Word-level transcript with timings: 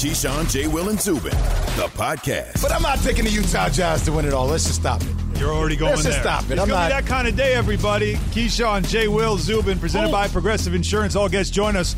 Keyshawn, 0.00 0.50
J. 0.50 0.66
Will, 0.66 0.88
and 0.88 0.98
Zubin, 0.98 1.30
the 1.76 1.86
podcast. 1.94 2.62
But 2.62 2.72
I'm 2.72 2.80
not 2.80 2.98
picking 3.00 3.22
the 3.26 3.30
Utah 3.30 3.68
Jazz 3.68 4.02
to 4.06 4.12
win 4.12 4.24
it 4.24 4.32
all. 4.32 4.46
Let's 4.46 4.64
just 4.64 4.80
stop 4.80 5.02
it. 5.02 5.08
You're 5.38 5.52
already 5.52 5.76
going 5.76 5.90
Let's 5.90 6.04
there. 6.04 6.12
just 6.12 6.22
stop 6.22 6.44
it. 6.44 6.52
It's 6.52 6.62
I'm 6.62 6.68
gonna 6.68 6.88
not- 6.88 6.88
be 6.88 6.92
that 7.02 7.06
kind 7.06 7.28
of 7.28 7.36
day, 7.36 7.52
everybody. 7.52 8.14
Keyshawn, 8.32 8.88
J. 8.88 9.08
Will, 9.08 9.36
Zubin, 9.36 9.78
presented 9.78 10.10
by 10.10 10.26
Progressive 10.28 10.72
Insurance. 10.74 11.16
All 11.16 11.28
guests 11.28 11.50
join 11.54 11.76
us 11.76 11.94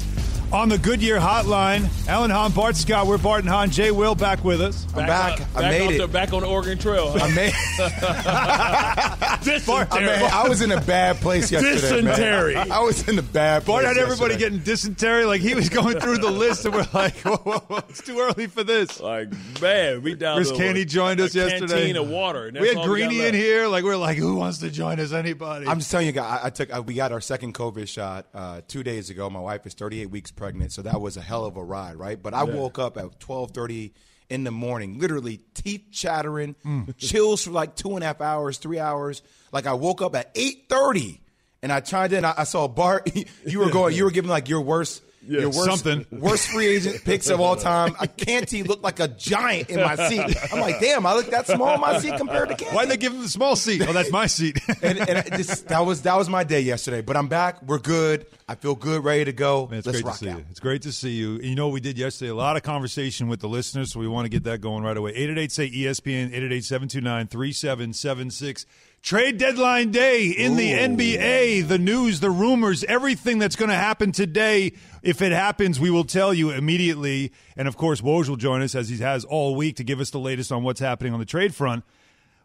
on 0.52 0.68
the 0.68 0.78
Goodyear 0.78 1.18
Hotline. 1.18 1.88
Alan 2.06 2.30
Hahn, 2.30 2.52
Bart 2.52 2.76
Scott, 2.76 3.06
we're 3.06 3.18
Bart 3.18 3.40
and 3.40 3.48
Hahn. 3.48 3.70
Jay 3.70 3.90
Will 3.90 4.14
back 4.14 4.44
with 4.44 4.60
us. 4.60 4.86
I'm 4.94 5.06
back. 5.06 5.40
on- 5.40 5.46
I 5.54 5.60
back 5.62 5.70
made 5.72 5.86
on 5.86 5.94
it. 5.94 5.98
The, 5.98 6.08
back 6.08 6.32
on 6.32 6.42
the 6.42 6.48
Oregon 6.48 6.78
Trail. 6.78 7.10
Huh? 7.16 7.24
I 7.24 7.34
made. 7.34 7.52
Dysentery. 9.44 9.86
I, 9.90 10.20
mean, 10.20 10.30
I 10.32 10.48
was 10.48 10.60
in 10.62 10.70
a 10.72 10.80
bad 10.80 11.16
place 11.16 11.50
yesterday. 11.50 12.02
man. 12.02 12.04
Dysentery. 12.04 12.56
I 12.56 12.80
was 12.80 13.08
in 13.08 13.18
a 13.18 13.22
bad 13.22 13.64
place. 13.64 13.74
Bart 13.82 13.84
had 13.84 13.96
everybody 13.96 14.34
yesterday. 14.34 14.38
getting 14.38 14.58
dysentery. 14.60 15.24
Like 15.24 15.40
he 15.40 15.54
was 15.54 15.68
going 15.68 15.98
through 15.98 16.18
the 16.18 16.30
list, 16.30 16.64
and 16.64 16.74
we're 16.74 16.86
like, 16.92 17.16
whoa, 17.20 17.36
whoa, 17.36 17.58
whoa, 17.58 17.78
it's 17.88 18.02
too 18.02 18.18
early 18.20 18.46
for 18.46 18.62
this. 18.62 19.00
like 19.00 19.30
man, 19.60 20.02
we 20.02 20.14
down. 20.14 20.36
Chris 20.36 20.50
to 20.50 20.56
Canty 20.56 20.82
a- 20.82 20.84
joined 20.84 21.20
us 21.20 21.34
yesterday. 21.34 21.66
Canteen 21.74 21.96
of 21.96 22.08
water. 22.08 22.50
We 22.52 22.68
had 22.68 22.76
all 22.76 22.84
got 22.84 22.90
Greeny 22.90 23.22
in 23.24 23.34
here. 23.34 23.66
Like 23.68 23.84
we're 23.84 23.96
like, 23.96 24.16
who 24.16 24.36
wants 24.36 24.58
to 24.58 24.70
join 24.70 25.00
us? 25.00 25.12
Anybody? 25.12 25.66
I'm 25.66 25.78
just 25.78 25.90
telling 25.90 26.06
you, 26.06 26.12
guys. 26.12 26.40
I, 26.42 26.46
I 26.46 26.50
took. 26.50 26.72
Uh, 26.76 26.82
we 26.82 26.94
got 26.94 27.10
our 27.12 27.20
second 27.20 27.54
COVID 27.54 27.88
shot 27.88 28.26
uh, 28.34 28.60
two 28.68 28.82
days 28.82 29.10
ago. 29.10 29.28
My 29.30 29.40
wife 29.40 29.66
is 29.66 29.74
38 29.74 30.06
weeks 30.10 30.30
pregnant, 30.30 30.41
so 30.68 30.82
that 30.82 31.00
was 31.00 31.16
a 31.16 31.20
hell 31.22 31.44
of 31.44 31.56
a 31.56 31.62
ride, 31.64 31.96
right? 31.96 32.20
But 32.22 32.34
I 32.34 32.42
woke 32.44 32.78
up 32.78 32.96
at 32.96 33.18
12:30 33.20 33.92
in 34.30 34.44
the 34.44 34.50
morning, 34.50 34.98
literally 34.98 35.40
teeth 35.54 35.84
chattering, 35.92 36.54
Mm. 36.64 36.96
chills 36.98 37.44
for 37.44 37.50
like 37.50 37.74
two 37.76 37.94
and 37.94 38.02
a 38.02 38.06
half 38.06 38.20
hours, 38.20 38.58
three 38.58 38.78
hours. 38.78 39.22
Like 39.52 39.66
I 39.66 39.74
woke 39.74 40.00
up 40.02 40.14
at 40.14 40.34
8:30, 40.34 41.20
and 41.62 41.70
I 41.72 41.80
chimed 41.80 42.12
in. 42.12 42.24
I, 42.24 42.34
I 42.38 42.44
saw 42.44 42.66
Bart. 42.68 43.10
You 43.46 43.58
were 43.60 43.70
going. 43.78 43.94
You 43.94 44.04
were 44.04 44.10
giving 44.10 44.30
like 44.30 44.48
your 44.48 44.60
worst. 44.62 45.02
Your 45.26 45.46
worst, 45.46 45.64
something. 45.64 46.06
worst 46.10 46.48
free 46.48 46.66
agent 46.66 47.04
picks 47.04 47.28
of 47.28 47.40
all 47.40 47.56
time. 47.56 47.94
Uh, 47.98 48.06
Canty 48.16 48.62
looked 48.62 48.82
like 48.82 49.00
a 49.00 49.08
giant 49.08 49.70
in 49.70 49.80
my 49.80 49.96
seat. 50.08 50.36
I'm 50.52 50.60
like, 50.60 50.80
damn, 50.80 51.06
I 51.06 51.14
look 51.14 51.26
that 51.30 51.46
small 51.46 51.74
in 51.74 51.80
my 51.80 51.98
seat 51.98 52.16
compared 52.16 52.48
to 52.48 52.56
Canty. 52.56 52.74
Why'd 52.74 52.88
they 52.88 52.96
give 52.96 53.12
him 53.12 53.22
the 53.22 53.28
small 53.28 53.56
seat? 53.56 53.82
Oh, 53.86 53.92
that's 53.92 54.10
my 54.10 54.26
seat. 54.26 54.60
and, 54.82 54.98
and 54.98 55.32
just, 55.36 55.68
that 55.68 55.80
was 55.80 56.02
that 56.02 56.16
was 56.16 56.28
my 56.28 56.44
day 56.44 56.60
yesterday. 56.60 57.00
But 57.00 57.16
I'm 57.16 57.28
back. 57.28 57.62
We're 57.62 57.78
good. 57.78 58.26
I 58.48 58.54
feel 58.54 58.74
good, 58.74 59.04
ready 59.04 59.24
to 59.24 59.32
go. 59.32 59.66
Man, 59.68 59.78
it's 59.78 59.86
Let's 59.86 60.02
great 60.02 60.06
rock 60.06 60.18
to 60.18 60.24
see 60.24 60.30
out. 60.30 60.38
you. 60.38 60.44
It's 60.50 60.60
great 60.60 60.82
to 60.82 60.92
see 60.92 61.12
you. 61.12 61.38
You 61.38 61.54
know 61.54 61.68
what 61.68 61.74
we 61.74 61.80
did 61.80 61.96
yesterday? 61.96 62.30
A 62.30 62.34
lot 62.34 62.56
of 62.56 62.62
conversation 62.62 63.28
with 63.28 63.40
the 63.40 63.48
listeners, 63.48 63.92
so 63.92 64.00
we 64.00 64.08
want 64.08 64.26
to 64.26 64.28
get 64.28 64.44
that 64.44 64.60
going 64.60 64.84
right 64.84 64.96
away. 64.96 65.12
888 65.12 65.52
say 65.52 65.70
ESPN, 65.70 66.26
888 66.26 66.64
729 66.64 67.26
3776. 67.28 68.66
Trade 69.02 69.36
deadline 69.36 69.90
day 69.90 70.26
in 70.26 70.54
the 70.56 70.70
NBA, 70.70 71.66
the 71.66 71.78
news, 71.78 72.20
the 72.20 72.30
rumors, 72.30 72.84
everything 72.84 73.40
that's 73.40 73.56
going 73.56 73.68
to 73.68 73.74
happen 73.74 74.12
today. 74.12 74.74
If 75.02 75.20
it 75.22 75.32
happens, 75.32 75.80
we 75.80 75.90
will 75.90 76.04
tell 76.04 76.32
you 76.32 76.50
immediately. 76.50 77.32
And 77.56 77.66
of 77.66 77.76
course, 77.76 78.00
Woj 78.00 78.28
will 78.28 78.36
join 78.36 78.62
us 78.62 78.76
as 78.76 78.88
he 78.88 78.98
has 78.98 79.24
all 79.24 79.56
week 79.56 79.74
to 79.76 79.84
give 79.84 79.98
us 79.98 80.10
the 80.10 80.20
latest 80.20 80.52
on 80.52 80.62
what's 80.62 80.78
happening 80.78 81.12
on 81.12 81.18
the 81.18 81.26
trade 81.26 81.52
front. 81.52 81.82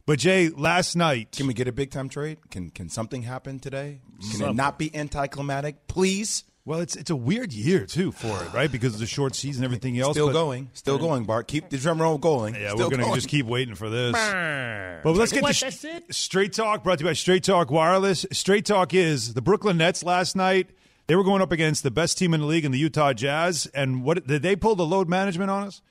But 0.08 0.18
Jay, 0.18 0.50
last 0.50 0.96
night, 0.96 1.32
Can 1.34 1.46
we 1.46 1.54
get 1.54 1.68
a 1.68 1.72
big 1.72 1.92
time 1.92 2.10
trade? 2.10 2.40
Can 2.50 2.72
can 2.72 2.90
something 2.90 3.22
happen 3.22 3.60
today? 3.60 4.00
Can 4.32 4.50
it 4.50 4.56
not 4.56 4.80
be 4.80 4.94
anticlimactic, 4.96 5.88
please? 5.88 6.44
Well, 6.68 6.82
it's 6.82 6.96
it's 6.98 7.10
a 7.10 7.16
weird 7.16 7.54
year 7.54 7.86
too 7.86 8.12
for 8.12 8.44
it, 8.44 8.54
right? 8.54 8.72
Because 8.72 8.94
of 8.94 9.00
the 9.00 9.08
short 9.08 9.34
season, 9.36 9.64
and 9.64 9.74
everything 9.74 9.98
else. 10.00 10.16
Still 10.16 10.32
going, 10.34 10.70
still 10.74 10.98
going, 10.98 11.24
Bart. 11.24 11.48
Keep 11.48 11.70
the 11.70 11.78
drum 11.78 12.02
roll 12.02 12.18
going. 12.18 12.54
Yeah, 12.56 12.72
Still 12.72 12.86
we're 12.88 12.92
gonna 12.92 13.04
going. 13.04 13.16
just 13.16 13.30
keep 13.30 13.46
waiting 13.46 13.74
for 13.76 13.90
this. 13.90 14.12
But 14.12 15.14
let's 15.14 15.32
get 15.32 15.44
What, 15.44 15.56
to 15.56 15.66
that's 15.66 15.84
it? 15.86 16.14
Straight 16.14 16.52
Talk, 16.54 16.84
brought 16.84 17.00
to 17.00 17.06
you 17.06 17.10
by 17.10 17.14
Straight 17.14 17.44
Talk 17.44 17.72
Wireless. 17.72 18.26
Straight 18.32 18.66
Talk 18.66 18.94
is 18.94 19.34
the 19.34 19.42
Brooklyn 19.42 19.78
Nets 19.78 20.04
last 20.04 20.36
night. 20.36 20.70
They 21.08 21.16
were 21.16 21.24
going 21.24 21.42
up 21.42 21.54
against 21.54 21.84
the 21.84 21.92
best 21.92 22.18
team 22.18 22.34
in 22.34 22.42
the 22.42 22.46
league 22.46 22.66
in 22.66 22.74
the 22.74 22.80
Utah 22.80 23.14
Jazz, 23.14 23.66
and 23.74 24.04
what 24.04 24.28
did 24.28 24.42
they 24.44 24.58
pull 24.58 24.76
the 24.76 24.86
load 24.86 25.08
management 25.08 25.50
on 25.50 25.64
us? 25.64 25.82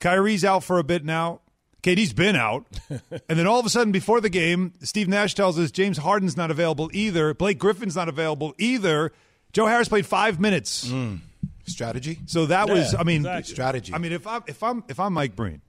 Kyrie's 0.00 0.44
out 0.46 0.64
for 0.64 0.78
a 0.78 0.84
bit 0.84 1.04
now. 1.04 1.42
KD's 1.82 2.12
been 2.14 2.36
out, 2.36 2.64
and 2.90 3.02
then 3.38 3.46
all 3.46 3.60
of 3.60 3.66
a 3.66 3.68
sudden, 3.68 3.92
before 3.92 4.20
the 4.22 4.30
game, 4.30 4.72
Steve 4.82 5.08
Nash 5.08 5.34
tells 5.34 5.58
us 5.58 5.70
James 5.70 5.98
Harden's 5.98 6.36
not 6.38 6.50
available 6.50 6.88
either. 6.94 7.34
Blake 7.34 7.58
Griffin's 7.58 7.96
not 7.96 8.08
available 8.08 8.54
either. 8.56 9.12
Joe 9.52 9.66
Harris 9.66 9.88
played 9.88 10.06
five 10.06 10.40
minutes, 10.40 10.88
mm. 10.88 11.20
strategy. 11.66 12.18
so 12.26 12.46
that 12.46 12.68
was, 12.68 12.94
I 12.94 13.02
mean, 13.02 13.20
exactly. 13.20 13.52
Strategy. 13.52 13.94
I 13.94 13.98
mean, 13.98 14.12
if 14.12 14.26
I'm 14.26 14.42
if 14.46 14.62
I'm 14.62 14.84
if 14.88 14.98
I'm 14.98 15.12
Mike 15.12 15.36
Breen, 15.36 15.60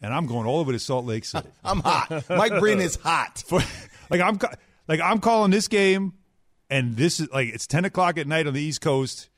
and 0.00 0.12
I'm 0.12 0.26
going 0.26 0.46
all 0.46 0.58
over 0.58 0.72
to 0.72 0.78
Salt 0.78 1.04
Lake 1.04 1.24
City, 1.24 1.48
I'm 1.64 1.80
hot. 1.80 2.24
Mike 2.28 2.58
Breen 2.58 2.80
is 2.80 2.96
hot. 2.96 3.42
for 3.46 3.60
like 4.10 4.20
I'm 4.20 4.38
like 4.88 5.00
I'm 5.00 5.20
calling 5.20 5.50
this 5.50 5.68
game, 5.68 6.14
and 6.70 6.96
this 6.96 7.20
is 7.20 7.30
like 7.30 7.48
it's 7.48 7.66
ten 7.66 7.84
o'clock 7.84 8.18
at 8.18 8.26
night 8.26 8.46
on 8.46 8.54
the 8.54 8.62
East 8.62 8.80
Coast. 8.80 9.28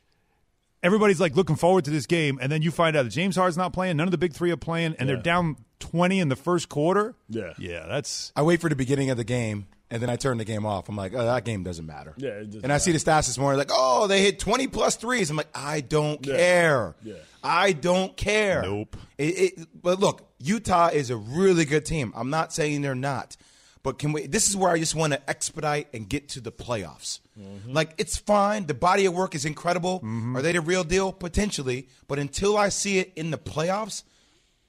Everybody's 0.81 1.21
like 1.21 1.35
looking 1.35 1.57
forward 1.57 1.85
to 1.87 1.91
this 1.91 2.07
game, 2.07 2.39
and 2.41 2.53
then 2.53 2.63
you 2.63 2.71
find 2.71 2.97
out 2.97 3.03
that 3.03 3.11
James 3.11 3.35
Harden's 3.35 3.57
not 3.57 3.73
playing. 3.73 3.97
None 3.97 4.07
of 4.07 4.13
the 4.13 4.19
big 4.19 4.33
three 4.33 4.53
are 4.53 4.57
playing, 4.57 4.95
and 4.99 5.09
they're 5.09 5.17
down 5.17 5.57
twenty 5.81 6.21
in 6.21 6.29
the 6.29 6.37
first 6.37 6.69
quarter. 6.69 7.17
Yeah. 7.29 7.55
yeah, 7.59 7.87
that's 7.89 8.33
I 8.37 8.43
wait 8.43 8.61
for 8.61 8.69
the 8.69 8.77
beginning 8.77 9.11
of 9.11 9.17
the 9.17 9.25
game, 9.25 9.67
and 9.91 10.03
then 10.03 10.10
I 10.10 10.16
turn 10.16 10.38
the 10.38 10.44
game 10.44 10.66
off. 10.66 10.88
I'm 10.88 10.97
like, 10.97 11.15
oh, 11.15 11.25
that 11.25 11.44
game 11.44 11.62
doesn't 11.65 11.87
matter. 11.87 12.15
Yeah, 12.16 12.31
it 12.31 12.47
doesn't 12.47 12.65
and 12.65 12.72
I 12.72 12.78
see 12.78 12.93
the 12.93 12.99
stats 12.99 13.26
this 13.26 13.38
morning, 13.38 13.59
like, 13.59 13.71
oh, 13.72 14.06
they 14.06 14.21
hit 14.22 14.38
20 14.38 14.66
plus 14.69 14.97
threes. 14.97 15.31
I'm 15.31 15.37
like, 15.37 15.49
I 15.54 15.81
don't 15.81 16.25
Yeah. 16.26 16.37
care. 16.37 16.94
Yeah. 17.03 17.15
I 17.43 17.72
don't 17.72 18.16
care. 18.16 18.62
Nope. 18.62 18.97
It, 19.16 19.22
it, 19.59 19.69
but 19.82 20.00
look, 20.00 20.28
Utah 20.41 20.88
is 20.88 21.10
a 21.10 21.16
really 21.16 21.65
good 21.65 21.84
team. 21.84 22.12
I'm 22.16 22.31
not 22.31 22.53
saying 22.53 22.82
they're 22.82 22.94
not. 22.94 23.37
But 23.84 23.99
can 24.00 24.12
we? 24.12 24.26
This 24.26 24.50
is 24.50 24.56
where 24.56 24.71
I 24.72 24.78
just 24.78 24.97
want 24.97 25.12
to 25.12 25.31
expedite 25.31 25.87
and 25.94 26.09
get 26.09 26.28
to 26.31 26.41
the 26.41 26.50
playoffs. 26.50 27.20
Mm-hmm. 27.41 27.72
Like 27.72 27.94
it's 27.97 28.16
fine. 28.19 28.66
The 28.66 28.75
body 28.75 29.06
of 29.06 29.15
work 29.15 29.37
is 29.37 29.44
incredible. 29.44 30.03
Are 30.34 30.43
they 30.43 30.50
the 30.53 30.60
real 30.60 30.82
deal? 30.82 31.12
Potentially. 31.12 31.88
But 32.09 32.19
until 32.19 32.56
I 32.59 32.70
see 32.70 32.99
it 32.99 33.12
in 33.15 33.31
the 33.31 33.38
playoffs, 33.38 34.03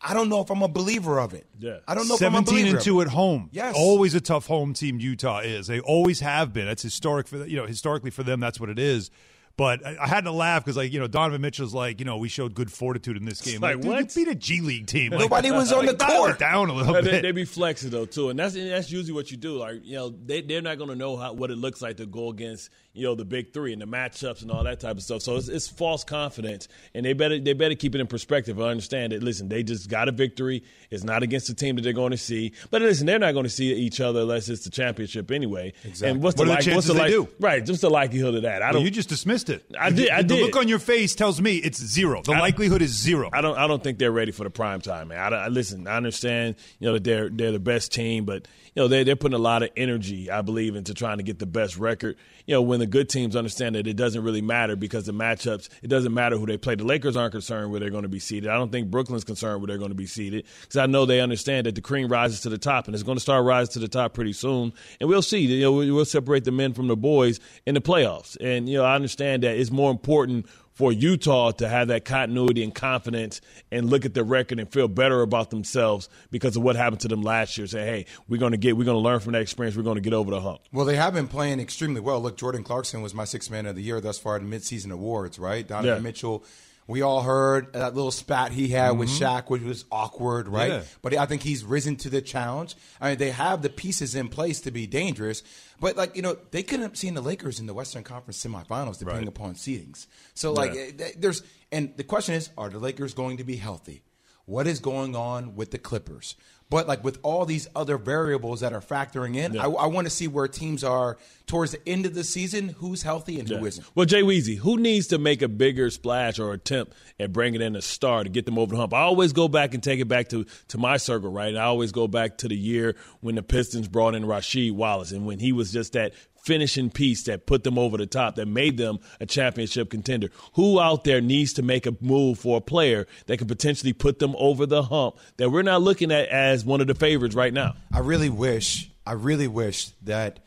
I 0.01 0.13
don't 0.13 0.29
know 0.29 0.41
if 0.41 0.49
I'm 0.49 0.61
a 0.61 0.67
believer 0.69 1.19
of 1.19 1.33
it. 1.33 1.45
Yeah. 1.59 1.79
I 1.87 1.93
don't 1.93 2.07
know 2.07 2.15
if 2.15 2.21
I'm 2.21 2.33
a 2.33 2.37
seventeen 2.37 2.67
and 2.67 2.79
two 2.81 3.01
at 3.01 3.07
home. 3.07 3.49
Yes. 3.51 3.75
always 3.77 4.15
a 4.15 4.21
tough 4.21 4.47
home 4.47 4.73
team. 4.73 4.99
Utah 4.99 5.39
is. 5.39 5.67
They 5.67 5.79
always 5.81 6.21
have 6.21 6.53
been. 6.53 6.65
That's 6.67 6.83
historic 6.83 7.27
for 7.27 7.45
you 7.45 7.57
know 7.57 7.65
historically 7.65 8.11
for 8.11 8.23
them. 8.23 8.39
That's 8.39 8.59
what 8.59 8.69
it 8.69 8.79
is. 8.79 9.11
But 9.57 9.85
I, 9.85 9.97
I 9.99 10.07
had 10.07 10.23
to 10.23 10.31
laugh 10.31 10.63
because 10.63 10.77
like 10.77 10.93
you 10.93 11.01
know 11.01 11.07
Donovan 11.07 11.41
Mitchell's 11.41 11.73
like 11.73 11.99
you 11.99 12.05
know 12.05 12.15
we 12.15 12.29
showed 12.29 12.53
good 12.55 12.71
fortitude 12.71 13.17
in 13.17 13.25
this 13.25 13.41
game. 13.41 13.59
like, 13.59 13.81
dude, 13.81 13.91
what? 13.91 14.15
You 14.15 14.25
beat 14.25 14.31
a 14.31 14.35
G 14.35 14.61
League 14.61 14.87
team. 14.87 15.11
Like, 15.11 15.19
Nobody 15.19 15.51
was 15.51 15.73
on 15.73 15.85
the 15.85 15.95
court. 15.95 16.39
down 16.39 16.69
a 16.69 16.73
little 16.73 16.93
bit. 16.93 17.03
they, 17.03 17.19
they 17.19 17.31
be 17.33 17.43
flexing 17.43 17.89
though 17.89 18.05
too, 18.05 18.29
and 18.29 18.39
that's 18.39 18.55
and 18.55 18.71
that's 18.71 18.89
usually 18.89 19.11
what 19.11 19.31
you 19.31 19.35
do. 19.35 19.57
Like 19.57 19.81
you 19.83 19.95
know, 19.95 20.11
they 20.11 20.39
they're 20.39 20.61
not 20.61 20.77
going 20.77 20.91
to 20.91 20.95
know 20.95 21.17
how 21.17 21.33
what 21.33 21.51
it 21.51 21.57
looks 21.57 21.81
like 21.81 21.97
to 21.97 22.05
go 22.05 22.29
against 22.29 22.69
you 22.93 23.03
know 23.03 23.15
the 23.15 23.25
big 23.25 23.53
three 23.53 23.71
and 23.73 23.81
the 23.81 23.85
matchups 23.85 24.41
and 24.41 24.49
all 24.51 24.63
that 24.63 24.79
type 24.79 24.97
of 24.97 25.03
stuff. 25.03 25.21
So 25.21 25.35
it's, 25.37 25.47
it's 25.47 25.67
false 25.67 26.03
confidence, 26.03 26.67
and 26.93 27.05
they 27.05 27.13
better 27.13 27.39
they 27.39 27.53
better 27.53 27.75
keep 27.75 27.95
it 27.95 28.01
in 28.01 28.07
perspective. 28.07 28.59
I 28.59 28.69
understand 28.69 29.11
that. 29.13 29.21
Listen, 29.23 29.47
they 29.49 29.63
just 29.63 29.89
got 29.89 30.07
a 30.09 30.11
victory. 30.11 30.63
It's 30.89 31.03
not 31.03 31.21
against 31.23 31.47
the 31.47 31.53
team 31.53 31.75
that 31.75 31.83
they're 31.83 31.93
going 31.93 32.11
to 32.11 32.17
see, 32.17 32.53
but 32.71 32.81
listen, 32.81 33.05
they're 33.05 33.19
not 33.19 33.33
going 33.33 33.43
to 33.45 33.49
see 33.49 33.71
each 33.73 34.01
other 34.01 34.21
unless 34.21 34.49
it's 34.49 34.63
the 34.63 34.69
championship 34.71 35.29
anyway. 35.31 35.73
Exactly. 35.83 36.09
And 36.09 36.23
what's 36.23 36.37
What 36.37 36.45
the, 36.45 36.53
are 36.53 36.61
the 36.61 36.69
like, 36.69 36.75
what's 36.75 36.87
the 36.87 36.93
they 36.93 36.99
like- 36.99 37.11
do? 37.11 37.27
Right, 37.39 37.65
just 37.65 37.81
the 37.81 37.89
likelihood 37.89 38.35
of 38.35 38.41
that. 38.43 38.61
I 38.61 38.67
Well, 38.67 38.73
don't. 38.73 38.83
you 38.85 38.91
just 38.91 39.09
dismissed 39.09 39.49
it. 39.49 39.63
I 39.79 39.91
did- 39.91 40.09
I 40.09 40.23
the 40.23 40.35
look 40.41 40.55
on 40.55 40.67
your 40.67 40.79
face 40.79 41.15
tells 41.15 41.39
me 41.41 41.57
it's 41.57 41.81
zero. 41.81 42.21
The 42.23 42.33
I- 42.33 42.39
likelihood 42.39 42.81
is 42.81 42.91
zero. 42.91 43.29
I 43.31 43.41
don't. 43.41 43.57
I 43.57 43.67
don't 43.67 43.83
think 43.83 43.99
they're 43.99 44.11
ready 44.11 44.31
for 44.31 44.43
the 44.43 44.49
prime 44.49 44.81
time, 44.81 45.09
man. 45.09 45.33
I, 45.33 45.45
I 45.45 45.47
listen. 45.49 45.87
I 45.87 45.95
understand. 45.97 46.55
You 46.79 46.87
know 46.87 46.93
that 46.93 47.03
they're 47.03 47.29
they're 47.29 47.51
the 47.51 47.59
best 47.59 47.91
team, 47.93 48.25
but 48.25 48.47
you 48.75 48.81
know 48.81 48.87
they 48.87 49.03
they're 49.03 49.15
putting 49.15 49.35
a 49.35 49.41
lot 49.41 49.63
of 49.63 49.69
energy, 49.77 50.29
I 50.29 50.41
believe, 50.41 50.75
into 50.75 50.93
trying 50.93 51.17
to 51.17 51.23
get 51.23 51.39
the 51.39 51.45
best 51.45 51.77
record. 51.77 52.17
You 52.45 52.55
know, 52.55 52.61
when 52.61 52.79
the 52.79 52.85
good 52.87 53.09
teams 53.09 53.35
understand 53.35 53.75
that 53.75 53.87
it 53.87 53.95
doesn't 53.95 54.23
really 54.23 54.41
matter 54.41 54.75
because 54.75 55.05
the 55.05 55.11
matchups, 55.13 55.69
it 55.83 55.87
doesn't 55.87 56.13
matter 56.13 56.37
who 56.37 56.45
they 56.45 56.57
play. 56.57 56.75
The 56.75 56.83
Lakers 56.85 57.15
aren't 57.15 57.31
concerned 57.33 57.71
where 57.71 57.79
they're 57.79 57.89
going 57.89 58.03
to 58.03 58.09
be 58.09 58.19
seated. 58.19 58.49
I 58.49 58.55
don't 58.55 58.71
think 58.71 58.89
Brooklyn's 58.89 59.23
concerned 59.23 59.61
where 59.61 59.67
they're 59.67 59.77
going 59.77 59.91
to 59.91 59.95
be 59.95 60.05
seated 60.07 60.45
because 60.61 60.77
I 60.77 60.85
know 60.85 61.05
they 61.05 61.21
understand 61.21 61.65
that 61.67 61.75
the 61.75 61.81
cream 61.81 62.07
rises 62.07 62.41
to 62.41 62.49
the 62.49 62.57
top 62.57 62.87
and 62.87 62.95
it's 62.95 63.03
going 63.03 63.17
to 63.17 63.21
start 63.21 63.45
rising 63.45 63.73
to 63.73 63.79
the 63.79 63.87
top 63.87 64.13
pretty 64.13 64.33
soon. 64.33 64.73
And 64.99 65.09
we'll 65.09 65.21
see. 65.21 65.39
You 65.39 65.61
know, 65.61 65.71
we- 65.73 65.91
we'll 65.91 66.05
separate 66.05 66.43
the 66.45 66.51
men 66.51 66.73
from 66.73 66.87
the 66.87 66.95
boys 66.97 67.39
in 67.65 67.75
the 67.75 67.81
playoffs. 67.81 68.37
And 68.41 68.67
you 68.67 68.77
know, 68.77 68.83
I 68.85 68.95
understand 68.95 69.43
that 69.43 69.57
it's 69.57 69.71
more 69.71 69.91
important 69.91 70.47
for 70.79 70.93
Utah 70.93 71.51
to 71.51 71.67
have 71.67 71.89
that 71.89 72.05
continuity 72.05 72.63
and 72.63 72.73
confidence 72.73 73.41
and 73.69 73.89
look 73.89 74.05
at 74.05 74.13
the 74.13 74.23
record 74.23 74.59
and 74.61 74.71
feel 74.71 74.87
better 74.87 75.21
about 75.21 75.49
themselves 75.49 76.07
because 76.31 76.55
of 76.55 76.63
what 76.63 76.77
happened 76.77 77.01
to 77.01 77.09
them 77.09 77.21
last 77.21 77.57
year. 77.57 77.67
Say, 77.67 77.81
hey, 77.85 78.05
we're 78.29 78.37
going 78.39 78.53
to 78.53 78.57
get, 78.57 78.77
we're 78.77 78.85
going 78.85 78.95
to 78.95 79.01
learn 79.01 79.19
from 79.19 79.33
that 79.33 79.41
experience. 79.41 79.75
We're 79.75 79.83
going 79.83 79.97
to 79.97 80.01
get 80.01 80.13
over 80.13 80.31
the 80.31 80.39
hump. 80.39 80.61
Well, 80.71 80.85
they 80.85 80.95
have 80.95 81.13
been 81.13 81.27
playing 81.27 81.59
extremely 81.59 81.99
well. 81.99 82.21
Look, 82.21 82.37
Jordan 82.37 82.63
Clarkson 82.63 83.01
was 83.01 83.13
my 83.13 83.25
sixth 83.25 83.51
man 83.51 83.65
of 83.65 83.75
the 83.75 83.81
year 83.83 83.99
thus 83.99 84.17
far 84.17 84.37
in 84.37 84.49
midseason 84.49 84.91
awards, 84.93 85.37
right? 85.37 85.67
Donovan 85.67 85.95
Yeah. 85.97 85.99
Mitchell. 85.99 86.45
We 86.89 87.03
all 87.03 87.21
heard 87.21 87.73
that 87.73 87.93
little 87.93 88.09
spat 88.09 88.51
he 88.51 88.69
had 88.69 88.97
with 88.97 89.09
Shaq, 89.09 89.51
which 89.51 89.61
was 89.61 89.85
awkward, 89.91 90.47
right? 90.47 90.71
Yeah. 90.71 90.81
But 91.03 91.13
I 91.15 91.27
think 91.27 91.43
he's 91.43 91.63
risen 91.63 91.97
to 91.97 92.09
the 92.09 92.19
challenge. 92.19 92.75
I 92.99 93.09
mean, 93.09 93.19
they 93.19 93.29
have 93.29 93.61
the 93.61 93.69
pieces 93.69 94.15
in 94.15 94.27
place 94.27 94.59
to 94.61 94.71
be 94.71 94.87
dangerous. 94.87 95.43
But 95.79 95.95
like 95.97 96.15
you 96.15 96.23
know, 96.23 96.35
they 96.49 96.63
couldn't 96.63 96.81
have 96.81 96.97
seen 96.97 97.13
the 97.13 97.21
Lakers 97.21 97.59
in 97.59 97.67
the 97.67 97.75
Western 97.75 98.03
Conference 98.03 98.43
semifinals, 98.43 98.97
depending 98.97 99.25
Right. 99.25 99.27
upon 99.27 99.53
seedings. 99.53 100.07
So 100.33 100.51
like, 100.51 100.73
Yeah. 100.73 101.05
eh, 101.05 101.11
there's 101.15 101.43
and 101.71 101.95
the 101.95 102.03
question 102.03 102.33
is, 102.33 102.49
are 102.57 102.69
the 102.69 102.79
Lakers 102.79 103.13
going 103.13 103.37
to 103.37 103.43
be 103.43 103.57
healthy? 103.57 104.01
what 104.45 104.65
is 104.65 104.79
going 104.79 105.15
on 105.15 105.55
with 105.55 105.69
the 105.69 105.77
Clippers. 105.77 106.35
But 106.69 106.87
like 106.87 107.03
with 107.03 107.17
all 107.23 107.45
these 107.45 107.67
other 107.75 107.97
variables 107.97 108.59
that 108.59 108.73
are 108.73 108.81
factoring 108.81 109.35
in, 109.35 109.53
Yeah. 109.55 109.65
I, 109.65 109.69
I 109.69 109.85
want 109.87 110.05
to 110.05 110.11
see 110.11 110.27
where 110.27 110.47
teams 110.47 110.83
are 110.83 111.17
towards 111.47 111.71
the 111.71 111.79
end 111.89 112.05
of 112.05 112.13
the 112.13 112.23
season, 112.23 112.69
who's 112.77 113.01
healthy 113.01 113.39
and 113.39 113.49
who 113.49 113.55
Yeah. 113.55 113.63
isn't. 113.65 113.87
Well, 113.95 114.05
Jay 114.05 114.21
Weezy, 114.21 114.57
who 114.57 114.77
needs 114.77 115.07
to 115.07 115.17
make 115.17 115.41
a 115.41 115.47
bigger 115.47 115.89
splash 115.89 116.37
or 116.37 116.53
attempt 116.53 116.93
at 117.19 117.33
bringing 117.33 117.61
in 117.61 117.75
a 117.75 117.81
star 117.81 118.23
to 118.23 118.29
get 118.29 118.45
them 118.45 118.59
over 118.59 118.75
the 118.75 118.77
hump? 118.79 118.93
I 118.93 119.01
always 119.01 119.33
go 119.33 119.47
back 119.47 119.73
and 119.73 119.81
take 119.81 119.99
it 119.99 120.07
back 120.07 120.29
to, 120.29 120.45
to 120.67 120.77
my 120.77 120.97
circle, 120.97 121.31
right? 121.31 121.49
And 121.49 121.57
I 121.57 121.63
always 121.63 121.91
go 121.91 122.07
back 122.07 122.37
to 122.39 122.47
the 122.47 122.55
year 122.55 122.95
when 123.21 123.33
the 123.33 123.41
Pistons 123.43 123.87
brought 123.87 124.13
in 124.13 124.23
Rasheed 124.23 124.73
Wallace 124.73 125.11
and 125.11 125.25
when 125.25 125.39
he 125.39 125.51
was 125.51 125.71
just 125.71 125.93
that 125.93 126.13
finishing 126.43 126.89
piece 126.89 127.23
that 127.23 127.45
put 127.45 127.63
them 127.63 127.77
over 127.77 127.97
the 127.97 128.05
top, 128.05 128.35
that 128.35 128.47
made 128.47 128.77
them 128.77 128.99
a 129.19 129.25
championship 129.25 129.89
contender. 129.89 130.29
Who 130.53 130.79
out 130.79 131.03
there 131.03 131.21
needs 131.21 131.53
to 131.53 131.61
make 131.61 131.85
a 131.85 131.95
move 132.01 132.39
for 132.39 132.57
a 132.57 132.61
player 132.61 133.07
that 133.27 133.37
can 133.37 133.47
potentially 133.47 133.93
put 133.93 134.19
them 134.19 134.35
over 134.37 134.65
the 134.65 134.83
hump 134.83 135.17
that 135.37 135.49
we're 135.49 135.61
not 135.61 135.81
looking 135.81 136.11
at 136.11 136.27
as 136.29 136.65
one 136.65 136.81
of 136.81 136.87
the 136.87 136.95
favorites 136.95 137.35
right 137.35 137.53
now? 137.53 137.75
I 137.91 137.99
really 137.99 138.29
wish, 138.29 138.91
I 139.05 139.13
really 139.13 139.47
wish 139.47 139.89
that 140.03 140.39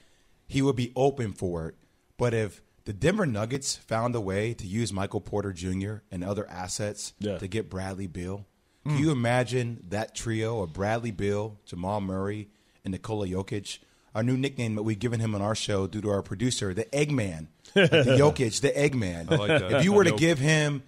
he 0.47 0.63
would 0.63 0.77
be 0.77 0.93
open 0.95 1.33
for 1.33 1.69
it. 1.69 1.75
But 2.19 2.35
if 2.35 2.63
the 2.85 2.93
Denver 2.93 3.27
Nuggets 3.27 3.77
found 3.77 4.15
a 4.15 4.21
way 4.21 4.55
to 4.55 4.67
use 4.67 4.93
Michael 4.93 5.21
Porter 5.21 5.53
Jr. 5.53 5.97
and 6.11 6.25
other 6.25 6.49
assets 6.49 7.13
Yeah. 7.19 7.39
to 7.39 7.47
get 7.47 7.71
Bradley 7.71 8.07
Beal, 8.07 8.47
can 8.85 8.97
hmm. 8.97 9.03
you 9.03 9.13
imagine 9.13 9.85
that 9.89 10.15
trio 10.15 10.61
of 10.61 10.73
Bradley 10.73 11.13
Beal, 11.13 11.59
Jamal 11.65 12.01
Murray, 12.01 12.49
and 12.85 12.93
Nikola 12.93 13.29
Jokic? 13.29 13.79
Our 14.15 14.23
new 14.23 14.37
nickname 14.37 14.75
that 14.75 14.83
we've 14.83 14.99
given 14.99 15.21
him 15.21 15.35
on 15.35 15.41
our 15.43 15.55
show 15.55 15.87
due 15.87 16.01
to 16.03 16.11
our 16.11 16.23
producer, 16.23 16.75
the 16.75 16.85
Eggman, 16.87 17.47
Like 17.75 17.91
the 17.91 18.17
Jokic, 18.19 18.61
the 18.61 18.71
Eggman. 18.71 19.31
I 19.33 19.37
like 19.37 19.49
that. 19.49 19.73
If 19.73 19.85
you 19.85 19.93
were 19.95 20.05
to 20.05 20.13
give 20.13 20.39
him 20.39 20.83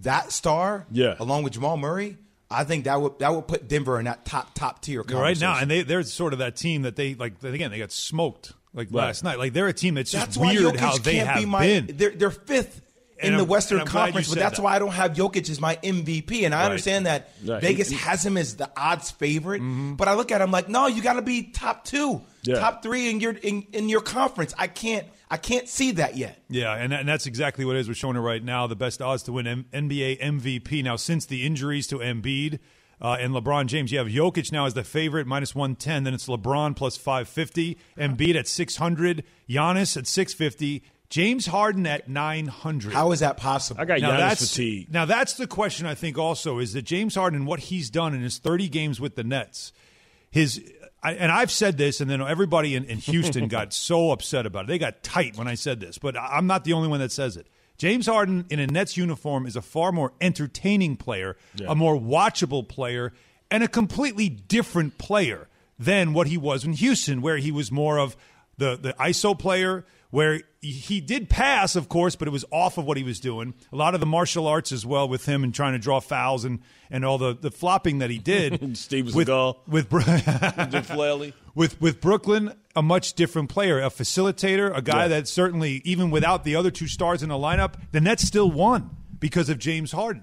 that 0.00 0.32
star, 0.32 0.86
Yeah. 0.90 1.14
along 1.18 1.42
with 1.44 1.54
Jamal 1.54 1.76
Murray, 1.76 2.16
I 2.50 2.64
think 2.64 2.84
that 2.84 3.00
would 3.00 3.18
that 3.20 3.32
would 3.34 3.46
put 3.46 3.68
Denver 3.68 3.98
in 3.98 4.06
that 4.06 4.24
top 4.24 4.54
top 4.54 4.82
tier. 4.82 5.02
right 5.02 5.40
now, 5.40 5.58
and 5.58 5.70
they 5.70 5.82
they're 5.82 6.02
sort 6.02 6.32
of 6.32 6.40
that 6.40 6.56
team 6.56 6.82
that 6.82 6.96
they 6.96 7.14
like. 7.14 7.42
Again, 7.44 7.70
they 7.70 7.78
got 7.78 7.92
smoked 7.92 8.52
like 8.74 8.88
last 8.92 9.22
night. 9.24 9.38
Like 9.38 9.52
they're 9.52 9.68
a 9.68 9.72
team 9.72 9.94
that's 9.94 10.10
just 10.10 10.26
That's 10.26 10.36
why 10.36 10.52
weird 10.52 10.74
Jokic 10.74 10.78
how 10.80 10.98
they 10.98 11.14
can't 11.14 11.28
have 11.28 11.38
be 11.40 11.46
my. 11.46 11.60
been. 11.66 11.96
They're, 11.96 12.10
they're 12.10 12.30
fifth 12.30 12.82
in 13.22 13.36
the 13.36 13.44
Western 13.44 13.80
and 13.80 13.88
I'm 13.88 13.92
glad 13.92 14.00
you 14.00 14.12
Conference, 14.12 14.28
but 14.28 14.38
that's 14.38 14.56
that. 14.56 14.62
why 14.62 14.76
I 14.76 14.78
don't 14.78 14.92
have 14.92 15.12
Jokic 15.12 15.48
as 15.50 15.60
my 15.60 15.76
MVP. 15.82 16.44
And 16.44 16.54
I 16.54 16.58
Right. 16.60 16.64
understand 16.66 17.06
that 17.06 17.30
Right. 17.44 17.60
Vegas 17.60 17.90
has 17.92 18.24
him 18.24 18.36
as 18.36 18.56
the 18.56 18.70
odds 18.76 19.10
favorite, 19.10 19.60
Mm-hmm. 19.62 19.94
but 19.94 20.08
I 20.08 20.14
look 20.14 20.30
at 20.32 20.40
him 20.40 20.50
like, 20.50 20.68
no, 20.68 20.86
you 20.86 21.02
got 21.02 21.14
to 21.14 21.22
be 21.22 21.44
top 21.44 21.84
two, 21.84 22.22
Yeah. 22.44 22.58
top 22.58 22.82
three 22.82 23.10
in 23.10 23.20
your 23.20 23.32
in, 23.32 23.62
in 23.72 23.88
your 23.88 24.00
conference. 24.00 24.54
I 24.58 24.66
can't 24.66 25.06
I 25.32 25.36
can't 25.36 25.68
see 25.68 25.92
that 25.92 26.16
yet. 26.16 26.42
Yeah, 26.48 26.74
and, 26.74 26.92
and 26.92 27.08
that's 27.08 27.26
exactly 27.26 27.64
what 27.64 27.76
it 27.76 27.80
is. 27.80 27.88
We're 27.88 27.94
showing 27.94 28.16
it 28.16 28.20
right 28.20 28.42
now. 28.42 28.66
The 28.66 28.74
best 28.74 29.00
odds 29.00 29.22
to 29.24 29.32
win 29.32 29.46
M- 29.46 29.64
NBA 29.72 30.18
MVP. 30.20 30.82
Now, 30.82 30.96
since 30.96 31.24
the 31.26 31.46
injuries 31.46 31.86
to 31.86 31.98
Embiid 31.98 32.58
uh, 33.00 33.16
and 33.20 33.32
LeBron 33.32 33.66
James, 33.66 33.92
you 33.92 33.98
have 33.98 34.08
Jokic 34.08 34.50
now 34.50 34.66
as 34.66 34.74
the 34.74 34.82
favorite, 34.82 35.28
minus 35.28 35.54
110. 35.54 36.02
Then 36.02 36.14
it's 36.14 36.26
LeBron 36.26 36.74
plus 36.74 36.96
550. 36.96 37.78
Embiid 37.96 38.34
at 38.34 38.48
600. 38.48 39.22
Giannis 39.48 39.96
at 39.96 40.08
650. 40.08 40.82
James 41.10 41.44
Harden 41.46 41.86
at 41.86 42.08
900. 42.08 42.92
How 42.92 43.10
is 43.12 43.20
that 43.20 43.36
possible? 43.36 43.80
I 43.80 43.84
got 43.84 44.00
now 44.00 44.12
Giannis 44.12 44.18
that's 44.18 44.48
fatigue. 44.52 44.92
now 44.92 45.04
that's 45.04 45.34
the 45.34 45.46
question 45.46 45.84
I 45.86 45.94
think 45.94 46.16
also 46.16 46.58
is 46.60 46.72
that 46.72 46.82
James 46.82 47.14
Harden 47.16 47.44
what 47.46 47.58
he's 47.60 47.90
done 47.90 48.14
in 48.14 48.20
his 48.22 48.38
30 48.38 48.68
games 48.68 49.00
with 49.00 49.16
the 49.16 49.24
Nets 49.24 49.72
his 50.30 50.62
I, 51.02 51.14
and 51.14 51.32
I've 51.32 51.50
said 51.50 51.76
this 51.78 52.00
and 52.00 52.08
then 52.10 52.20
everybody 52.22 52.74
in, 52.76 52.84
in 52.84 52.98
Houston 52.98 53.48
got 53.48 53.72
so 53.88 54.12
upset 54.12 54.46
about 54.46 54.64
it 54.64 54.68
they 54.68 54.78
got 54.78 55.02
tight 55.02 55.36
when 55.36 55.48
I 55.48 55.54
said 55.54 55.80
this 55.80 55.98
but 55.98 56.16
I- 56.16 56.36
I'm 56.36 56.46
not 56.46 56.62
the 56.64 56.72
only 56.74 56.88
one 56.88 57.00
that 57.00 57.10
says 57.12 57.36
it 57.36 57.48
James 57.78 58.06
Harden 58.06 58.44
in 58.50 58.60
a 58.60 58.66
Nets 58.68 58.96
uniform 58.96 59.46
is 59.46 59.56
a 59.56 59.62
far 59.62 59.90
more 59.90 60.12
entertaining 60.20 60.96
player 60.96 61.36
a 61.66 61.74
more 61.74 61.96
watchable 61.96 62.66
player 62.68 63.12
and 63.50 63.64
a 63.64 63.68
completely 63.68 64.28
different 64.28 64.96
player 64.98 65.48
than 65.78 66.12
what 66.12 66.28
he 66.28 66.36
was 66.38 66.64
in 66.64 66.74
Houston 66.74 67.20
where 67.20 67.38
he 67.38 67.50
was 67.50 67.72
more 67.72 67.98
of 67.98 68.16
the 68.58 68.76
the 68.76 68.92
ISO 69.00 69.36
player 69.36 69.84
where 70.10 70.40
he 70.60 71.00
did 71.00 71.28
pass, 71.30 71.76
of 71.76 71.88
course, 71.88 72.16
but 72.16 72.28
it 72.28 72.30
was 72.32 72.44
off 72.50 72.76
of 72.78 72.84
what 72.84 72.96
he 72.96 73.02
was 73.02 73.20
doing. 73.20 73.54
A 73.72 73.76
lot 73.76 73.94
of 73.94 74.00
the 74.00 74.06
martial 74.06 74.46
arts 74.46 74.72
as 74.72 74.84
well 74.84 75.08
with 75.08 75.24
him 75.26 75.42
and 75.44 75.54
trying 75.54 75.72
to 75.72 75.78
draw 75.78 76.00
fouls 76.00 76.44
and, 76.44 76.58
and 76.90 77.04
all 77.04 77.16
the, 77.16 77.34
the 77.40 77.50
flopping 77.50 77.98
that 78.00 78.10
he 78.10 78.18
did. 78.18 78.76
Steven 78.76 79.14
with, 79.14 79.28
Seagal. 79.28 79.56
with 79.68 79.88
Bro- 79.88 80.02
with 81.54 81.80
with 81.80 82.00
Brooklyn, 82.00 82.52
a 82.76 82.82
much 82.82 83.14
different 83.14 83.48
player, 83.48 83.78
a 83.80 83.84
facilitator, 83.90 84.76
a 84.76 84.82
guy 84.82 85.02
Yeah. 85.02 85.08
that 85.08 85.28
certainly 85.28 85.80
even 85.84 86.10
without 86.10 86.44
the 86.44 86.56
other 86.56 86.70
two 86.70 86.86
stars 86.88 87.22
in 87.22 87.28
the 87.28 87.36
lineup, 87.36 87.74
the 87.92 88.00
Nets 88.00 88.24
still 88.24 88.50
won 88.50 88.90
because 89.18 89.48
of 89.48 89.58
James 89.58 89.92
Harden. 89.92 90.22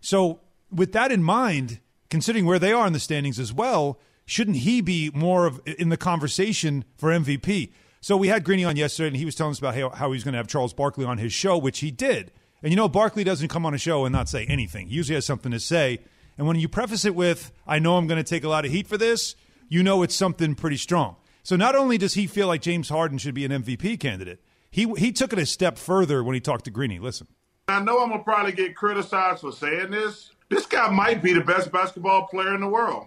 So, 0.00 0.40
with 0.70 0.92
that 0.92 1.12
in 1.12 1.22
mind, 1.22 1.80
considering 2.10 2.44
where 2.44 2.58
they 2.58 2.72
are 2.72 2.86
in 2.86 2.92
the 2.92 3.00
standings 3.00 3.38
as 3.38 3.52
well, 3.52 3.98
shouldn't 4.26 4.58
he 4.58 4.80
be 4.80 5.10
more 5.14 5.46
of 5.46 5.60
in 5.64 5.88
the 5.90 5.96
conversation 5.96 6.84
for 6.96 7.10
MVP? 7.10 7.72
So 8.02 8.16
we 8.16 8.26
had 8.26 8.42
Greeny 8.42 8.64
on 8.64 8.74
yesterday, 8.74 9.06
and 9.06 9.16
he 9.16 9.24
was 9.24 9.36
telling 9.36 9.52
us 9.52 9.60
about 9.60 9.76
how, 9.76 9.90
how 9.90 10.08
he 10.08 10.14
was 10.14 10.24
going 10.24 10.32
to 10.32 10.38
have 10.38 10.48
Charles 10.48 10.74
Barkley 10.74 11.04
on 11.04 11.18
his 11.18 11.32
show, 11.32 11.56
which 11.56 11.78
he 11.78 11.92
did. 11.92 12.32
And 12.60 12.72
you 12.72 12.76
know, 12.76 12.88
Barkley 12.88 13.22
doesn't 13.22 13.46
come 13.46 13.64
on 13.64 13.74
a 13.74 13.78
show 13.78 14.04
and 14.04 14.12
not 14.12 14.28
say 14.28 14.44
anything. 14.46 14.88
He 14.88 14.96
usually 14.96 15.14
has 15.14 15.24
something 15.24 15.52
to 15.52 15.60
say. 15.60 16.00
And 16.36 16.46
when 16.46 16.58
you 16.58 16.68
preface 16.68 17.04
it 17.04 17.14
with, 17.14 17.52
"I 17.64 17.78
know 17.78 17.96
I'm 17.96 18.08
going 18.08 18.22
to 18.22 18.28
take 18.28 18.42
a 18.42 18.48
lot 18.48 18.64
of 18.64 18.72
heat 18.72 18.88
for 18.88 18.98
this," 18.98 19.36
you 19.68 19.84
know 19.84 20.02
it's 20.02 20.16
something 20.16 20.56
pretty 20.56 20.78
strong. 20.78 21.14
So 21.44 21.54
not 21.54 21.76
only 21.76 21.96
does 21.96 22.14
he 22.14 22.26
feel 22.26 22.48
like 22.48 22.60
James 22.60 22.88
Harden 22.88 23.18
should 23.18 23.34
be 23.34 23.44
an 23.44 23.52
MVP 23.52 23.96
candidate, 24.00 24.40
he 24.68 24.92
he 24.96 25.12
took 25.12 25.32
it 25.32 25.38
a 25.38 25.46
step 25.46 25.78
further 25.78 26.24
when 26.24 26.34
he 26.34 26.40
talked 26.40 26.64
to 26.64 26.72
Greeny. 26.72 26.98
Listen. 26.98 27.28
I 27.68 27.80
know 27.80 28.02
I'm 28.02 28.10
gonna 28.10 28.24
probably 28.24 28.52
get 28.52 28.74
criticized 28.74 29.42
for 29.42 29.52
saying 29.52 29.92
this. 29.92 30.30
This 30.48 30.66
guy 30.66 30.90
might 30.90 31.22
be 31.22 31.32
the 31.32 31.40
best 31.40 31.70
basketball 31.70 32.26
player 32.26 32.54
in 32.54 32.60
the 32.60 32.68
world. 32.68 33.06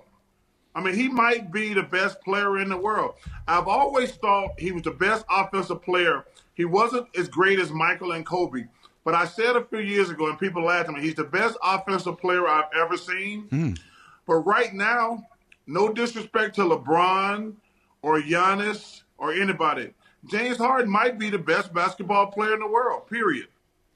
I 0.76 0.82
mean, 0.82 0.94
he 0.94 1.08
might 1.08 1.52
be 1.54 1.74
the 1.74 1.84
best 1.84 2.22
player 2.22 2.60
in 2.60 2.68
the 2.68 2.78
world. 2.78 3.16
I've 3.48 3.68
always 3.68 4.12
thought 4.12 4.60
he 4.60 4.74
was 4.74 4.84
the 4.84 4.92
best 4.92 5.26
offensive 5.30 5.82
player. 5.82 6.26
He 6.54 6.66
wasn't 6.66 7.08
as 7.18 7.30
great 7.30 7.60
as 7.60 7.72
Michael 7.72 8.12
and 8.12 8.26
Kobe, 8.26 8.66
but 9.06 9.16
I 9.16 9.26
said 9.26 9.56
a 9.56 9.64
few 9.64 9.80
years 9.80 10.10
ago, 10.10 10.28
and 10.28 10.38
people 10.38 10.66
laughed 10.66 10.90
at 10.90 10.96
me, 10.96 11.02
he's 11.02 11.16
the 11.16 11.24
best 11.24 11.58
offensive 11.64 12.18
player 12.20 12.48
I've 12.48 12.70
ever 12.76 12.98
seen. 12.98 13.44
Hmm. 13.44 13.74
But 14.28 14.38
right 14.40 14.74
now, 14.74 15.26
no 15.66 15.94
disrespect 15.94 16.56
to 16.56 16.62
LeBron 16.62 17.54
or 18.02 18.20
Giannis 18.20 19.04
or 19.18 19.32
anybody, 19.32 19.94
James 20.30 20.58
Harden 20.58 20.92
might 20.92 21.18
be 21.18 21.30
the 21.30 21.38
best 21.38 21.74
basketball 21.74 22.28
player 22.28 22.54
in 22.54 22.60
the 22.60 22.68
world, 22.68 23.08
period. 23.08 23.48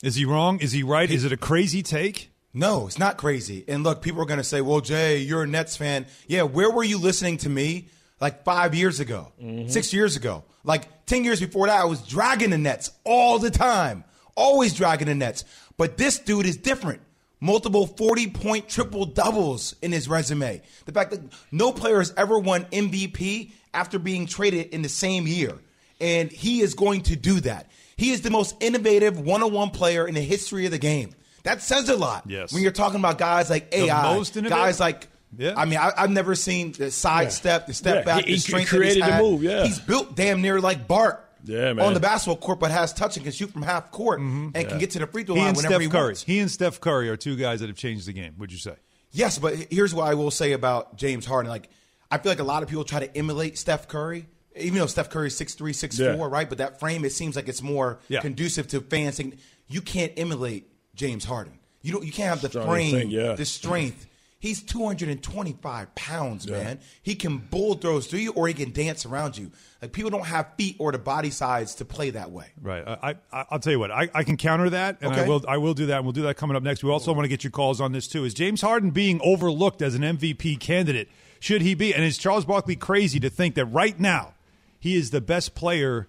Is 0.01 0.15
he 0.15 0.23
wrong? 0.25 0.59
Is 0.59 0.71
he 0.71 0.83
right? 0.83 1.09
Is 1.09 1.25
it 1.25 1.31
a 1.31 1.37
crazy 1.37 1.83
take? 1.83 2.31
No, 2.53 2.87
it's 2.87 2.97
not 2.97 3.17
crazy. 3.17 3.63
And 3.67 3.83
look, 3.83 4.01
people 4.01 4.21
are 4.21 4.25
going 4.25 4.39
to 4.39 4.43
say, 4.43 4.61
well, 4.61 4.81
Jay, 4.81 5.19
you're 5.19 5.43
a 5.43 5.47
Nets 5.47 5.77
fan. 5.77 6.07
Yeah, 6.27 6.43
where 6.43 6.71
were 6.71 6.83
you 6.83 6.97
listening 6.97 7.37
to 7.37 7.49
me 7.49 7.89
like 8.19 8.43
five 8.43 8.73
years 8.73 8.99
ago, 8.99 9.31
mm-hmm. 9.41 9.69
six 9.69 9.93
years 9.93 10.15
ago? 10.15 10.43
Like 10.63 11.05
10 11.05 11.23
years 11.23 11.39
before 11.39 11.67
that, 11.67 11.79
I 11.79 11.85
was 11.85 12.01
dragging 12.01 12.49
the 12.49 12.57
Nets 12.57 12.91
all 13.03 13.39
the 13.39 13.51
time, 13.51 14.03
always 14.35 14.73
dragging 14.73 15.07
the 15.07 15.15
Nets. 15.15 15.45
But 15.77 15.97
this 15.97 16.17
dude 16.19 16.45
is 16.45 16.57
different. 16.57 17.01
Multiple 17.39 17.87
40 17.87 18.31
point 18.31 18.67
triple 18.67 19.05
doubles 19.05 19.75
in 19.81 19.91
his 19.91 20.09
resume. 20.09 20.61
The 20.85 20.91
fact 20.91 21.11
that 21.11 21.21
no 21.51 21.71
player 21.71 21.99
has 21.99 22.13
ever 22.17 22.37
won 22.37 22.65
MVP 22.65 23.51
after 23.73 23.99
being 23.99 24.25
traded 24.25 24.67
in 24.67 24.81
the 24.81 24.89
same 24.89 25.25
year. 25.25 25.53
And 26.01 26.31
he 26.31 26.61
is 26.61 26.73
going 26.73 27.01
to 27.03 27.15
do 27.15 27.39
that. 27.41 27.69
He 27.95 28.11
is 28.11 28.21
the 28.21 28.29
most 28.29 28.55
innovative 28.59 29.19
one 29.19 29.43
on 29.43 29.53
one 29.53 29.69
player 29.69 30.07
in 30.07 30.15
the 30.15 30.21
history 30.21 30.65
of 30.65 30.71
the 30.71 30.77
game. 30.77 31.13
That 31.49 31.61
says 31.63 31.89
a 31.89 31.95
lot. 31.97 32.23
Yes. 32.27 32.53
When 32.53 32.61
you're 32.61 32.71
talking 32.71 32.99
about 32.99 33.17
guys 33.17 33.49
like 33.49 33.73
AI, 33.73 34.23
guys 34.47 34.79
like, 34.79 35.07
Yeah. 35.37 35.53
I 35.57 35.65
mean, 35.65 35.79
I, 35.79 35.91
I've 35.97 36.11
never 36.11 36.35
seen 36.35 36.71
the 36.73 36.91
side 36.91 37.31
step, 37.31 37.65
the 37.67 37.73
step 37.73 37.95
Yeah, 37.97 38.03
back, 38.03 38.25
he- 38.25 38.31
the 38.31 38.31
he 38.33 38.39
strength 38.39 38.69
created 38.69 39.01
the 39.01 39.05
he's 39.05 39.13
had. 39.13 39.21
move, 39.23 39.43
yeah. 39.43 39.63
He's 39.65 39.79
built 39.79 40.15
damn 40.15 40.41
near 40.41 40.59
like 40.61 40.87
Bart. 40.87 41.25
Yeah, 41.45 41.73
man. 41.73 41.85
On 41.85 41.93
the 41.93 41.99
basketball 41.99 42.35
court, 42.37 42.59
but 42.59 42.69
has 42.69 42.93
touch 42.93 43.15
and 43.15 43.23
can 43.23 43.31
shoot 43.33 43.49
from 43.51 43.61
half 43.61 43.91
court 43.91 44.19
mm-hmm. 44.19 44.49
and 44.53 44.67
can 44.67 44.77
get 44.77 44.91
to 44.91 44.99
the 44.99 45.07
free 45.07 45.23
throw 45.23 45.35
He 45.35 45.41
line 45.41 45.55
whenever 45.55 45.73
Steph 45.75 45.81
he 45.81 45.87
Curry. 45.89 46.03
wants. 46.03 46.23
He 46.23 46.39
and 46.39 46.51
Steph 46.51 46.81
Curry 46.81 47.09
are 47.09 47.15
two 47.17 47.35
guys 47.37 47.61
that 47.61 47.67
have 47.67 47.77
changed 47.77 48.07
the 48.07 48.13
game. 48.13 48.35
Would 48.37 48.51
you 48.51 48.57
say? 48.57 48.75
Yes, 49.11 49.39
but 49.39 49.55
here's 49.71 49.93
what 49.95 50.07
I 50.07 50.13
will 50.15 50.31
say 50.31 50.51
about 50.51 50.97
James 50.97 51.25
Harden. 51.25 51.49
Like, 51.49 51.69
I 52.11 52.17
feel 52.17 52.31
like 52.31 52.39
a 52.39 52.43
lot 52.43 52.61
of 52.61 52.69
people 52.69 52.83
try 52.83 52.99
to 52.99 53.17
emulate 53.17 53.57
Steph 53.57 53.87
Curry, 53.87 54.27
even 54.55 54.77
though 54.79 54.85
Steph 54.85 55.09
Curry 55.09 55.27
is 55.27 55.39
6'3", 55.39 55.73
6'4", 55.73 55.99
Yeah. 56.17 56.27
right? 56.29 56.47
But 56.49 56.57
that 56.59 56.79
frame, 56.79 57.05
it 57.05 57.13
seems 57.13 57.35
like 57.35 57.47
it's 57.47 57.61
more 57.61 57.99
Yeah. 58.09 58.19
conducive 58.19 58.67
to 58.67 58.81
fans 58.81 59.15
saying, 59.15 59.37
you 59.69 59.81
can't 59.81 60.11
emulate 60.17 60.67
James 60.99 61.23
Harden. 61.23 61.57
You 61.81 61.93
don't. 61.93 62.05
You 62.05 62.11
can't 62.11 62.29
have 62.29 62.41
the 62.41 62.49
Strong 62.49 62.67
frame, 62.67 62.91
thing, 62.91 63.09
yeah. 63.09 63.33
the 63.33 63.45
strength. 63.45 64.05
He's 64.41 64.61
225 64.63 65.95
pounds, 65.95 66.47
man. 66.47 66.79
He 67.03 67.15
can 67.15 67.39
bulldoze 67.39 68.07
through 68.07 68.19
you 68.19 68.31
or 68.31 68.47
he 68.47 68.53
can 68.53 68.71
dance 68.71 69.05
around 69.05 69.37
you. 69.37 69.51
Like, 69.81 69.91
people 69.91 70.11
don't 70.11 70.25
have 70.25 70.53
feet 70.57 70.77
or 70.79 70.93
the 70.93 70.97
body 70.97 71.29
size 71.29 71.75
to 71.75 71.85
play 71.85 72.11
that 72.11 72.31
way. 72.31 72.45
Right. 72.61 72.87
I, 72.87 73.15
I 73.33 73.45
I'll 73.49 73.59
tell 73.59 73.73
you 73.73 73.79
what. 73.79 73.91
I, 73.91 74.09
I 74.13 74.23
can 74.23 74.37
counter 74.37 74.69
that, 74.69 74.99
and 75.01 75.13
I 75.13 75.27
will 75.27 75.43
I 75.47 75.57
will 75.57 75.73
do 75.73 75.87
that. 75.87 75.97
And 75.97 76.05
we'll 76.05 76.13
do 76.13 76.21
that 76.23 76.37
coming 76.37 76.55
up 76.55 76.63
next. 76.63 76.83
We 76.83 76.89
also 76.89 77.11
want 77.13 77.25
to 77.25 77.29
get 77.29 77.43
your 77.43 77.51
calls 77.51 77.79
on 77.81 77.91
this 77.93 78.07
too. 78.07 78.25
Is 78.25 78.33
James 78.33 78.61
Harden 78.61 78.91
being 78.91 79.19
overlooked 79.23 79.81
as 79.81 79.95
an 79.95 80.01
MVP 80.01 80.59
candidate? 80.59 81.09
Should 81.39 81.61
he 81.61 81.75
be? 81.75 81.93
And 81.93 82.03
is 82.03 82.17
Charles 82.17 82.43
Barkley 82.43 82.75
crazy 82.75 83.19
to 83.21 83.29
think 83.29 83.55
that 83.55 83.65
right 83.65 83.97
now 83.97 84.33
he 84.79 84.95
is 84.95 85.11
the 85.11 85.21
best 85.21 85.55
player 85.55 86.07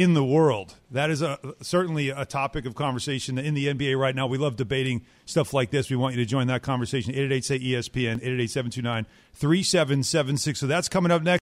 in 0.00 0.14
the 0.14 0.24
world. 0.24 0.76
That 0.90 1.10
is 1.10 1.20
a, 1.20 1.38
certainly 1.60 2.08
a 2.08 2.24
topic 2.24 2.64
of 2.64 2.74
conversation 2.74 3.36
in 3.36 3.52
the 3.52 3.66
NBA 3.66 3.98
right 3.98 4.14
now. 4.14 4.26
We 4.26 4.38
love 4.38 4.56
debating 4.56 5.04
stuff 5.26 5.52
like 5.52 5.70
this. 5.70 5.90
We 5.90 5.96
want 5.96 6.14
you 6.16 6.22
to 6.22 6.26
join 6.26 6.46
that 6.46 6.62
conversation. 6.62 7.12
888 7.12 7.44
say 7.44 7.58
ESPN, 7.58 8.14
888 8.14 8.50
729 8.50 9.06
3776. 9.34 10.58
So 10.58 10.66
that's 10.66 10.88
coming 10.88 11.12
up 11.12 11.22
next. 11.22 11.42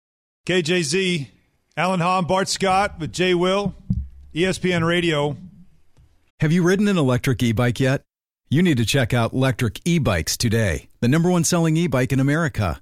KJZ, 0.47 1.27
Alan 1.75 2.00
Hahn, 2.00 2.24
Bart 2.24 2.47
Scott 2.47 2.97
with 2.97 3.12
Jay 3.12 3.33
Will, 3.33 3.75
ESPN 4.33 4.88
Radio. 4.88 5.35
Have 6.39 6.53
you 6.53 6.63
ridden 6.63 6.88
an 6.88 6.97
electric 6.97 7.43
e 7.43 7.51
bike 7.51 7.81
yet? 7.81 8.03
You 8.50 8.63
need 8.63 8.77
to 8.77 8.85
check 8.85 9.13
out 9.13 9.33
Lectric 9.33 9.81
E 9.83 10.00
Bikes 10.00 10.38
today, 10.38 10.88
the 11.01 11.09
number 11.09 11.29
one 11.29 11.43
selling 11.43 11.75
e 11.75 11.88
bike 11.88 12.13
in 12.13 12.21
America. 12.21 12.81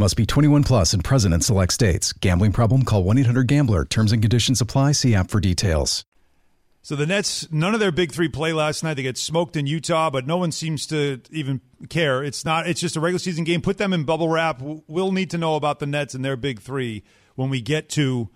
Must 0.00 0.16
be 0.16 0.24
21 0.24 0.64
plus 0.64 0.94
and 0.94 1.04
present 1.04 1.34
in 1.34 1.42
select 1.42 1.74
states. 1.74 2.14
Gambling 2.14 2.52
problem? 2.52 2.86
Call 2.86 3.04
1 3.04 3.18
800 3.18 3.46
Gambler. 3.46 3.84
Terms 3.84 4.12
and 4.12 4.22
conditions 4.22 4.62
apply. 4.62 4.92
See 4.92 5.14
app 5.14 5.30
for 5.30 5.40
details. 5.40 6.06
So 6.80 6.96
the 6.96 7.04
Nets, 7.04 7.52
none 7.52 7.74
of 7.74 7.80
their 7.80 7.92
big 7.92 8.10
three 8.10 8.30
play 8.30 8.54
last 8.54 8.82
night. 8.82 8.94
They 8.94 9.02
get 9.02 9.18
smoked 9.18 9.56
in 9.56 9.66
Utah, 9.66 10.08
but 10.08 10.26
no 10.26 10.38
one 10.38 10.52
seems 10.52 10.86
to 10.86 11.20
even 11.30 11.60
care. 11.90 12.24
It's 12.24 12.46
not. 12.46 12.66
It's 12.66 12.80
just 12.80 12.96
a 12.96 13.00
regular 13.00 13.18
season 13.18 13.44
game. 13.44 13.60
Put 13.60 13.76
them 13.76 13.92
in 13.92 14.04
bubble 14.04 14.30
wrap. 14.30 14.62
We'll 14.62 15.12
need 15.12 15.28
to 15.32 15.38
know 15.38 15.56
about 15.56 15.80
the 15.80 15.86
Nets 15.86 16.14
and 16.14 16.24
their 16.24 16.36
big 16.36 16.62
three 16.62 17.02
when 17.34 17.50
we 17.50 17.60
get 17.60 17.90
to 17.90 18.30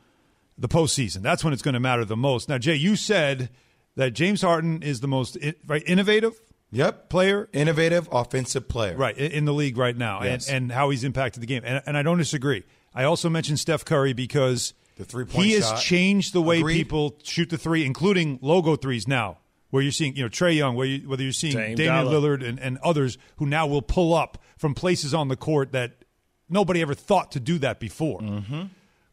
the 0.59 0.68
postseason. 0.68 1.23
That's 1.23 1.42
when 1.42 1.54
it's 1.54 1.62
going 1.62 1.73
to 1.73 1.80
matter 1.80 2.04
the 2.04 2.14
most. 2.14 2.47
Now, 2.47 2.59
Jay, 2.59 2.75
you 2.75 2.94
said 2.94 3.49
that 3.97 4.11
James 4.11 4.42
Harden 4.42 4.83
is 4.83 5.00
the 5.00 5.09
most 5.09 5.38
right 5.66 5.83
innovative 5.87 6.38
Yep. 6.75 7.09
player 7.09 7.49
Innovative 7.52 8.09
offensive 8.12 8.69
player. 8.69 8.97
right 8.97 9.16
in 9.16 9.31
in 9.33 9.45
the 9.47 9.54
league 9.54 9.78
right 9.78 9.97
now, 9.97 10.23
Yes. 10.23 10.49
and, 10.49 10.64
and 10.64 10.73
how 10.73 10.90
he's 10.90 11.04
impacted 11.04 11.43
the 11.43 11.47
game. 11.47 11.62
And, 11.64 11.83
and 11.87 11.97
I 11.97 12.02
don't 12.02 12.19
disagree. 12.19 12.64
I 12.95 13.04
also 13.04 13.28
mentioned 13.31 13.59
Steph 13.61 13.85
Curry 13.85 14.12
because 14.12 14.75
The 14.97 15.04
three-point 15.04 15.45
he 15.47 15.52
has 15.54 15.83
changed 15.83 16.33
the 16.35 16.43
way 16.43 16.59
Agreed. 16.59 16.75
people 16.75 17.19
shoot 17.23 17.49
the 17.50 17.59
three, 17.59 17.85
including 17.85 18.38
logo 18.43 18.76
threes 18.76 19.09
now. 19.09 19.38
Where 19.71 19.83
you're 19.83 19.90
seeing, 19.90 20.14
you 20.14 20.23
know, 20.23 20.28
Trae 20.28 20.54
Young, 20.57 20.76
where 20.76 20.87
you, 20.87 21.09
whether 21.09 21.25
you're 21.25 21.33
seeing 21.33 21.57
Dame 21.57 21.75
Damian 21.75 22.04
Dollar. 22.04 22.21
Lillard 22.38 22.49
and, 22.49 22.61
and 22.61 22.78
others 22.85 23.19
who 23.38 23.47
now 23.47 23.66
will 23.66 23.83
pull 23.83 24.14
up 24.14 24.38
from 24.57 24.73
places 24.73 25.12
on 25.12 25.26
the 25.26 25.35
court 25.37 25.73
that 25.73 26.04
nobody 26.49 26.81
ever 26.81 26.95
thought 26.95 27.33
to 27.33 27.40
do 27.40 27.59
that 27.59 27.81
before. 27.81 28.21
Mm-hmm. 28.21 28.62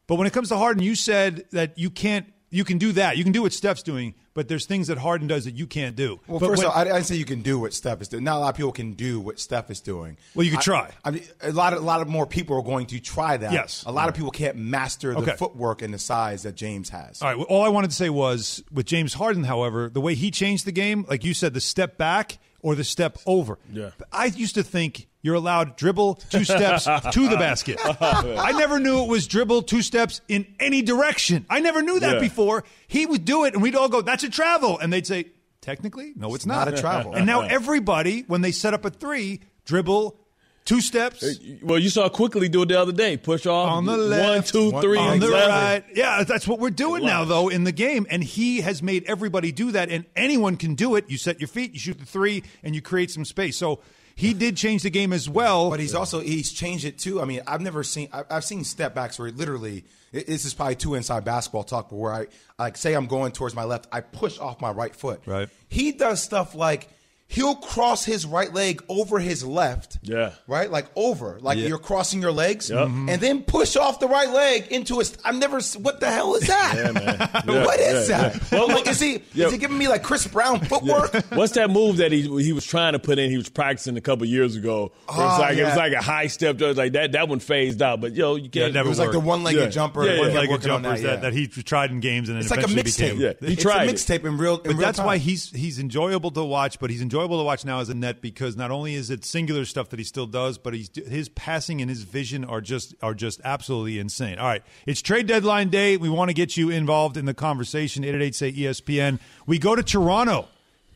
But 0.05 0.15
when 0.15 0.27
it 0.27 0.33
comes 0.33 0.49
to 0.49 0.57
Harden, 0.57 0.83
you 0.83 0.93
said 0.93 1.45
that 1.51 1.79
you 1.79 1.89
can't, 1.89 2.31
you 2.51 2.63
can 2.63 2.77
do 2.77 2.91
that. 2.91 3.17
You 3.17 3.23
can 3.23 3.31
do 3.33 3.41
what 3.41 3.53
Steph's 3.53 3.81
doing, 3.81 4.13
but 4.33 4.47
there's 4.47 4.65
things 4.65 4.87
that 4.87 4.97
Harden 4.97 5.27
does 5.27 5.45
that 5.45 5.55
you 5.55 5.65
can't 5.65 5.95
do. 5.95 6.19
Well, 6.27 6.39
but 6.39 6.47
first 6.49 6.59
when- 6.59 6.67
of 6.67 6.73
all, 6.87 6.93
I, 6.93 6.97
I 6.97 7.01
say 7.01 7.15
you 7.15 7.25
can 7.25 7.41
do 7.41 7.57
what 7.59 7.73
Steph 7.73 8.01
is 8.01 8.07
doing. 8.09 8.23
Not 8.23 8.37
a 8.37 8.39
lot 8.39 8.49
of 8.49 8.55
people 8.55 8.71
can 8.71 8.91
do 8.93 9.19
what 9.19 9.39
Steph 9.39 9.71
is 9.71 9.79
doing. 9.81 10.17
Well, 10.35 10.43
you 10.43 10.51
could 10.51 10.59
I- 10.59 10.63
try. 10.63 10.91
I 11.03 11.11
mean, 11.11 11.23
a 11.41 11.51
lot 11.51 11.73
of 11.73 11.79
a 11.79 11.85
lot 11.85 12.01
of 12.01 12.07
more 12.07 12.27
people 12.27 12.57
are 12.57 12.61
going 12.63 12.85
to 12.87 12.99
try 12.99 13.37
that. 13.37 13.51
Yes. 13.53 13.83
a 13.87 13.91
lot 13.91 14.09
of 14.09 14.15
people 14.15 14.31
can't 14.31 14.57
master 14.57 15.13
the 15.13 15.19
Okay. 15.21 15.35
footwork 15.37 15.81
and 15.81 15.93
the 15.93 15.97
size 15.99 16.43
that 16.43 16.55
James 16.55 16.89
has. 16.89 17.21
All 17.21 17.29
right. 17.29 17.37
Well, 17.37 17.47
all 17.47 17.63
I 17.63 17.69
wanted 17.69 17.89
to 17.89 17.95
say 17.95 18.09
was 18.09 18.63
with 18.71 18.85
James 18.85 19.13
Harden, 19.15 19.45
however, 19.45 19.89
the 19.89 20.01
way 20.01 20.13
he 20.13 20.29
changed 20.29 20.65
the 20.65 20.71
game, 20.71 21.05
like 21.09 21.23
you 21.23 21.33
said, 21.33 21.53
the 21.53 21.61
step 21.61 21.97
back 21.97 22.37
or 22.61 22.75
the 22.75 22.83
step 22.83 23.17
over. 23.25 23.57
Yeah. 23.71 23.89
I 24.11 24.25
used 24.25 24.55
to 24.55 24.63
think 24.63 25.07
you're 25.21 25.35
allowed 25.35 25.75
dribble 25.75 26.15
two 26.29 26.43
steps 26.43 26.85
to 27.11 27.29
the 27.29 27.37
basket. 27.37 27.79
I 28.01 28.51
never 28.53 28.79
knew 28.79 29.03
it 29.03 29.07
was 29.07 29.27
dribble 29.27 29.63
two 29.63 29.81
steps 29.81 30.21
in 30.27 30.45
any 30.59 30.81
direction. 30.81 31.45
I 31.49 31.59
never 31.59 31.81
knew 31.81 31.99
that 31.99 32.15
Yeah. 32.15 32.19
before. 32.19 32.63
He 32.87 33.05
would 33.05 33.25
do 33.25 33.45
it, 33.45 33.53
and 33.53 33.61
we'd 33.61 33.75
all 33.75 33.89
go, 33.89 34.01
"That's 34.01 34.23
a 34.23 34.29
travel," 34.29 34.79
and 34.79 34.91
they'd 34.91 35.07
say, 35.07 35.25
"Technically, 35.61 36.13
no, 36.15 36.33
it's 36.35 36.45
not, 36.45 36.67
not 36.67 36.77
a 36.77 36.81
travel. 36.81 37.13
And 37.13 37.25
now 37.25 37.41
everybody, 37.41 38.23
when 38.27 38.41
they 38.41 38.51
set 38.51 38.73
up 38.73 38.83
a 38.85 38.89
three, 38.89 39.41
dribble 39.65 40.17
two 40.63 40.79
steps. 40.79 41.23
Well, 41.63 41.79
you 41.79 41.89
saw 41.89 42.07
quickly 42.07 42.47
do 42.47 42.61
it 42.61 42.67
the 42.67 42.79
other 42.79 42.91
day. 42.91 43.17
Push 43.17 43.47
off 43.47 43.69
on 43.69 43.85
the 43.85 43.97
left, 43.97 44.53
one, 44.53 44.71
two, 44.71 44.79
three, 44.79 44.97
on 44.97 45.19
the 45.19 45.29
right. 45.29 45.83
Yeah, 45.95 46.23
that's 46.23 46.47
what 46.47 46.59
we're 46.59 46.69
doing 46.69 47.03
now, 47.03 47.25
though, 47.25 47.49
in 47.49 47.63
the 47.63 47.71
game. 47.71 48.05
And 48.09 48.23
he 48.23 48.61
has 48.61 48.83
made 48.83 49.03
everybody 49.07 49.51
do 49.51 49.71
that, 49.71 49.89
and 49.89 50.05
anyone 50.15 50.57
can 50.57 50.75
do 50.75 50.95
it. 50.95 51.09
You 51.09 51.17
set 51.17 51.39
your 51.39 51.47
feet, 51.47 51.73
you 51.73 51.79
shoot 51.79 51.99
the 51.99 52.05
three, 52.05 52.43
and 52.63 52.75
you 52.75 52.81
create 52.81 53.09
some 53.09 53.25
space. 53.25 53.57
So 53.57 53.79
he 54.15 54.33
did 54.33 54.57
change 54.57 54.83
the 54.83 54.89
game 54.89 55.13
as 55.13 55.27
well. 55.29 55.69
But 55.69 55.79
he's 55.79 55.95
also 55.95 56.19
he's 56.19 56.51
changed 56.51 56.85
it 56.85 56.97
too. 56.97 57.21
I 57.21 57.25
mean, 57.25 57.41
I've 57.47 57.61
never 57.61 57.83
seen 57.83 58.09
I've 58.11 58.43
seen 58.45 58.63
step 58.63 58.93
backs 58.95 59.17
where 59.19 59.31
literally 59.31 59.83
it- 60.11 60.27
this 60.27 60.45
is 60.45 60.53
probably 60.53 60.75
too 60.75 60.95
inside 60.95 61.23
basketball 61.25 61.63
talk, 61.63 61.89
but 61.89 61.95
where 61.97 62.13
I 62.13 62.27
like 62.59 62.77
say 62.77 62.93
I'm 62.93 63.07
going 63.07 63.31
towards 63.31 63.55
my 63.55 63.63
left, 63.63 63.87
I 63.91 64.01
push 64.01 64.39
off 64.39 64.61
my 64.61 64.71
right 64.71 64.95
foot. 64.95 65.21
Right. 65.25 65.49
He 65.69 65.91
does 65.91 66.21
stuff 66.21 66.53
like 66.55 66.89
he'll 67.31 67.55
cross 67.55 68.03
his 68.03 68.25
right 68.25 68.53
leg 68.53 68.83
over 68.89 69.17
his 69.19 69.43
left. 69.45 69.97
Yeah. 70.03 70.31
Right, 70.47 70.69
like 70.69 70.87
over, 70.95 71.39
like 71.41 71.57
Yeah. 71.57 71.67
you're 71.67 71.77
crossing 71.79 72.21
your 72.21 72.31
legs, 72.33 72.69
Yep. 72.69 72.79
Mm-hmm. 72.87 73.09
and 73.09 73.21
then 73.21 73.41
push 73.43 73.75
off 73.77 73.99
the 73.99 74.07
right 74.07 74.29
leg 74.29 74.67
into 74.69 74.99
a. 74.99 75.05
St- 75.05 75.19
I've 75.23 75.35
never. 75.35 75.59
What 75.79 75.99
the 76.01 76.11
hell 76.11 76.35
is 76.35 76.47
that? 76.47 76.73
Yeah, 76.75 76.91
man. 76.91 77.29
Yeah, 77.51 77.71
is 77.71 78.09
yeah, 78.09 78.29
that? 78.29 78.51
yeah. 78.51 78.59
Well, 78.59 78.67
like, 78.67 78.87
is 78.87 78.99
he 78.99 79.21
yeah. 79.33 79.45
is 79.47 79.51
he 79.53 79.57
giving 79.57 79.77
me 79.77 79.87
like 79.87 80.03
Chris 80.03 80.27
Brown 80.27 80.59
footwork? 80.59 81.13
What's 81.31 81.53
that 81.53 81.69
move 81.69 81.97
that 81.97 82.11
he 82.11 82.21
he 82.43 82.53
was 82.53 82.65
trying 82.65 82.93
to 82.93 82.99
put 82.99 83.17
in? 83.19 83.29
He 83.31 83.37
was 83.37 83.49
practicing 83.49 83.97
a 83.97 84.01
couple 84.01 84.25
years 84.25 84.55
ago. 84.55 84.91
It 85.09 85.17
was 85.17 85.37
Oh, 85.37 85.41
like 85.41 85.57
it 85.57 85.63
was 85.63 85.75
like 85.75 85.93
a 85.93 86.01
high 86.01 86.27
step. 86.27 86.59
It 86.61 86.65
was 86.67 86.77
like 86.77 86.91
that. 86.93 87.13
That 87.13 87.27
one 87.29 87.39
phased 87.39 87.81
out. 87.81 88.01
But 88.01 88.13
yo, 88.13 88.35
you 88.35 88.43
Yeah, 88.43 88.49
can't. 88.49 88.69
it 88.69 88.73
never 88.73 88.87
It 88.87 88.89
was 88.89 88.99
like 88.99 89.11
the 89.11 89.19
one-legged 89.19 89.59
Yeah. 89.59 89.67
jumper, 89.67 90.05
Yeah, 90.05 90.11
yeah. 90.13 90.19
one-legged 90.19 90.37
like 90.39 90.49
working 90.49 90.71
on 90.71 90.83
jumpers 90.83 91.01
that, 91.01 91.07
that, 91.07 91.13
yeah. 91.15 91.29
that 91.29 91.33
he 91.33 91.47
tried 91.63 91.91
in 91.91 91.99
games 91.99 92.27
and 92.29 92.35
then 92.37 92.41
It's 92.43 92.51
like 92.51 92.63
a 92.65 92.67
mixtape. 92.67 93.17
Yeah, 93.17 93.33
he 93.47 93.53
it's 93.53 93.61
tried 93.63 93.87
a 93.89 93.93
mixtape 93.93 94.25
in 94.25 94.37
real. 94.37 94.55
In 94.57 94.61
But 94.63 94.69
real 94.71 94.77
that's 94.79 94.97
time. 94.97 95.07
why 95.07 95.17
he's 95.17 95.49
he's 95.51 95.79
enjoyable 95.79 96.31
to 96.31 96.43
watch. 96.43 96.79
But 96.79 96.89
he's 96.89 97.01
enjoyable 97.01 97.20
to 97.27 97.43
watch 97.43 97.65
now 97.65 97.79
as 97.79 97.89
a 97.89 97.93
net 97.93 98.21
because 98.21 98.55
not 98.55 98.71
only 98.71 98.95
is 98.95 99.09
it 99.09 99.25
singular 99.25 99.65
stuff 99.65 99.89
that 99.89 99.99
he 99.99 100.05
still 100.05 100.27
does, 100.27 100.57
but 100.57 100.73
he's 100.73 100.89
his 100.95 101.29
passing 101.29 101.81
and 101.81 101.89
his 101.89 102.03
vision 102.03 102.43
are 102.45 102.61
just 102.61 102.95
are 103.01 103.13
just 103.13 103.41
absolutely 103.43 103.99
insane. 103.99 104.39
All 104.39 104.47
right, 104.47 104.63
it's 104.85 105.01
trade 105.01 105.27
deadline 105.27 105.69
day. 105.69 105.97
We 105.97 106.09
want 106.09 106.29
to 106.29 106.33
get 106.33 106.57
you 106.57 106.69
involved 106.69 107.17
in 107.17 107.25
the 107.25 107.33
conversation. 107.33 108.03
Eight 108.03 108.15
eight 108.15 108.21
eight 108.21 108.35
say 108.35 108.49
E 108.49 108.61
ESPN. 108.63 109.19
We 109.45 109.59
go 109.59 109.75
to 109.75 109.83
Toronto. 109.83 110.47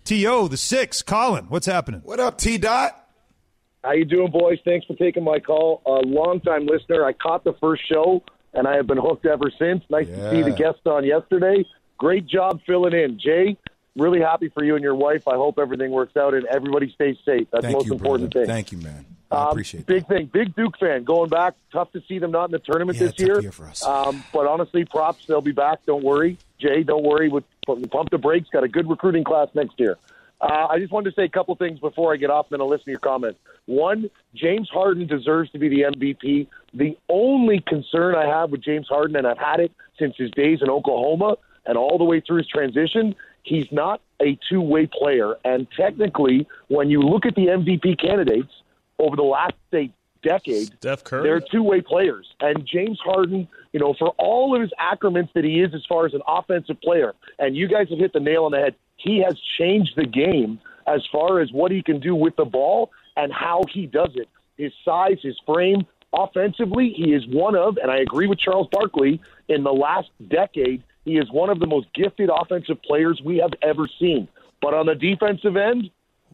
To 0.06 0.48
the 0.48 0.58
six. 0.58 1.02
Colin, 1.02 1.46
what's 1.46 1.66
happening? 1.66 2.02
What 2.04 2.20
up, 2.20 2.38
T 2.38 2.60
Dot? 2.60 3.08
How 3.84 3.94
you 3.94 4.06
doing, 4.06 4.32
boys? 4.32 4.60
Thanks 4.64 4.86
for 4.86 4.96
taking 4.96 5.24
my 5.24 5.40
call. 5.40 5.82
A 5.88 6.06
long-time 6.06 6.68
listener. 6.68 7.04
I 7.04 7.14
caught 7.14 7.44
the 7.44 7.54
first 7.60 7.88
show, 7.88 8.24
and 8.54 8.68
I 8.68 8.76
have 8.76 8.86
been 8.86 9.00
hooked 9.00 9.26
ever 9.26 9.52
since. 9.58 9.84
Nice 9.90 10.06
to 10.06 10.32
see 10.32 10.44
the 10.44 10.52
guest 10.52 10.86
on 10.86 11.06
yesterday. 11.06 11.66
Great 11.98 12.28
job 12.28 12.60
filling 12.68 12.94
in, 12.94 13.20
Jay. 13.20 13.58
Really 13.96 14.20
happy 14.20 14.50
for 14.50 14.64
you 14.64 14.76
and 14.76 14.84
your 14.84 14.96
wife. 14.96 15.28
I 15.28 15.36
hope 15.36 15.58
everything 15.58 15.92
works 15.92 16.18
out 16.18 16.34
and 16.34 16.46
everybody 16.48 16.92
stays 16.92 17.16
safe. 17.26 17.48
That's 17.52 17.66
the 17.66 17.72
most 17.72 17.86
you, 17.88 17.94
important 17.94 18.32
brother. 18.34 18.46
thing. 18.46 18.54
Thank 18.54 18.72
you, 18.74 18.78
man. 18.80 19.06
I 19.32 19.36
Um, 19.44 19.48
appreciate 19.50 19.86
big 19.86 20.02
that. 20.08 20.10
thing, 20.10 20.26
big 20.32 20.56
Duke 20.56 20.78
fan. 20.78 21.04
Going 21.04 21.30
back, 21.30 21.56
tough 21.72 21.92
to 21.94 22.02
see 22.08 22.20
them 22.20 22.32
not 22.32 22.46
in 22.46 22.52
the 22.52 22.60
tournament 22.60 22.98
Yeah, 22.98 23.06
this 23.08 23.14
tough 23.16 23.26
year. 23.26 23.42
year 23.42 23.52
for 23.54 23.66
us. 23.66 23.86
Um, 23.86 24.24
but 24.34 24.48
honestly, 24.48 24.84
props. 24.86 25.26
They'll 25.26 25.42
be 25.42 25.52
back. 25.54 25.80
Don't 25.86 26.04
worry, 26.04 26.38
Jay. 26.60 26.84
Don't 26.84 27.04
worry. 27.04 27.30
With 27.30 27.44
pump 27.66 28.10
the 28.12 28.18
brakes. 28.18 28.50
Got 28.50 28.64
a 28.64 28.68
good 28.68 28.88
recruiting 28.90 29.24
class 29.24 29.48
next 29.56 29.80
year. 29.80 29.98
Uh, 30.42 30.68
I 30.70 30.78
just 30.80 30.92
wanted 30.92 31.10
to 31.12 31.16
say 31.16 31.24
a 31.24 31.30
couple 31.30 31.56
things 31.56 31.80
before 31.80 32.14
I 32.14 32.18
get 32.18 32.30
off, 32.30 32.48
and 32.52 32.60
then 32.60 32.62
I'll 32.62 32.70
listen 32.70 32.86
to 32.86 32.92
your 32.92 33.00
comments. 33.00 33.40
One, 33.66 34.10
James 34.36 34.70
Harden 34.70 35.08
deserves 35.08 35.50
to 35.52 35.58
be 35.60 35.70
the 35.70 35.84
MVP. 35.84 36.48
The 36.74 36.98
only 37.10 37.62
concern 37.62 38.14
I 38.16 38.28
have 38.28 38.52
with 38.52 38.62
James 38.62 38.88
Harden, 38.90 39.16
and 39.16 39.26
I've 39.26 39.38
had 39.40 39.62
it 39.62 39.72
since 39.98 40.16
his 40.18 40.30
days 40.32 40.60
in 40.62 40.70
Oklahoma, 40.70 41.38
and 41.66 41.78
all 41.78 41.98
the 41.98 42.04
way 42.04 42.20
through 42.20 42.38
his 42.40 42.48
transition, 42.48 43.16
he's 43.46 43.72
not 43.72 44.02
a 44.22 44.38
two 44.50 44.62
way 44.62 44.88
player. 44.88 45.36
And 45.46 45.68
technically, 45.78 46.48
when 46.68 46.90
you 46.90 47.02
look 47.02 47.26
at 47.26 47.36
the 47.36 47.48
MVP 47.48 48.02
candidates 48.02 48.52
over 49.00 49.16
the 49.16 49.24
last, 49.24 49.54
say, 49.72 49.92
decade, 50.22 50.74
Steph 50.78 51.04
Curry. 51.04 51.24
they're 51.24 51.40
two 51.40 51.64
way 51.64 51.82
players. 51.82 52.28
And 52.42 52.66
James 52.66 53.00
Harden, 53.04 53.48
you 53.72 53.80
know, 53.80 53.94
for 53.98 54.10
all 54.18 54.56
of 54.56 54.62
his 54.62 54.72
accrements 54.80 55.32
that 55.36 55.44
he 55.44 55.62
is 55.62 55.74
as 55.74 55.86
far 55.88 56.06
as 56.06 56.14
an 56.14 56.22
offensive 56.28 56.82
player, 56.82 57.14
and 57.40 57.56
you 57.56 57.68
guys 57.68 57.88
have 57.90 58.00
hit 58.00 58.12
the 58.12 58.20
nail 58.20 58.46
on 58.46 58.52
the 58.52 58.60
head, 58.60 58.76
he 58.98 59.22
has 59.24 59.36
changed 59.58 59.92
the 59.96 60.06
game 60.06 60.60
as 60.88 61.02
far 61.12 61.40
as 61.40 61.52
what 61.52 61.72
he 61.72 61.82
can 61.82 62.00
do 62.00 62.16
with 62.16 62.36
the 62.36 62.46
ball 62.46 62.92
and 63.16 63.32
how 63.32 63.62
he 63.72 63.86
does 63.86 64.12
it. 64.16 64.28
His 64.58 64.72
size, 64.84 65.18
his 65.22 65.38
frame, 65.46 65.86
offensively, 66.14 66.94
he 66.96 67.14
is 67.14 67.26
one 67.28 67.56
of, 67.56 67.78
and 67.78 67.92
I 67.92 67.98
agree 67.98 68.28
with 68.28 68.40
Charles 68.40 68.68
Barkley, 68.72 69.22
in 69.48 69.64
the 69.64 69.74
last 69.74 70.10
decade, 70.28 70.84
he 71.06 71.18
is 71.18 71.32
one 71.32 71.50
of 71.50 71.60
the 71.60 71.68
most 71.68 71.88
gifted 71.94 72.30
offensive 72.30 72.82
players 72.84 73.22
we 73.24 73.38
have 73.38 73.52
ever 73.62 73.88
seen. 74.00 74.28
But 74.62 74.74
on 74.74 74.86
the 74.88 74.96
defensive 74.96 75.56
end, 75.56 75.90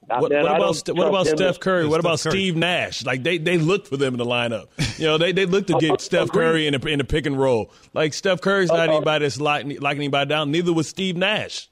What, 0.08 0.32
man, 0.32 0.44
what 0.44 0.56
about 0.56 0.84
don't 0.86 0.98
what 0.98 1.08
about. 1.10 1.28
Steph 1.28 1.60
Curry? 1.60 1.86
What 1.86 1.96
Steph 1.96 2.00
about 2.00 2.20
Curry. 2.22 2.32
Steve 2.32 2.56
Nash? 2.56 3.06
Like 3.06 3.24
they 3.24 3.38
they 3.38 3.58
look 3.58 3.86
for 3.86 3.98
them 3.98 4.14
in 4.14 4.18
the 4.18 4.26
lineup. 4.26 4.68
You 4.98 5.06
know, 5.08 5.18
they 5.18 5.32
they 5.32 5.46
look 5.46 5.68
to 5.68 5.76
Uh, 5.76 5.80
get 5.80 6.02
Steph. 6.02 6.32
Curry 6.32 6.68
in 6.68 6.76
a, 6.76 6.86
in 6.88 7.00
a 7.02 7.04
pick 7.04 7.26
and 7.26 7.40
roll. 7.40 7.72
Like 7.94 8.14
Steph 8.14 8.42
Curry's 8.42 8.70
not 8.70 8.90
Uh, 8.90 8.94
uh, 8.94 8.96
anybody 8.96 9.26
that's 9.26 9.40
locking, 9.40 9.78
locking 9.80 10.00
anybody 10.00 10.30
down. 10.30 10.52
Neither 10.52 10.74
was 10.74 10.88
Steve 10.88 11.18
Nash. 11.18 11.70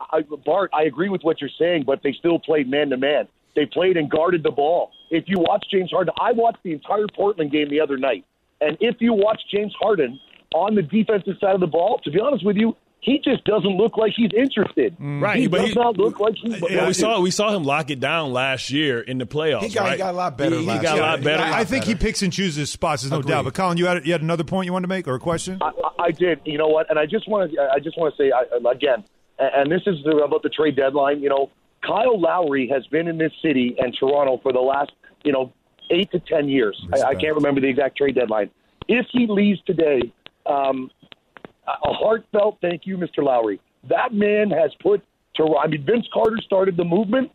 I, 0.00 0.22
Bart, 0.44 0.70
I 0.74 0.82
agree 0.82 1.08
with 1.08 1.22
what 1.22 1.40
you're 1.40 1.50
saying, 1.58 1.84
but 1.86 2.02
they 2.02 2.12
still 2.12 2.38
played 2.38 2.68
man 2.68 2.90
to 2.90 2.96
man. 2.96 3.28
They 3.54 3.66
played 3.66 3.96
and 3.96 4.10
guarded 4.10 4.42
the 4.42 4.50
ball. 4.50 4.90
If 5.10 5.24
you 5.26 5.36
watch 5.38 5.64
James 5.70 5.90
Harden, 5.90 6.12
I 6.20 6.32
watched 6.32 6.62
the 6.64 6.72
entire 6.72 7.06
Portland 7.14 7.52
game 7.52 7.68
the 7.70 7.80
other 7.80 7.96
night, 7.96 8.24
and 8.60 8.76
if 8.80 8.96
you 9.00 9.12
watch 9.12 9.40
James 9.50 9.74
Harden 9.80 10.18
on 10.54 10.74
the 10.74 10.82
defensive 10.82 11.34
side 11.40 11.54
of 11.54 11.60
the 11.60 11.66
ball, 11.66 12.00
to 12.04 12.10
be 12.10 12.20
honest 12.20 12.44
with 12.44 12.56
you, 12.56 12.76
he 13.00 13.18
just 13.24 13.42
doesn't 13.44 13.76
look 13.76 13.96
like 13.96 14.12
he's 14.16 14.30
interested. 14.36 14.96
Mm. 14.98 15.20
Right, 15.20 15.40
he 15.40 15.48
but 15.48 15.62
does 15.62 15.70
he- 15.70 15.74
not 15.74 15.96
look 15.98 16.20
like 16.20 16.34
he's. 16.40 16.62
Yeah, 16.70 16.86
we 16.86 16.92
saw 16.92 17.20
we 17.20 17.32
saw 17.32 17.54
him 17.54 17.64
lock 17.64 17.90
it 17.90 17.98
down 17.98 18.32
last 18.32 18.70
year 18.70 19.00
in 19.00 19.18
the 19.18 19.26
playoffs. 19.26 19.62
He 19.64 19.70
got- 19.70 19.90
he 19.90 19.98
got 19.98 20.14
a 20.14 20.16
lot 20.16 20.38
better 20.38 20.54
He, 20.54 20.60
he 20.60 20.66
got 20.66 20.82
year. 20.94 21.02
a 21.02 21.06
lot 21.06 21.22
better. 21.22 21.38
got- 21.42 21.52
I 21.52 21.64
think 21.64 21.84
he 21.84 21.96
picks 21.96 22.22
and 22.22 22.32
chooses 22.32 22.70
spots. 22.70 23.02
There's 23.02 23.10
no 23.10 23.18
Agreed. 23.18 23.30
doubt. 23.32 23.44
But 23.46 23.54
Colin, 23.54 23.76
you 23.76 23.86
had 23.86 24.06
you 24.06 24.12
had 24.12 24.22
another 24.22 24.44
point 24.44 24.66
you 24.66 24.72
wanted 24.72 24.84
to 24.86 24.88
make 24.88 25.08
or 25.08 25.14
a 25.16 25.18
question? 25.20 25.58
I, 25.60 25.72
I 25.98 26.10
did. 26.12 26.40
You 26.44 26.58
know 26.58 26.68
what? 26.68 26.88
And 26.90 26.98
I 26.98 27.06
just 27.06 27.28
want 27.28 27.50
to. 27.52 27.60
I 27.74 27.80
just 27.80 27.98
want 27.98 28.14
to 28.16 28.22
say 28.22 28.30
I, 28.30 28.56
um, 28.56 28.66
again, 28.66 29.02
and 29.38 29.70
this 29.70 29.82
is 29.86 29.96
about 30.06 30.44
the 30.44 30.48
trade 30.50 30.76
deadline. 30.76 31.20
You 31.22 31.28
know, 31.30 31.50
Kyle 31.84 32.20
Lowry 32.20 32.68
has 32.72 32.86
been 32.86 33.08
in 33.08 33.18
this 33.18 33.32
city 33.42 33.74
and 33.80 33.96
Toronto 33.98 34.38
for 34.44 34.52
the 34.52 34.60
last, 34.60 34.92
you 35.24 35.32
know, 35.32 35.52
eight 35.90 36.12
to 36.12 36.20
ten 36.20 36.48
years. 36.48 36.80
I, 36.94 37.02
I 37.02 37.14
can't 37.16 37.34
remember 37.34 37.60
the 37.60 37.66
exact 37.68 37.96
trade 37.96 38.14
deadline. 38.14 38.50
If 38.86 39.06
he 39.10 39.26
leaves 39.26 39.60
today, 39.66 40.12
um, 40.46 40.90
a 41.66 41.92
heartfelt 41.92 42.58
thank 42.60 42.86
you, 42.86 42.96
Mr. 42.96 43.22
Lowry. 43.22 43.60
That 43.88 44.12
man 44.12 44.50
has 44.50 44.72
put 44.80 45.02
Toronto. 45.34 45.58
I 45.58 45.66
mean, 45.68 45.84
Vince 45.84 46.06
Carter 46.12 46.38
started 46.44 46.76
the 46.76 46.84
movement. 46.84 47.30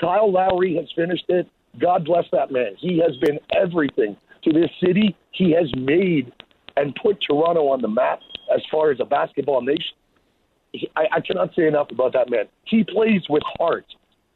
Kyle 0.00 0.30
Lowry 0.30 0.76
has 0.76 0.86
finished 0.96 1.24
it. 1.28 1.48
God 1.78 2.04
bless 2.04 2.24
that 2.32 2.50
man. 2.50 2.74
He 2.78 2.98
has 2.98 3.16
been 3.18 3.38
everything 3.54 4.16
to 4.44 4.52
this 4.52 4.70
city. 4.84 5.16
He 5.30 5.52
has 5.52 5.70
made 5.76 6.32
and 6.76 6.94
put 7.02 7.18
Toronto 7.22 7.68
on 7.68 7.80
the 7.80 7.88
map 7.88 8.20
as 8.54 8.62
far 8.70 8.90
as 8.90 8.98
a 9.00 9.04
basketball 9.04 9.62
nation. 9.62 9.94
He, 10.72 10.90
I, 10.96 11.06
I 11.12 11.20
cannot 11.20 11.54
say 11.54 11.66
enough 11.66 11.90
about 11.90 12.12
that 12.14 12.30
man. 12.30 12.46
He 12.64 12.84
plays 12.84 13.22
with 13.28 13.42
heart, 13.58 13.86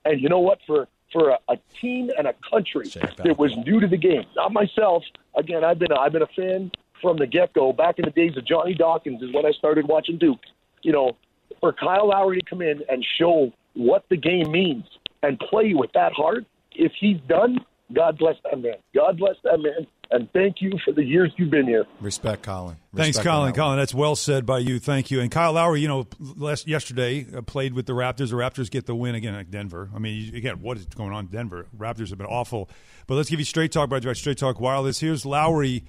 and 0.04 0.20
you 0.20 0.28
know 0.28 0.40
what? 0.40 0.58
For 0.66 0.86
for 1.12 1.30
a, 1.30 1.38
a 1.48 1.56
team 1.80 2.10
and 2.18 2.26
a 2.26 2.34
country 2.50 2.88
that 3.24 3.38
was 3.38 3.56
new 3.64 3.80
to 3.80 3.86
the 3.86 3.96
game, 3.96 4.24
not 4.34 4.52
myself. 4.52 5.02
Again, 5.36 5.64
I've 5.64 5.78
been 5.78 5.92
a, 5.92 5.96
I've 5.96 6.12
been 6.12 6.22
a 6.22 6.26
fan 6.26 6.70
from 7.02 7.18
the 7.18 7.26
get 7.26 7.52
go. 7.54 7.72
Back 7.72 7.98
in 7.98 8.04
the 8.04 8.10
days 8.10 8.36
of 8.36 8.46
Johnny 8.46 8.74
Dawkins 8.74 9.22
is 9.22 9.32
when 9.32 9.46
I 9.46 9.52
started 9.52 9.86
watching 9.88 10.18
Duke. 10.18 10.40
You 10.82 10.92
know, 10.92 11.16
for 11.60 11.72
Kyle 11.72 12.08
Lowry 12.08 12.38
to 12.38 12.44
come 12.48 12.62
in 12.62 12.82
and 12.88 13.04
show 13.18 13.52
what 13.74 14.04
the 14.08 14.16
game 14.16 14.50
means 14.50 14.84
and 15.22 15.38
play 15.38 15.72
with 15.74 15.90
that 15.94 16.12
heart, 16.12 16.44
if 16.72 16.92
he's 17.00 17.18
done, 17.28 17.58
God 17.92 18.18
bless 18.18 18.36
that 18.50 18.60
man. 18.60 18.74
God 18.94 19.18
bless 19.18 19.36
that 19.44 19.58
man. 19.58 19.86
And 20.08 20.32
thank 20.32 20.56
you 20.60 20.72
for 20.84 20.92
the 20.92 21.02
years 21.02 21.32
you've 21.36 21.50
been 21.50 21.66
here. 21.66 21.84
Respect, 22.00 22.42
Colin. 22.44 22.76
Thanks, 22.94 23.16
Respect 23.18 23.26
on 23.26 23.32
Colin. 23.40 23.52
that. 23.52 23.58
Colin, 23.58 23.78
that's 23.78 23.94
well 23.94 24.14
said 24.14 24.46
by 24.46 24.58
you. 24.58 24.78
Thank 24.78 25.10
you. 25.10 25.20
And 25.20 25.32
Kyle 25.32 25.52
Lowry, 25.54 25.80
you 25.80 25.88
know, 25.88 26.06
last 26.36 26.68
yesterday 26.68 27.26
uh, 27.36 27.42
played 27.42 27.74
with 27.74 27.86
the 27.86 27.92
Raptors. 27.92 28.30
The 28.30 28.36
Raptors 28.36 28.70
get 28.70 28.86
the 28.86 28.94
win 28.94 29.16
again 29.16 29.34
at 29.34 29.50
Denver. 29.50 29.90
I 29.94 29.98
mean, 29.98 30.22
you- 30.32 30.36
again, 30.38 30.60
what 30.62 30.76
is 30.76 30.86
going 30.86 31.12
on 31.12 31.24
in 31.24 31.30
Denver? 31.32 31.66
Raptors 31.76 32.10
have 32.10 32.18
been 32.18 32.26
awful. 32.28 32.70
But 33.08 33.16
let's 33.16 33.28
give 33.30 33.40
you 33.40 33.44
straight 33.44 33.72
talk 33.72 33.88
by 33.90 33.98
Straight 34.12 34.38
Talk 34.38 34.60
Wireless. 34.60 35.00
Here's 35.00 35.26
Lowry 35.26 35.84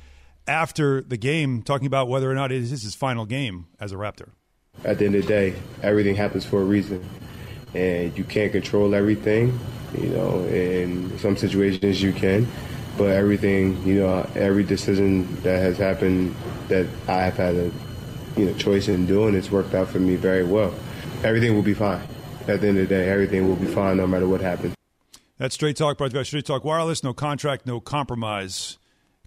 after 0.48 1.02
the 1.02 1.18
game 1.18 1.62
talking 1.62 1.88
about 1.88 2.08
whether 2.08 2.30
or 2.30 2.36
not 2.36 2.52
it 2.52 2.62
is 2.62 2.70
his 2.70 2.96
final 2.96 3.26
game 3.26 3.68
as 3.80 3.92
a 3.92 3.96
Raptor. 3.96 4.30
at 4.86 5.00
the 5.00 5.06
end 5.06 5.16
of 5.16 5.24
the 5.24 5.28
day, 5.28 5.56
everything 5.82 6.16
happens 6.16 6.46
for 6.46 6.62
a 6.62 6.66
reason, 6.66 7.04
and 7.74 8.18
you 8.18 8.24
can't 8.24 8.52
control 8.52 8.94
everything. 8.96 9.60
You 9.98 10.10
know, 10.10 10.44
in 10.46 11.18
some 11.20 11.38
situations 11.38 12.02
you 12.02 12.12
can, 12.12 12.48
but 12.98 13.10
everything, 13.12 13.82
you 13.86 14.00
know, 14.00 14.30
every 14.36 14.64
decision 14.64 15.42
that 15.44 15.60
has 15.60 15.78
happened 15.78 16.36
that 16.68 16.86
I 17.08 17.24
have 17.24 17.38
had 17.38 17.56
a, 17.56 17.72
you 18.36 18.46
know, 18.46 18.54
choice 18.56 18.90
in 18.90 19.06
doing, 19.06 19.34
it's 19.34 19.50
worked 19.50 19.74
out 19.74 19.88
for 19.88 20.00
me 20.00 20.16
very 20.16 20.44
well. 20.44 20.74
Everything 21.24 21.56
will 21.56 21.64
be 21.64 21.74
fine. 21.74 22.02
At 22.48 22.62
the 22.62 22.68
end 22.68 22.78
of 22.80 22.88
the 22.90 22.96
day, 22.96 23.10
everything 23.10 23.48
will 23.48 23.56
be 23.56 23.68
fine 23.68 23.98
no 23.98 24.08
matter 24.08 24.28
what 24.28 24.42
happens. 24.42 24.76
That's 25.38 25.56
Straight 25.56 25.78
Talk 25.78 25.98
brought 25.98 26.12
to 26.12 26.16
you 26.16 26.20
by 26.20 26.24
Straight 26.24 26.46
Talk 26.46 26.64
Wireless. 26.66 27.04
No 27.04 27.14
contract, 27.14 27.66
no 27.66 27.80
compromise. 27.80 28.78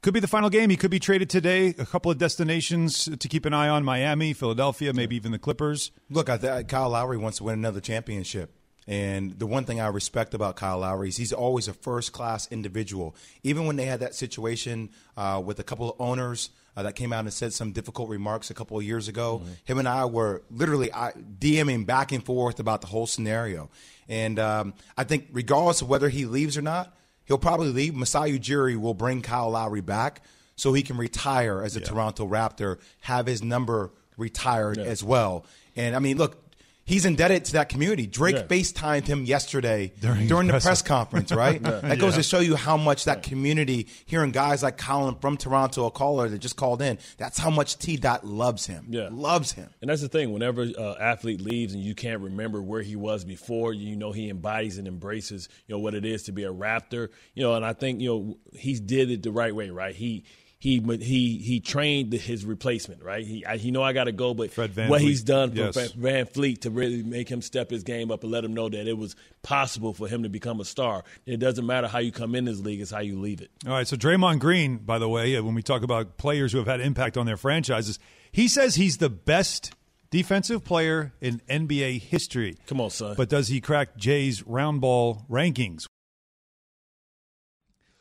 Could 0.03 0.15
be 0.15 0.21
the 0.21 0.29
final 0.29 0.49
game. 0.49 0.71
He 0.71 0.79
could 0.79 0.91
be 0.91 0.99
traded 0.99 1.29
today. 1.29 1.75
A 1.79 1.85
couple 1.85 2.11
of 2.11 2.17
destinations 2.17 3.05
to 3.05 3.29
keep 3.29 3.45
an 3.45 3.53
eye 3.53 3.69
on 3.69 3.85
Miami, 3.85 4.33
Philadelphia, 4.33 4.95
maybe 4.95 5.15
even 5.15 5.31
the 5.31 5.39
Clippers. 5.39 5.91
Look, 6.09 6.31
I 6.31 6.39
th- 6.39 6.69
Kyle 6.69 6.89
Lowry 6.89 7.19
wants 7.19 7.37
to 7.39 7.45
win 7.45 7.59
another 7.59 7.81
championship. 7.81 8.51
And 8.87 9.39
the 9.39 9.47
one 9.47 9.67
thing 9.67 9.79
I 9.79 9.89
respect 9.89 10.33
about 10.33 10.57
Kyle 10.57 10.79
Lowry 10.79 11.11
is 11.11 11.19
he's 11.19 11.35
always 11.35 11.69
a 11.69 11.75
first 11.75 12.13
class 12.13 12.51
individual. 12.51 13.15
Even 13.43 13.67
when 13.67 13.77
they 13.77 13.85
had 13.85 14.01
that 14.01 14.15
situation 14.15 14.89
uh, 15.19 15.43
with 15.45 15.59
a 15.59 15.63
couple 15.63 15.91
of 15.91 16.01
owners 16.01 16.49
uh, 16.79 16.83
that 16.83 16.95
came 16.95 17.13
out 17.13 17.21
and 17.21 17.33
said 17.33 17.53
some 17.53 17.73
difficult 17.73 18.09
remarks 18.09 18.49
a 18.49 18.55
couple 18.55 18.79
of 18.79 18.85
years 18.85 19.07
ago, 19.07 19.43
him 19.65 19.79
and 19.79 19.87
I 19.87 20.07
were 20.07 20.43
literally 20.51 20.91
I, 20.95 21.13
DMing 21.13 21.85
back 21.85 22.11
and 22.11 22.25
forth 22.25 22.59
about 22.59 22.81
the 22.81 22.87
whole 22.87 23.07
scenario. 23.07 23.69
And 24.09 24.39
um, 24.39 24.73
I 24.97 25.05
think, 25.05 25.29
regardless 25.31 25.83
of 25.83 25.91
whether 25.91 26.09
he 26.09 26.25
leaves 26.25 26.57
or 26.57 26.63
not, 26.63 26.97
he'll 27.31 27.39
probably 27.39 27.69
leave. 27.69 27.95
Masai 27.95 28.37
Ujiri 28.37 28.77
will 28.77 28.93
bring 28.93 29.23
Kyle 29.23 29.51
Lowry 29.51 29.81
back 29.81 30.21
so 30.57 30.73
he 30.73 30.83
can 30.83 30.97
retire 30.97 31.63
as 31.63 31.77
a 31.77 31.81
Toronto 31.81 32.27
Raptor, 32.27 32.79
have 33.03 33.27
his 33.27 33.41
number 33.41 33.93
retired 34.17 34.79
as 34.79 35.05
well. 35.05 35.47
And 35.77 35.95
I 35.95 36.01
mean, 36.01 36.19
look, 36.19 36.43
he's 36.85 37.05
indebted 37.05 37.45
to 37.47 37.53
that 37.55 37.69
community. 37.69 38.07
Drake 38.07 38.35
Yeah. 38.37 38.43
FaceTimed 38.43 39.07
him 39.07 39.25
yesterday 39.25 39.93
During 40.01 40.27
during, 40.27 40.47
the 40.49 40.61
press- 40.61 40.83
conference, 40.83 41.31
right? 41.33 41.63
That 41.91 41.99
goes 41.99 42.15
to 42.17 42.23
show 42.23 42.41
you 42.41 42.57
how 42.57 42.77
much 42.77 43.05
that 43.05 43.23
community, 43.23 43.87
hearing 44.07 44.31
guys 44.33 44.63
like 44.63 44.77
Colin 44.79 45.17
from 45.17 45.37
Toronto, 45.37 45.87
a 45.87 45.91
caller 45.91 46.29
that 46.29 46.39
just 46.39 46.57
called 46.57 46.83
in, 46.83 46.99
that's 47.17 47.39
how 47.39 47.51
much 47.51 47.79
T 47.79 47.97
Dot 47.97 48.27
loves 48.27 48.67
him. 48.67 48.87
Yeah. 48.91 49.09
Loves 49.11 49.53
him. 49.53 49.69
And 49.81 49.91
that's 49.91 50.03
the 50.03 50.09
thing. 50.09 50.33
Whenever 50.33 50.63
uh, 50.63 50.95
athlete 51.01 51.41
leaves 51.41 51.75
and 51.75 51.83
you 51.83 51.95
can't 51.95 52.21
remember 52.21 52.61
where 52.63 52.83
he 52.83 52.97
was 52.97 53.25
before, 53.25 53.73
you 53.73 53.97
know 53.97 54.13
he 54.13 54.29
embodies 54.31 54.79
and 54.79 54.89
embraces 54.89 55.49
you 55.67 55.75
know 55.75 55.79
what 55.81 55.95
it 55.95 56.05
is 56.05 56.25
to 56.25 56.33
be 56.33 56.45
a 56.45 56.53
Raptor. 56.53 57.09
You 57.35 57.43
know, 57.45 57.55
and 57.55 57.65
I 57.65 57.73
think 57.73 58.01
you 58.01 58.09
know 58.09 58.39
he 58.59 58.79
did 58.81 59.11
it 59.11 59.23
the 59.23 59.33
right 59.33 59.55
way, 59.55 59.71
right? 59.71 59.95
He 59.95 60.25
he 60.61 60.79
he 61.01 61.39
he 61.39 61.59
trained 61.59 62.13
his 62.13 62.45
replacement, 62.45 63.03
right? 63.03 63.27
He 63.27 63.45
I, 63.47 63.57
he 63.57 63.71
know 63.71 63.83
I 63.83 63.95
got 63.95 64.05
to 64.05 64.13
go, 64.13 64.35
but 64.35 64.55
what 64.57 64.71
Vliet. 64.73 65.01
he's 65.01 65.23
done 65.23 65.51
for 65.51 65.57
Yes. 65.57 65.93
Van- 65.93 66.27
Fleet 66.27 66.61
to 66.63 66.71
really 66.71 67.03
make 67.03 67.31
him 67.31 67.41
step 67.41 67.71
his 67.71 67.83
game 67.83 68.11
up 68.11 68.23
and 68.23 68.31
let 68.31 68.45
him 68.45 68.53
know 68.53 68.69
that 68.69 68.87
it 68.87 68.97
was 68.97 69.17
possible 69.43 69.95
for 69.95 70.07
him 70.07 70.23
to 70.23 70.29
become 70.29 70.61
a 70.61 70.65
star. 70.67 71.03
It 71.25 71.39
doesn't 71.39 71.65
matter 71.67 71.89
how 71.89 71.99
you 71.99 72.13
come 72.13 72.35
in 72.35 72.45
this 72.45 72.61
league; 72.61 72.83
it's 72.83 72.91
how 72.91 73.01
you 73.01 73.19
leave 73.19 73.41
it. 73.41 73.51
All 73.67 73.73
right, 73.73 73.89
so 73.89 73.97
Draymond 73.97 74.39
Green, 74.39 74.77
by 74.77 74.99
the 74.99 75.09
way, 75.09 75.41
when 75.41 75.55
we 75.55 75.63
talk 75.63 75.83
about 75.83 76.19
players 76.19 76.53
who 76.53 76.59
have 76.59 76.67
had 76.67 76.81
impact 76.83 77.17
on 77.17 77.25
their 77.25 77.39
franchises, 77.39 77.99
he 78.31 78.47
says 78.47 78.75
he's 78.75 78.99
the 78.99 79.09
best 79.11 79.73
defensive 80.11 80.63
player 80.63 81.15
in 81.23 81.41
NBA 81.49 82.03
history. 82.03 82.59
Come 82.67 82.83
on, 82.83 82.91
son. 82.91 83.15
But 83.17 83.31
does 83.31 83.49
he 83.49 83.63
crack 83.63 83.97
Jay's 83.97 84.47
round 84.47 84.83
ball 84.83 85.25
rankings? 85.31 85.87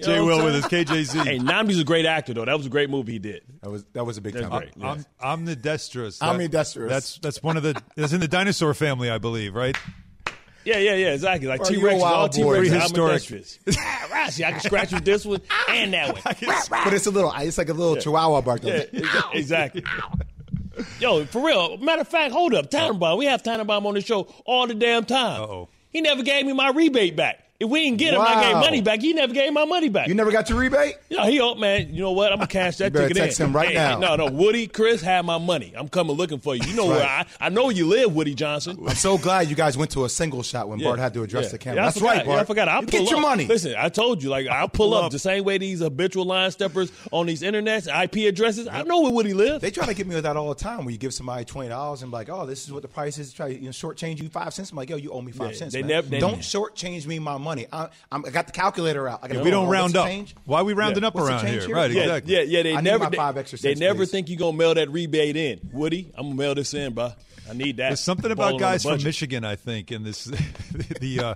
Jay 0.00 0.16
know 0.16 0.24
what 0.24 0.36
Will 0.38 0.44
with 0.46 0.54
his 0.54 0.64
saying? 0.66 0.86
KJZ. 0.86 1.24
Hey, 1.24 1.38
Nnamdi's 1.38 1.78
a 1.78 1.84
great 1.84 2.06
actor 2.06 2.32
though. 2.34 2.44
That 2.44 2.56
was 2.56 2.66
a 2.66 2.70
great 2.70 2.90
movie 2.90 3.12
he 3.12 3.18
did. 3.18 3.42
that 3.62 3.70
was 3.70 3.84
that 3.92 4.04
was 4.04 4.16
a 4.16 4.20
big 4.20 4.34
That's 4.34 4.48
time. 4.48 4.58
great. 4.60 4.72
I'm, 4.82 5.04
I'm 5.20 5.44
the 5.44 5.56
Destrous. 5.56 6.18
That- 6.18 6.38
the 6.38 6.86
That's 6.88 7.18
that's 7.18 7.42
one 7.42 7.56
of 7.56 7.62
the. 7.62 7.80
That's 7.96 8.12
in 8.12 8.20
the 8.20 8.28
dinosaur 8.28 8.74
family, 8.74 9.10
I 9.10 9.18
believe, 9.18 9.54
right? 9.54 9.76
Yeah, 10.64 10.78
yeah, 10.78 10.94
yeah, 10.94 11.12
exactly. 11.12 11.48
Like 11.48 11.60
Bro, 11.62 11.68
T 11.70 11.74
you 11.74 11.80
a 11.80 11.84
Rex, 11.90 12.02
all 12.04 12.10
wild 12.12 12.32
T 12.32 12.42
boy. 12.42 12.60
Rex. 12.60 12.66
I'm 12.72 12.78
Prehistoric. 12.78 13.12
industrious. 13.30 13.58
Ah, 14.14 14.28
see, 14.30 14.44
I 14.44 14.52
can 14.52 14.60
scratch 14.60 14.92
with 14.92 15.04
this 15.04 15.24
one 15.26 15.40
and 15.68 15.92
that 15.94 16.12
one. 16.14 16.22
But 16.84 16.92
it's 16.94 17.06
a 17.06 17.10
little, 17.10 17.32
it's 17.36 17.58
like 17.58 17.68
a 17.68 17.72
little 17.72 17.96
Chihuahua 17.96 18.42
bark. 18.42 18.62
Yeah, 18.62 18.84
exa- 18.92 19.34
exactly. 19.34 19.82
Yo, 21.00 21.24
for 21.26 21.44
real. 21.44 21.76
Matter 21.78 22.02
of 22.02 22.08
fact, 22.08 22.32
hold 22.32 22.54
up, 22.54 22.70
Tannenbaum. 22.70 23.18
We 23.18 23.24
have 23.26 23.42
Tannenbaum 23.42 23.84
on 23.86 23.94
the 23.94 24.00
show 24.00 24.28
all 24.46 24.66
the 24.68 24.74
damn 24.74 25.04
time. 25.04 25.42
Uh-oh. 25.42 25.68
He 25.90 26.00
never 26.00 26.22
gave 26.22 26.46
me 26.46 26.52
my 26.52 26.70
rebate 26.70 27.16
back. 27.16 27.41
If 27.62 27.68
we 27.68 27.84
didn't 27.84 27.98
get 27.98 28.14
him, 28.14 28.20
I 28.20 28.42
gave 28.42 28.54
Wow. 28.54 28.60
money 28.60 28.80
back. 28.80 29.00
He 29.00 29.12
never 29.12 29.32
gave 29.32 29.52
my 29.52 29.64
money 29.64 29.88
back. 29.88 30.08
You 30.08 30.14
never 30.14 30.32
got 30.32 30.48
your 30.50 30.58
rebate? 30.58 30.96
Yeah, 31.08 31.26
he 31.28 31.40
oh 31.40 31.54
man, 31.54 31.94
you 31.94 32.00
know 32.02 32.12
what? 32.12 32.32
I'm 32.32 32.38
gonna 32.38 32.48
cash 32.48 32.76
that 32.78 32.92
ticket 32.92 33.16
text 33.16 33.38
in. 33.40 33.46
him 33.46 33.56
right 33.56 33.68
Hey, 33.68 33.74
now. 33.74 33.98
No, 33.98 34.16
no, 34.16 34.26
Woody, 34.26 34.66
Chris, 34.66 35.00
have 35.02 35.24
my 35.24 35.38
money. 35.38 35.72
I'm 35.76 35.88
coming 35.88 36.16
looking 36.16 36.38
for 36.40 36.54
you. 36.56 36.62
You 36.66 36.74
know 36.74 36.86
where 36.86 37.02
I 37.02 37.18
Right. 37.18 37.26
I 37.40 37.48
know 37.50 37.68
you 37.70 37.86
live, 37.86 38.14
Woody 38.14 38.34
Johnson. 38.34 38.78
I'm 38.86 38.94
so 38.96 39.16
glad 39.18 39.48
you 39.48 39.54
guys 39.56 39.76
went 39.76 39.90
to 39.92 40.04
a 40.04 40.08
single 40.08 40.42
shot 40.42 40.68
when 40.68 40.80
Bart 40.80 40.98
had 40.98 41.14
to 41.14 41.22
address 41.22 41.44
Yeah. 41.46 41.50
the 41.52 41.58
camera. 41.58 41.76
Yeah, 41.76 41.84
That's 41.86 41.98
forgot. 41.98 42.08
right, 42.16 42.24
Bart. 42.26 42.36
Yeah, 42.36 42.40
I 42.42 42.44
forgot. 42.44 42.68
I'll 42.68 42.80
You 42.80 42.86
get 42.88 43.08
your 43.10 43.16
up. 43.16 43.22
money. 43.22 43.46
Listen, 43.46 43.74
I 43.78 43.88
told 43.90 44.22
you, 44.22 44.28
like 44.30 44.48
I'll 44.48 44.68
pull 44.68 44.94
up 44.94 45.12
the 45.12 45.18
same 45.18 45.44
way 45.44 45.58
these 45.58 45.80
habitual 45.80 46.24
line 46.24 46.50
steppers 46.50 46.90
on 47.12 47.26
these 47.26 47.42
internets, 47.42 47.86
IP 47.86 48.26
addresses. 48.26 48.66
I 48.66 48.82
know 48.82 49.00
where 49.02 49.12
Woody 49.12 49.34
lives. 49.34 49.60
They 49.60 49.70
try 49.70 49.86
to 49.86 49.94
get 49.94 50.06
me 50.06 50.14
with 50.14 50.24
that 50.24 50.36
all 50.36 50.48
the 50.48 50.54
time. 50.56 50.84
Where 50.84 50.90
you 50.92 50.98
give 50.98 51.14
somebody 51.14 51.44
twenty 51.44 51.68
dollars 51.68 52.02
and 52.02 52.10
be 52.10 52.16
like, 52.16 52.28
"Oh, 52.28 52.46
this 52.46 52.64
is 52.64 52.72
what 52.72 52.82
the 52.82 52.88
price 52.88 53.18
is." 53.18 53.32
Try 53.32 53.48
to 53.48 53.54
you 53.54 53.66
know, 53.66 53.70
shortchange 53.70 54.20
you 54.20 54.28
five 54.28 54.52
cents. 54.54 54.70
I'm 54.72 54.76
like, 54.78 54.90
"Yo, 54.90 54.96
you 54.96 55.10
owe 55.12 55.20
me 55.20 55.30
five 55.32 55.52
Yeah, 55.52 55.56
cents." 55.58 55.72
they 55.74 55.82
man. 55.82 55.88
never- 55.88 56.08
they- 56.08 56.18
don't 56.18 56.40
shortchange 56.40 57.06
me 57.06 57.18
my 57.18 57.36
money. 57.36 57.51
I, 57.72 57.88
I'm, 58.10 58.24
I 58.24 58.30
got 58.30 58.46
the 58.46 58.52
calculator 58.52 59.08
out. 59.08 59.20
I 59.22 59.28
got 59.28 59.44
we 59.44 59.50
don't 59.50 59.68
round 59.68 59.96
up. 59.96 60.06
Change? 60.06 60.34
Why 60.44 60.60
are 60.60 60.64
we 60.64 60.72
rounding 60.72 61.02
Yeah. 61.02 61.08
up 61.08 61.14
What's 61.14 61.26
the 61.28 61.32
around 61.34 61.42
change 61.42 61.52
here? 61.58 61.66
here? 61.66 61.76
Right, 61.76 61.90
yeah, 61.90 62.02
exactly. 62.02 62.34
yeah, 62.34 62.40
yeah. 62.42 62.62
They 62.62 62.72
I 62.74 62.76
need 62.80 62.84
never 62.90 63.04
my 63.04 63.10
they, 63.10 63.16
five 63.16 63.36
extra 63.36 63.58
they 63.58 63.74
never 63.74 63.98
please. 64.00 64.10
think 64.10 64.28
you're 64.28 64.38
gonna 64.38 64.56
mail 64.56 64.74
that 64.74 64.90
rebate 64.90 65.36
in. 65.36 65.70
Woody, 65.72 66.10
I'm 66.16 66.24
gonna 66.28 66.34
mail 66.36 66.54
this 66.54 66.74
in, 66.74 66.94
bro. 66.94 67.12
I 67.50 67.54
need 67.54 67.76
that. 67.78 67.88
There's 67.88 68.00
something 68.00 68.30
about 68.30 68.54
on 68.54 68.58
guys 68.60 68.82
from. 68.84 69.02
Michigan, 69.02 69.44
I 69.44 69.56
think, 69.56 69.90
in 69.92 70.04
this 70.04 70.24
the 71.00 71.20
uh, 71.20 71.34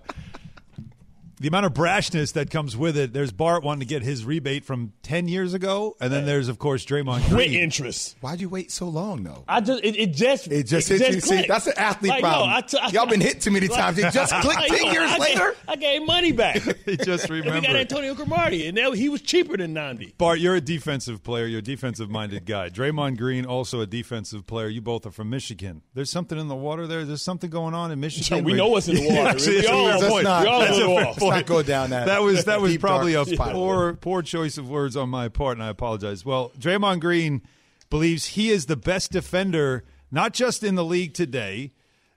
the 1.38 1.48
amount 1.48 1.66
of 1.66 1.74
brashness 1.74 2.32
that 2.32 2.50
comes 2.50 2.76
with 2.76 2.96
it. 2.96 3.12
There's 3.12 3.30
Bart 3.32 3.62
wanting 3.62 3.80
to 3.80 3.86
get 3.86 4.02
his 4.02 4.24
rebate 4.24 4.64
from 4.64 4.92
ten 5.02 5.28
years 5.28 5.54
ago, 5.54 5.96
and 6.00 6.12
then 6.12 6.24
there's 6.26 6.48
of 6.48 6.58
course 6.58 6.84
Draymond 6.84 7.16
With 7.20 7.28
Green. 7.28 7.54
interest. 7.54 8.16
Why'd 8.20 8.40
you 8.40 8.48
wait 8.48 8.70
so 8.70 8.88
long, 8.88 9.22
though? 9.22 9.44
I 9.48 9.60
just 9.60 9.84
it, 9.84 9.96
it 9.96 10.14
just 10.14 10.48
It 10.48 10.64
just 10.66 10.88
hit 10.88 11.00
you. 11.14 11.20
See, 11.20 11.28
clicked. 11.28 11.48
that's 11.48 11.66
an 11.66 11.74
athlete 11.76 12.10
Like, 12.10 12.22
yo, 12.22 12.28
problem. 12.28 12.50
I 12.50 12.60
t- 12.62 12.78
I- 12.80 12.88
Y'all 12.88 13.06
been 13.06 13.20
hit 13.20 13.40
too 13.40 13.50
many 13.50 13.68
like- 13.68 13.78
times. 13.78 13.98
It 13.98 14.12
just 14.12 14.32
clicked 14.40 14.60
like, 14.60 14.68
10 14.70 14.84
yo, 14.86 14.92
years 14.92 15.10
I 15.10 15.18
later. 15.18 15.50
Gave, 15.50 15.68
I 15.68 15.76
gave 15.76 16.06
money 16.06 16.32
back. 16.32 16.62
He 16.86 16.96
just 16.96 17.24
and 17.24 17.32
we 17.32 17.38
remembered. 17.40 17.64
got 17.64 17.76
Antonio 17.76 18.14
Cromartie, 18.14 18.66
and 18.68 18.76
now 18.76 18.92
he 18.92 19.08
was 19.08 19.20
cheaper 19.20 19.56
than 19.56 19.74
Nnamdi. 19.74 20.16
Bart, 20.18 20.38
you're 20.38 20.54
a 20.54 20.60
defensive 20.60 21.22
player. 21.24 21.46
You're 21.46 21.58
a 21.58 21.62
defensive 21.62 22.08
minded 22.08 22.46
guy. 22.46 22.70
Draymond 22.70 23.18
Green, 23.18 23.44
also 23.44 23.80
a 23.80 23.86
defensive 23.86 24.46
player. 24.46 24.68
You 24.68 24.80
both 24.80 25.04
are 25.04 25.10
from 25.10 25.30
Michigan. 25.30 25.82
There's 25.94 26.10
something 26.10 26.38
in 26.38 26.46
the 26.48 26.54
water 26.54 26.86
there. 26.86 27.04
There's 27.04 27.22
something 27.22 27.50
going 27.50 27.74
on 27.74 27.90
in 27.90 27.98
Michigan. 28.00 28.44
we 28.44 28.52
know 28.54 28.68
what's 28.68 28.88
in 28.88 28.94
the 28.96 29.00
water. 29.08 29.14
Yeah, 29.14 29.28
actually, 29.30 29.52
We 29.52 29.58
it's 29.58 29.68
a 29.68 29.72
all 29.72 29.86
fair 29.98 30.22
know- 30.22 30.40
we 30.42 30.46
all 30.46 30.60
That's 30.60 30.78
know 30.78 30.84
a 30.84 30.88
the 30.88 30.96
fair 30.96 31.06
water. 31.06 31.20
Let's 31.30 31.48
not 31.48 31.56
go 31.56 31.62
down 31.62 31.90
that. 31.90 32.06
That 32.06 32.22
was 32.22 32.44
that 32.44 32.60
was 32.62 32.72
deep, 32.72 32.80
probably 32.80 33.14
a 33.14 33.24
spot. 33.24 33.52
poor 33.52 33.94
poor 33.94 34.22
choice 34.22 34.58
of 34.58 34.68
words 34.68 34.96
on 34.96 35.08
my 35.08 35.28
part, 35.28 35.56
and 35.56 35.64
I 35.64 35.68
apologize. 35.68 36.24
Well, 36.24 36.50
Draymond 36.58 37.00
Green 37.00 37.42
believes 37.90 38.26
he 38.26 38.50
is 38.50 38.66
the 38.66 38.76
best 38.76 39.12
defender, 39.12 39.84
not 40.10 40.32
just 40.32 40.62
in 40.62 40.74
the 40.74 40.84
league 40.84 41.14
today, 41.14 41.72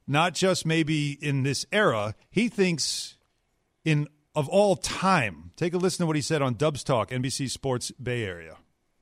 not 0.08 0.34
just 0.34 0.65
maybe 0.65 1.17
in 1.22 1.43
this 1.43 1.65
era. 1.72 2.15
He 2.30 2.50
thinks 2.50 3.17
in 3.86 4.08
of 4.36 4.48
all 4.50 4.76
time. 4.76 5.52
Take 5.56 5.74
a 5.74 5.78
listen 5.78 6.04
to 6.04 6.08
what 6.08 6.15
he 6.15 6.22
said 6.22 6.41
on 6.41 6.54
Dubs 6.56 6.84
Talk, 6.84 7.12
NBC 7.12 7.50
Sports 7.50 7.91
Bay 7.91 8.24
Area. 8.24 8.58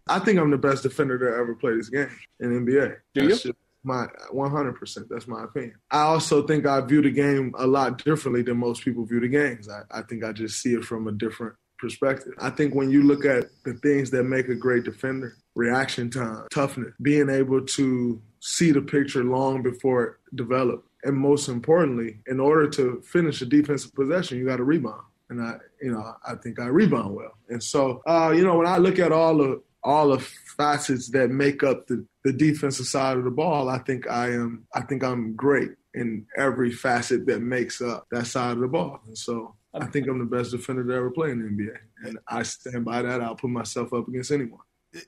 I 0.07 0.19
think 0.19 0.39
I'm 0.39 0.51
the 0.51 0.57
best 0.57 0.83
defender 0.83 1.17
that 1.17 1.37
ever 1.37 1.53
played 1.53 1.77
this 1.77 1.89
game 1.89 2.09
in 2.39 2.65
NBA. 2.65 2.97
Do 3.13 3.25
you? 3.25 3.53
My 3.87 4.07
100%. 4.33 5.07
That's 5.09 5.29
my 5.29 5.45
opinion. 5.45 5.75
I 5.89 6.01
also 6.01 6.45
think 6.45 6.65
I 6.65 6.81
view 6.81 7.01
the 7.01 7.09
game 7.09 7.55
a 7.57 7.65
lot 7.65 8.03
differently 8.03 8.41
than 8.41 8.57
most 8.57 8.83
people 8.83 9.05
view 9.05 9.21
the 9.21 9.29
games. 9.29 9.69
I, 9.69 9.83
I 9.89 10.01
think 10.01 10.25
I 10.25 10.33
just 10.33 10.59
see 10.61 10.73
it 10.73 10.83
from 10.83 11.07
a 11.07 11.13
different 11.13 11.55
perspective. 11.79 12.33
I 12.37 12.49
think 12.49 12.75
when 12.75 12.91
you 12.91 13.03
look 13.03 13.23
at 13.23 13.45
the 13.63 13.75
things 13.75 14.11
that 14.11 14.25
make 14.25 14.49
a 14.49 14.55
great 14.55 14.83
defender, 14.83 15.37
reaction 15.55 16.09
time, 16.09 16.47
toughness, 16.51 16.93
being 17.01 17.29
able 17.29 17.65
to 17.65 18.21
see 18.41 18.71
the 18.71 18.81
picture 18.81 19.23
long 19.23 19.63
before 19.63 20.03
it 20.03 20.35
developed, 20.35 20.85
and 21.03 21.15
most 21.15 21.47
importantly, 21.47 22.17
in 22.27 22.41
order 22.41 22.67
to 22.71 23.01
finish 23.05 23.41
a 23.41 23.45
defensive 23.45 23.95
possession, 23.95 24.37
you 24.37 24.45
got 24.45 24.57
to 24.57 24.65
rebound. 24.65 25.03
And 25.29 25.41
I, 25.41 25.55
you 25.81 25.91
know, 25.91 26.13
I 26.27 26.35
think 26.35 26.59
I 26.59 26.65
rebound 26.65 27.15
well. 27.15 27.37
And 27.47 27.63
so, 27.63 28.01
uh, 28.05 28.33
you 28.35 28.43
know, 28.43 28.57
when 28.57 28.67
I 28.67 28.77
look 28.77 28.99
at 28.99 29.13
all 29.13 29.37
the 29.37 29.61
all 29.87 30.09
the 30.09 30.19
facets 30.57 31.09
that 31.11 31.29
make 31.29 31.63
up 31.63 31.87
the, 31.87 32.05
the 32.23 32.33
defensive 32.33 32.85
side 32.87 33.17
of 33.17 33.23
the 33.23 33.31
ball, 33.31 33.69
I 33.69 33.79
think 33.79 34.09
I 34.09 34.31
am 34.31 34.67
I 34.73 34.81
think 34.81 35.03
I'm 35.03 35.35
great 35.35 35.71
in 35.93 36.25
every 36.37 36.71
facet 36.71 37.25
that 37.27 37.41
makes 37.41 37.81
up 37.81 38.05
that 38.11 38.27
side 38.27 38.51
of 38.53 38.59
the 38.59 38.67
ball. 38.67 38.99
And 39.07 39.17
so 39.17 39.55
I 39.73 39.85
think 39.85 40.07
I'm 40.07 40.19
the 40.19 40.25
best 40.37 40.51
defender 40.51 40.83
to 40.85 40.93
ever 40.93 41.09
play 41.11 41.31
in 41.31 41.39
the 41.39 41.47
NBA. 41.63 41.77
And 42.07 42.19
I 42.27 42.43
stand 42.43 42.83
by 42.85 43.01
that. 43.01 43.21
I'll 43.21 43.35
put 43.35 43.49
myself 43.49 43.93
up 43.93 44.07
against 44.07 44.31
anyone. 44.31 44.59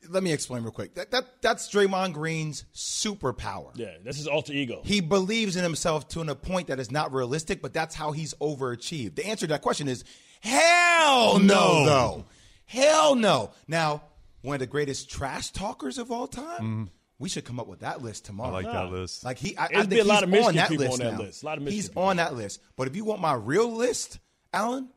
Let 0.10 0.24
me 0.24 0.32
explain 0.34 0.64
real 0.64 0.72
quick. 0.72 0.94
That, 0.96 1.10
that 1.12 1.42
that's 1.42 1.70
Draymond 1.74 2.14
Green's 2.14 2.66
superpower. 2.76 3.72
Yeah, 3.76 3.94
that's 4.04 4.18
his 4.18 4.28
alter 4.28 4.54
ego. 4.54 4.82
He 4.84 5.00
believes 5.02 5.56
in 5.56 5.64
himself 5.64 6.08
to 6.10 6.22
an, 6.22 6.30
a 6.30 6.36
point 6.36 6.68
that 6.68 6.80
is 6.80 6.92
not 6.92 7.12
realistic, 7.14 7.62
but 7.62 7.74
that's 7.74 7.96
how 7.96 8.12
he's 8.12 8.34
overachieved. 8.36 9.16
The 9.16 9.26
answer 9.26 9.46
to 9.48 9.54
that 9.54 9.62
question 9.62 9.88
is 9.88 10.04
hell 10.42 11.40
no, 11.40 11.46
No. 11.46 11.86
though. 11.86 12.26
Hell 12.66 13.16
no. 13.16 13.52
Now, 13.68 14.04
one 14.42 14.56
of 14.56 14.60
the 14.60 14.68
greatest 14.68 15.10
trash 15.10 15.52
talkers 15.52 15.98
of 15.98 16.12
all 16.12 16.28
time. 16.28 16.46
Mm-hmm. 16.60 16.84
We 17.20 17.28
should 17.28 17.44
come 17.44 17.60
up 17.60 17.68
with 17.68 17.80
that 17.82 18.02
list 18.02 18.26
tomorrow. 18.26 18.52
I 18.56 18.62
like 18.62 18.66
that 18.72 18.92
list. 18.92 19.26
Like 19.26 19.38
he, 19.38 19.58
I, 19.58 19.66
I 19.66 19.68
There's 19.68 19.80
think 19.88 19.90
been 19.90 20.00
a 20.00 20.04
lot 20.06 20.16
he's 20.16 20.24
of 20.24 20.30
Michigan 20.30 20.48
on 20.50 20.56
that 20.56 20.70
people 20.70 20.86
list 20.86 21.02
on 21.02 21.06
that 21.06 21.14
now. 21.14 21.20
list. 21.26 21.44
A 21.44 21.46
lot 21.46 21.58
of 21.58 21.64
he's 21.66 21.74
Michigan 21.90 22.04
on 22.04 22.16
that 22.18 22.34
list. 22.36 22.62
But 22.78 22.88
if 22.88 22.96
you 22.96 23.04
want 23.04 23.20
my 23.20 23.34
real 23.34 23.70
list, 23.74 24.20
Alan, 24.54 24.88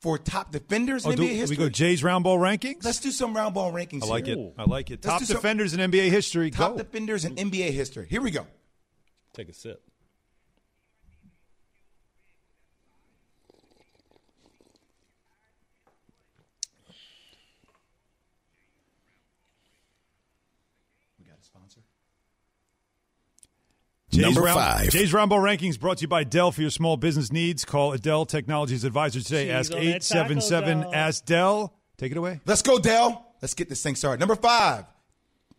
for 0.00 0.16
top 0.16 0.52
defenders 0.52 1.06
Oh, 1.06 1.10
in 1.10 1.16
do, 1.16 1.22
NBA 1.22 1.48
we 1.50 1.56
go 1.56 1.68
Jay's 1.68 2.02
round 2.02 2.24
ball 2.24 2.38
rankings? 2.38 2.82
let's 2.84 2.98
do 3.00 3.10
some 3.10 3.34
round 3.36 3.54
ball 3.54 3.72
rankings. 3.72 4.02
I 4.02 4.06
like 4.06 4.24
here. 4.26 4.38
it. 4.38 4.54
I 4.56 4.64
like 4.64 4.90
it. 4.90 5.04
Let's 5.04 5.06
Top 5.06 5.18
do 5.20 5.26
some- 5.26 5.36
defenders 5.36 5.74
in 5.74 5.80
NBA 5.90 6.08
history. 6.10 6.50
Top 6.50 6.72
Go. 6.72 6.78
defenders 6.78 7.26
in 7.26 7.34
NBA 7.36 7.72
history. 7.72 8.06
Here 8.08 8.22
we 8.22 8.30
go. 8.30 8.46
Take 9.34 9.50
a 9.50 9.52
sip. 9.52 9.82
We 21.18 21.24
got 21.24 21.38
a 21.40 21.44
sponsor. 21.44 21.80
Jay's 24.14 24.22
Number 24.22 24.42
round, 24.42 24.60
five. 24.60 24.90
Jay's 24.90 25.12
Round 25.12 25.28
Ball 25.28 25.40
Rankings 25.40 25.78
brought 25.78 25.98
to 25.98 26.02
you 26.02 26.08
by 26.08 26.22
Dell 26.22 26.52
for 26.52 26.60
your 26.60 26.70
small 26.70 26.96
business 26.96 27.32
needs. 27.32 27.64
Call 27.64 27.92
a 27.92 27.98
Dell 27.98 28.24
Technologies 28.24 28.84
Advisor 28.84 29.20
today. 29.20 29.46
Cheese 29.46 29.52
Ask 29.52 29.72
877 29.72 30.82
taco. 30.82 30.92
Ask 30.92 31.24
Dell. 31.24 31.74
Take 31.98 32.12
it 32.12 32.18
away. 32.18 32.40
Let's 32.46 32.62
go, 32.62 32.78
Dell. 32.78 33.26
Let's 33.42 33.54
get 33.54 33.68
this 33.68 33.82
thing 33.82 33.96
started. 33.96 34.20
Number 34.20 34.36
five, 34.36 34.84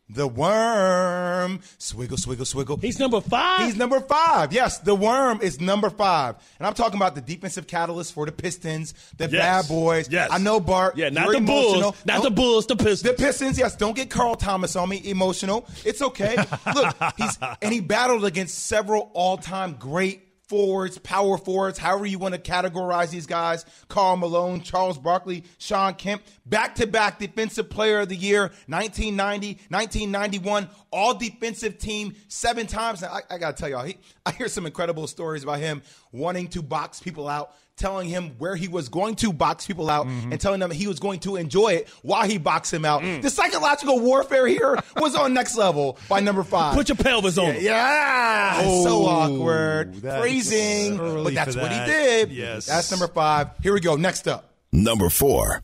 the 0.10 0.28
worm. 0.28 1.60
Swiggle, 1.80 2.12
swiggle, 2.20 2.46
swiggle. 2.46 2.82
He's 2.82 3.00
number 3.00 3.22
five. 3.22 3.62
He's 3.66 3.76
number 3.76 4.00
five. 4.00 4.54
Yes, 4.54 4.80
the 4.80 4.94
worm 4.96 5.40
is 5.42 5.60
number 5.60 5.90
five. 5.90 6.36
And 6.60 6.68
I'm 6.68 6.74
talking 6.74 6.98
about 6.98 7.16
the 7.16 7.22
defensive 7.22 7.68
catalyst 7.68 8.14
for 8.14 8.26
the 8.26 8.32
Pistons, 8.32 8.94
the 9.18 9.28
Yes. 9.30 9.32
bad 9.32 9.68
boys. 9.68 10.08
Yes. 10.10 10.30
I 10.32 10.38
know, 10.38 10.60
Bart. 10.60 10.96
Yeah, 10.98 11.10
not 11.10 11.30
the 11.30 11.38
emotional. 11.38 11.82
Bulls. 11.92 12.06
Not 12.06 12.14
Don't- 12.18 12.24
the 12.26 12.32
Bulls. 12.32 12.68
The 12.68 12.76
Pistons. 12.76 13.02
The 13.02 13.14
Pistons, 13.14 13.58
yes. 13.58 13.76
Don't 13.76 13.96
get 13.96 14.10
Carl 14.10 14.36
Thomas 14.36 14.76
on 14.76 14.90
me 14.90 15.02
emotional. 15.06 15.68
It's 15.84 16.02
okay. 16.02 16.36
Look, 16.74 16.96
he's 17.18 17.38
and 17.62 17.74
he 17.74 17.80
battled 17.80 18.26
against 18.26 18.66
several 18.68 19.10
all-time 19.14 19.76
great 19.80 20.22
forwards, 20.48 20.98
power 21.00 21.38
forwards, 21.38 21.78
however 21.78 22.06
you 22.06 22.20
want 22.20 22.36
to 22.36 22.40
categorize 22.40 23.10
these 23.10 23.26
guys. 23.26 23.66
Karl 23.88 24.18
Malone, 24.18 24.62
Charles 24.62 24.98
Barkley, 24.98 25.44
Shawn 25.58 25.96
Kemp, 25.96 26.24
back-to-back 26.46 27.20
defensive 27.20 27.70
player 27.70 28.02
of 28.02 28.10
the 28.10 28.16
year, 28.16 28.52
1990, 28.68 29.48
1991, 29.70 30.70
all 30.92 31.14
defensive 31.16 31.78
team 31.78 32.16
seven 32.28 32.68
times. 32.68 33.02
Now, 33.02 33.10
I, 33.10 33.22
I 33.36 33.38
got 33.38 33.56
to 33.56 33.62
tell 33.62 33.70
y'all, 33.70 33.86
he, 33.86 33.98
I 34.26 34.32
hear 34.32 34.48
some 34.48 34.66
incredible 34.66 35.08
stories 35.08 35.44
about 35.44 35.60
him 35.60 35.82
wanting 36.12 36.48
to 36.50 36.62
box 36.62 37.00
people 37.00 37.28
out, 37.28 37.54
telling 37.78 38.08
him 38.08 38.32
where 38.38 38.56
he 38.56 38.68
was 38.68 38.88
going 38.90 39.16
to 39.16 39.34
box 39.34 39.66
people 39.68 39.90
out 39.90 40.06
Mm-hmm. 40.08 40.32
and 40.32 40.40
telling 40.42 40.60
them 40.60 40.72
he 40.72 40.88
was 40.88 41.00
going 41.00 41.20
to 41.22 41.36
enjoy 41.36 41.70
it 41.74 41.90
while 42.04 42.28
he 42.28 42.38
boxed 42.38 42.74
him 42.74 42.86
out. 42.86 43.02
Mm. 43.02 43.22
The 43.22 43.30
psychological 43.30 44.00
warfare 44.00 44.48
here 44.48 44.78
was 44.98 45.16
on 45.16 45.34
next 45.34 45.58
level 45.58 45.98
by 46.08 46.20
number 46.20 46.44
five. 46.44 46.74
Put 46.76 46.90
your 46.90 46.96
pelvis 46.96 47.38
on 47.38 47.48
yeah, 47.48 47.52
him. 47.54 47.64
yeah. 47.64 48.62
so 48.84 48.88
Oh, 48.88 49.06
awkward, 49.08 49.96
that's 49.96 50.20
phrasing, 50.22 50.98
but 50.98 51.34
that's 51.34 51.56
for 51.56 51.62
what 51.62 51.72
he 51.72 51.80
did. 51.86 52.32
Yes. 52.32 52.66
that's 52.68 52.92
number 52.92 53.08
five. 53.08 53.50
Here 53.62 53.74
we 53.74 53.80
go. 53.80 53.96
Next 53.96 54.28
up. 54.28 54.54
Number 54.72 55.10
four. 55.10 55.64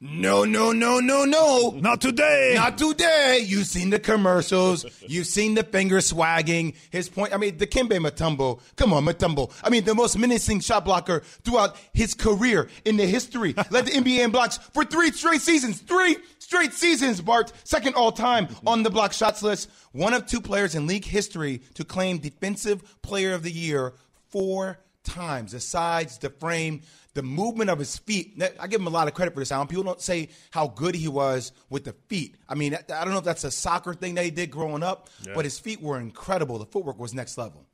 No, 0.00 0.44
no, 0.44 0.70
no, 0.70 1.00
no, 1.00 1.24
no. 1.24 1.70
Not 1.70 2.00
today. 2.00 2.52
Not 2.54 2.78
today. 2.78 3.40
You've 3.44 3.66
seen 3.66 3.90
the 3.90 3.98
commercials. 3.98 4.86
You've 5.00 5.26
seen 5.26 5.54
the 5.54 5.64
finger 5.64 6.00
swagging. 6.00 6.74
His 6.90 7.08
point. 7.08 7.34
I 7.34 7.36
mean, 7.36 7.58
Dikembe 7.58 7.98
Mutombo. 7.98 8.60
Come 8.76 8.92
on, 8.92 9.04
Mutombo. 9.04 9.52
I 9.64 9.70
mean, 9.70 9.82
the 9.82 9.96
most 9.96 10.16
menacing 10.16 10.60
shot 10.60 10.84
blocker 10.84 11.20
throughout 11.42 11.76
his 11.92 12.14
career 12.14 12.68
in 12.84 12.96
the 12.96 13.06
history. 13.06 13.54
Led 13.70 13.86
the 13.86 13.90
NBA 13.90 14.24
in 14.24 14.30
blocks 14.30 14.58
for 14.72 14.84
three 14.84 15.10
straight 15.10 15.40
seasons. 15.40 15.80
Three 15.80 16.16
straight 16.38 16.74
seasons, 16.74 17.20
Bart. 17.20 17.52
Second 17.64 17.96
all 17.96 18.12
time 18.12 18.46
on 18.64 18.84
the 18.84 18.90
block 18.90 19.12
shots 19.12 19.42
list. 19.42 19.68
One 19.90 20.14
of 20.14 20.26
two 20.26 20.40
players 20.40 20.76
in 20.76 20.86
league 20.86 21.06
history 21.06 21.60
to 21.74 21.84
claim 21.84 22.18
Defensive 22.18 23.02
Player 23.02 23.32
of 23.34 23.42
the 23.42 23.50
Year 23.50 23.94
four 24.28 24.78
times. 25.08 25.52
The 25.52 25.60
sides, 25.60 26.18
the 26.18 26.30
frame, 26.30 26.82
the 27.14 27.22
movement 27.22 27.70
of 27.70 27.78
his 27.78 27.96
feet. 27.98 28.40
I 28.60 28.66
give 28.66 28.80
him 28.80 28.86
a 28.86 28.90
lot 28.90 29.08
of 29.08 29.14
credit 29.14 29.34
for 29.34 29.40
this, 29.40 29.50
Alan. 29.50 29.66
People 29.66 29.82
don't 29.84 30.00
say 30.00 30.28
how 30.50 30.68
good 30.68 30.94
he 30.94 31.08
was 31.08 31.52
with 31.70 31.84
the 31.84 31.94
feet. 32.08 32.36
I 32.48 32.54
mean, 32.54 32.74
I 32.74 33.04
don't 33.04 33.10
know 33.12 33.18
if 33.18 33.24
that's 33.24 33.44
a 33.44 33.50
soccer 33.50 33.94
thing 33.94 34.14
that 34.14 34.24
he 34.24 34.30
did 34.30 34.50
growing 34.50 34.82
up, 34.82 35.08
but 35.34 35.44
his 35.44 35.58
feet 35.58 35.80
were 35.82 35.98
incredible. 35.98 36.58
The 36.58 36.66
footwork 36.66 36.98
was 36.98 37.14
next 37.14 37.36
level. 37.38 37.66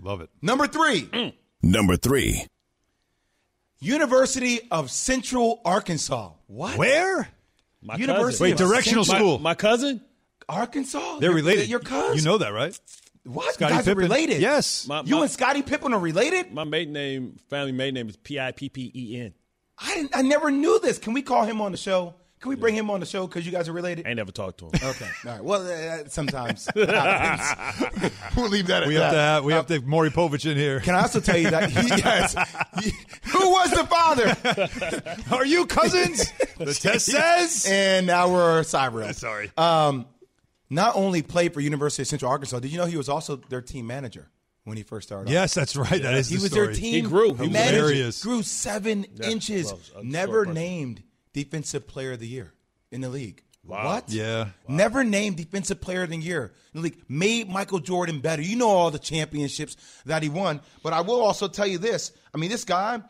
Love 0.00 0.20
it. 0.20 0.28
Number 0.42 0.66
three, 0.66 1.02
Mm. 1.04 1.32
Number 1.62 1.96
three. 1.96 2.44
University 3.80 4.60
of 4.70 4.90
Central 4.90 5.60
Arkansas. 5.64 6.32
What? 6.46 6.76
Where? 6.78 7.28
My 7.82 7.96
University 7.96 8.50
Wait, 8.50 8.56
directional 8.56 9.04
Central- 9.04 9.34
school. 9.34 9.38
My 9.38 9.54
cousin? 9.54 10.00
Arkansas? 10.48 11.18
They're 11.18 11.30
Your- 11.30 11.36
related. 11.36 11.68
Your 11.68 11.80
cousin? 11.80 12.16
You 12.16 12.22
know 12.22 12.38
that, 12.38 12.52
right? 12.52 12.78
What? 13.26 13.54
Scottie 13.54 13.72
you 13.74 13.78
guys 13.80 13.88
are 13.88 13.94
related? 13.94 14.40
Yes. 14.40 14.86
My, 14.86 15.02
You 15.02 15.16
my, 15.16 15.22
and 15.22 15.30
Scottie 15.30 15.62
Pippen 15.62 15.92
are 15.92 15.98
related? 16.00 16.52
my 16.52 16.64
maiden 16.64 16.92
name, 16.94 17.36
family 17.50 17.72
maiden 17.72 17.94
name 17.94 18.08
is 18.08 18.16
P 18.16 18.38
I 18.40 18.52
P 18.52 18.68
P 18.68 18.90
E 18.94 19.20
N. 19.20 19.34
I 19.78 19.94
didn't, 19.94 20.16
I 20.16 20.22
never 20.22 20.50
knew 20.50 20.78
this. 20.80 20.98
Can 20.98 21.12
we 21.12 21.22
call 21.22 21.44
him 21.44 21.60
on 21.60 21.72
the 21.72 21.78
show? 21.78 22.14
Can 22.40 22.50
we 22.50 22.56
bring 22.56 22.74
him 22.74 22.90
on 22.90 23.00
the 23.00 23.06
show 23.06 23.26
because 23.26 23.46
you 23.46 23.50
guys 23.52 23.66
are 23.68 23.72
related? 23.72 24.04
I 24.06 24.10
ain't 24.10 24.18
never 24.18 24.30
talked 24.30 24.58
to 24.58 24.66
him. 24.66 24.72
Okay. 24.90 25.08
All 25.26 25.32
right. 25.32 25.42
Well, 25.42 25.66
uh, 25.66 26.06
sometimes 26.08 26.68
we'll 26.74 26.86
leave 28.48 28.66
that 28.66 28.82
at 28.82 28.88
We 28.88 28.94
that. 28.94 29.02
have 29.04 29.12
to 29.12 29.18
have 29.18 29.44
we 29.44 29.52
have 29.54 29.66
to 29.68 29.74
have 29.74 29.84
Maury 29.86 30.10
Povich 30.10 30.48
in 30.50 30.56
here. 30.56 30.80
Can 30.80 30.94
I 30.94 31.00
also 31.02 31.20
tell 31.20 31.38
you 31.38 31.50
that 31.50 31.70
he 31.70 31.88
yes, 31.88 32.34
he- 32.82 32.92
who 33.30 33.50
was 33.50 33.70
the 33.70 33.86
father? 33.86 35.34
Are 35.36 35.46
you 35.46 35.66
cousins? 35.66 36.30
the 36.58 36.74
test 36.74 37.06
says. 37.06 37.66
And 37.68 38.06
now 38.06 38.30
we're 38.32 38.60
cyber. 38.62 39.14
Sorry. 39.14 39.50
Um, 39.56 40.06
not 40.70 40.96
only 40.96 41.22
played 41.22 41.54
for 41.54 41.60
University 41.60 42.02
of 42.02 42.08
Central 42.08 42.30
Arkansas, 42.30 42.60
did 42.60 42.70
you 42.72 42.78
know 42.78 42.86
he 42.86 42.96
was 42.96 43.08
also 43.08 43.36
their 43.36 43.60
team 43.62 43.86
manager 43.86 44.28
when 44.64 44.76
he 44.76 44.82
first 44.82 45.08
started? 45.08 45.28
off? 45.28 45.32
yes, 45.32 45.54
that's 45.54 45.76
right. 45.76 46.02
That 46.02 46.14
is 46.14 46.28
he 46.28 46.36
the 46.36 46.42
was 46.42 46.50
story. 46.52 46.66
their 46.66 46.74
team. 46.76 46.94
He 46.94 47.00
grew. 47.02 47.34
He 47.34 47.42
was 47.42 47.50
manager. 47.50 47.76
hilarious. 47.76 48.22
Grew 48.22 48.42
seven 48.42 49.04
inches. 49.22 49.70
close. 49.70 49.92
Never 50.02 50.46
named 50.46 51.02
defensive 51.32 51.86
player 51.86 52.12
of 52.12 52.20
the 52.20 52.28
year 52.28 52.52
in 52.90 53.00
the 53.00 53.08
league. 53.08 53.42
Wow. 53.64 53.84
What? 53.94 54.10
Yeah. 54.10 54.50
Never 54.68 55.02
named 55.02 55.36
defensive 55.38 55.80
player 55.80 56.04
of 56.04 56.10
the 56.10 56.16
year 56.16 56.52
in 56.72 56.80
the 56.80 56.84
league. 56.84 57.02
Made 57.08 57.48
Michael 57.48 57.80
Jordan 57.80 58.20
better. 58.20 58.40
You 58.40 58.54
know 58.56 58.68
all 58.68 58.90
the 58.92 58.98
championships 59.00 59.76
that 60.04 60.22
he 60.22 60.28
won. 60.28 60.60
But 60.84 60.92
I 60.92 61.00
will 61.00 61.20
also 61.20 61.48
tell 61.48 61.66
you 61.66 61.78
this. 61.78 62.12
I 62.32 62.38
mean, 62.38 62.48
this 62.48 62.64
guy, 62.64 63.00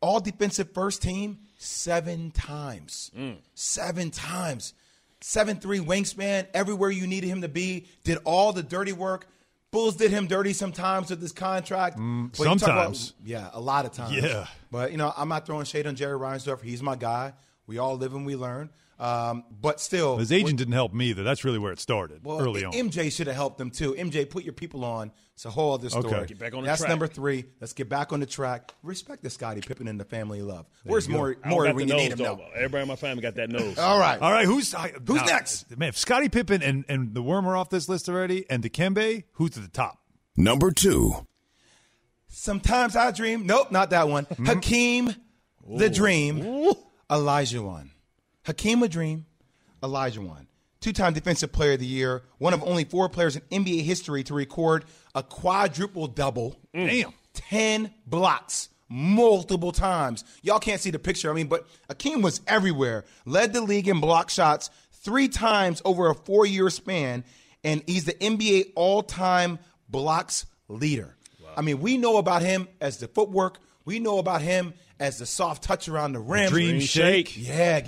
all 0.00 0.18
defensive 0.18 0.72
first 0.72 1.00
team, 1.00 1.38
seven 1.58 2.32
times. 2.32 3.12
Mm. 3.16 3.36
Seven 3.54 4.10
times. 4.10 4.74
Seven 5.20 5.56
three 5.56 5.80
wingspan, 5.80 6.46
everywhere 6.54 6.90
you 6.90 7.06
needed 7.06 7.28
him 7.28 7.42
to 7.42 7.48
be, 7.48 7.86
did 8.04 8.18
all 8.24 8.52
the 8.52 8.62
dirty 8.62 8.92
work. 8.92 9.26
Bulls 9.70 9.94
did 9.96 10.10
him 10.10 10.26
dirty 10.26 10.52
sometimes 10.52 11.10
with 11.10 11.20
this 11.20 11.32
contract. 11.32 11.98
You 11.98 12.30
talk 12.32 12.46
about- 12.46 12.60
sometimes. 12.60 13.12
yeah, 13.24 13.50
a 13.52 13.60
lot 13.60 13.84
of 13.84 13.92
times. 13.92 14.16
Yeah. 14.16 14.46
But, 14.70 14.90
you 14.90 14.96
know, 14.98 15.12
I'm 15.16 15.28
not 15.28 15.46
throwing 15.46 15.64
shade 15.64 15.86
on 15.86 15.94
Jerry 15.94 16.18
Reinsdorf. 16.18 16.60
He's 16.62 16.82
my 16.82 16.96
guy. 16.96 17.34
We 17.66 17.78
all 17.78 17.96
live 17.96 18.14
and 18.14 18.26
we 18.26 18.34
learn. 18.34 18.70
Um, 18.98 19.44
but 19.60 19.80
still. 19.80 20.16
His 20.18 20.32
agent 20.32 20.58
didn't 20.58 20.74
help 20.74 20.92
me 20.92 21.06
either. 21.06 21.22
That's 21.22 21.44
really 21.44 21.58
where 21.58 21.72
it 21.72 21.80
started 21.80 22.24
well, 22.24 22.40
early 22.40 22.64
on. 22.64 22.72
MJ 22.72 23.10
should 23.10 23.28
have 23.28 23.36
helped 23.36 23.58
them 23.58 23.70
too. 23.70 23.94
MJ, 23.94 24.28
put 24.28 24.42
your 24.44 24.52
people 24.52 24.84
on. 24.84 25.12
It's 25.40 25.46
a 25.46 25.50
whole 25.50 25.72
other 25.72 25.88
story. 25.88 26.04
Okay. 26.04 26.26
Get 26.26 26.38
back 26.38 26.52
on 26.52 26.64
the 26.64 26.66
That's 26.66 26.82
track. 26.82 26.90
number 26.90 27.06
three. 27.06 27.46
Let's 27.62 27.72
get 27.72 27.88
back 27.88 28.12
on 28.12 28.20
the 28.20 28.26
track. 28.26 28.74
Respect 28.82 29.22
the 29.22 29.30
Scottie 29.30 29.62
Pippen 29.62 29.88
and 29.88 29.98
the 29.98 30.04
family 30.04 30.42
love. 30.42 30.66
Where's 30.84 31.06
you 31.06 31.14
go. 31.14 31.18
more? 31.18 31.36
More 31.46 31.72
when 31.72 31.88
you 31.88 31.94
need 31.94 32.12
him 32.12 32.18
though. 32.18 32.44
Everybody 32.54 32.82
in 32.82 32.88
my 32.88 32.96
family 32.96 33.22
got 33.22 33.36
that 33.36 33.48
nose. 33.48 33.78
All 33.78 33.98
right. 33.98 34.20
All 34.20 34.30
right, 34.30 34.44
who's 34.44 34.74
I, 34.74 34.90
Who's 34.90 35.16
now, 35.16 35.24
next? 35.24 35.74
Man, 35.78 35.88
if 35.88 35.96
Scottie 35.96 36.28
Pippen 36.28 36.62
and, 36.62 36.84
and 36.90 37.14
the 37.14 37.22
worm 37.22 37.48
are 37.48 37.56
off 37.56 37.70
this 37.70 37.88
list 37.88 38.06
already, 38.10 38.44
and 38.50 38.62
Dikembe, 38.62 39.24
who's 39.32 39.56
at 39.56 39.62
the 39.62 39.70
top? 39.70 40.02
Number 40.36 40.72
two. 40.72 41.26
Sometimes 42.28 42.94
I 42.94 43.10
dream. 43.10 43.46
Nope, 43.46 43.72
not 43.72 43.88
that 43.90 44.10
one. 44.10 44.24
Hmm? 44.24 44.44
Hakeem, 44.44 45.14
the 45.66 45.88
Dream, 45.88 46.74
Olajuwon. 47.08 47.88
Hakeem, 48.44 48.82
a 48.82 48.88
Dream, 48.88 49.24
Olajuwon. 49.82 50.48
Two-time 50.80 51.12
Defensive 51.12 51.52
Player 51.52 51.72
of 51.72 51.80
the 51.80 51.86
Year. 51.86 52.22
One 52.38 52.54
of 52.54 52.62
only 52.62 52.84
four 52.84 53.08
players 53.08 53.36
in 53.36 53.64
NBA 53.64 53.82
history 53.82 54.22
to 54.24 54.34
record 54.34 54.84
a 55.14 55.22
quadruple 55.22 56.06
double. 56.06 56.56
Mm. 56.74 56.86
Damn. 56.88 57.12
Ten 57.34 57.94
blocks. 58.06 58.68
Multiple 58.88 59.70
times. 59.70 60.24
Y'all 60.42 60.58
can't 60.58 60.80
see 60.80 60.90
the 60.90 60.98
picture. 60.98 61.30
I 61.30 61.34
mean, 61.34 61.46
but 61.46 61.68
Akeem 61.88 62.22
was 62.22 62.40
everywhere. 62.48 63.04
Led 63.24 63.52
the 63.52 63.60
league 63.60 63.86
in 63.86 64.00
block 64.00 64.30
shots 64.30 64.68
three 64.90 65.28
times 65.28 65.80
over 65.84 66.10
a 66.10 66.14
four 66.14 66.44
year 66.44 66.70
span, 66.70 67.24
and 67.62 67.82
he's 67.86 68.04
the 68.04 68.14
NBA 68.14 68.72
all 68.74 69.02
time 69.02 69.60
blocks 69.88 70.46
leader. 70.68 71.16
I 71.56 71.62
mean, 71.62 71.80
we 71.80 71.98
know 71.98 72.16
about 72.16 72.42
him 72.42 72.68
as 72.80 72.98
the 72.98 73.08
footwork. 73.08 73.58
We 73.84 73.98
know 73.98 74.18
about 74.18 74.40
him 74.42 74.74
as 74.98 75.18
the 75.18 75.26
soft 75.26 75.62
touch 75.62 75.88
around 75.88 76.12
the 76.12 76.20
rim. 76.20 76.48
Dream 76.48 76.80
shake. 76.80 77.36
Yeah. 77.36 77.80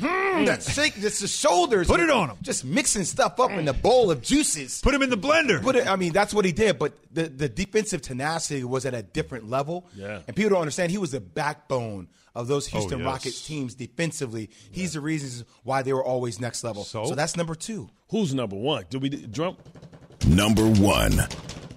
Get- 0.00 0.30
Hmm, 0.36 0.44
that 0.44 0.62
shake, 0.62 0.94
just 1.00 1.20
the 1.20 1.28
shoulders. 1.28 1.86
Put 1.86 2.00
it 2.00 2.10
on 2.10 2.30
him. 2.30 2.36
Just 2.42 2.64
mixing 2.64 3.04
stuff 3.04 3.38
up 3.40 3.50
in 3.50 3.64
the 3.64 3.72
bowl 3.72 4.10
of 4.10 4.22
juices. 4.22 4.80
Put 4.80 4.94
him 4.94 5.02
in 5.02 5.10
the 5.10 5.18
blender. 5.18 5.62
Put 5.62 5.76
it, 5.76 5.86
I 5.86 5.96
mean, 5.96 6.12
that's 6.12 6.32
what 6.32 6.44
he 6.44 6.52
did. 6.52 6.78
But 6.78 6.94
the, 7.12 7.24
the 7.28 7.48
defensive 7.48 8.00
tenacity 8.00 8.64
was 8.64 8.86
at 8.86 8.94
a 8.94 9.02
different 9.02 9.50
level. 9.50 9.86
Yeah. 9.94 10.20
And 10.26 10.34
people 10.34 10.50
don't 10.50 10.60
understand 10.60 10.90
he 10.92 10.98
was 10.98 11.10
the 11.10 11.20
backbone 11.20 12.08
of 12.34 12.46
those 12.46 12.66
Houston 12.68 13.00
yes. 13.00 13.06
Rockets 13.06 13.46
teams 13.46 13.74
defensively. 13.74 14.50
He's 14.70 14.92
the 14.92 15.00
reasons 15.00 15.44
why 15.64 15.82
they 15.82 15.92
were 15.92 16.04
always 16.04 16.40
next 16.40 16.62
level. 16.64 16.84
So? 16.84 17.14
that's 17.14 17.36
number 17.36 17.54
two. 17.54 17.90
Who's 18.10 18.32
number 18.34 18.56
one? 18.56 18.84
Do 18.88 18.98
we 18.98 19.08
drum? 19.10 19.56
Number 20.26 20.66
one. 20.66 21.18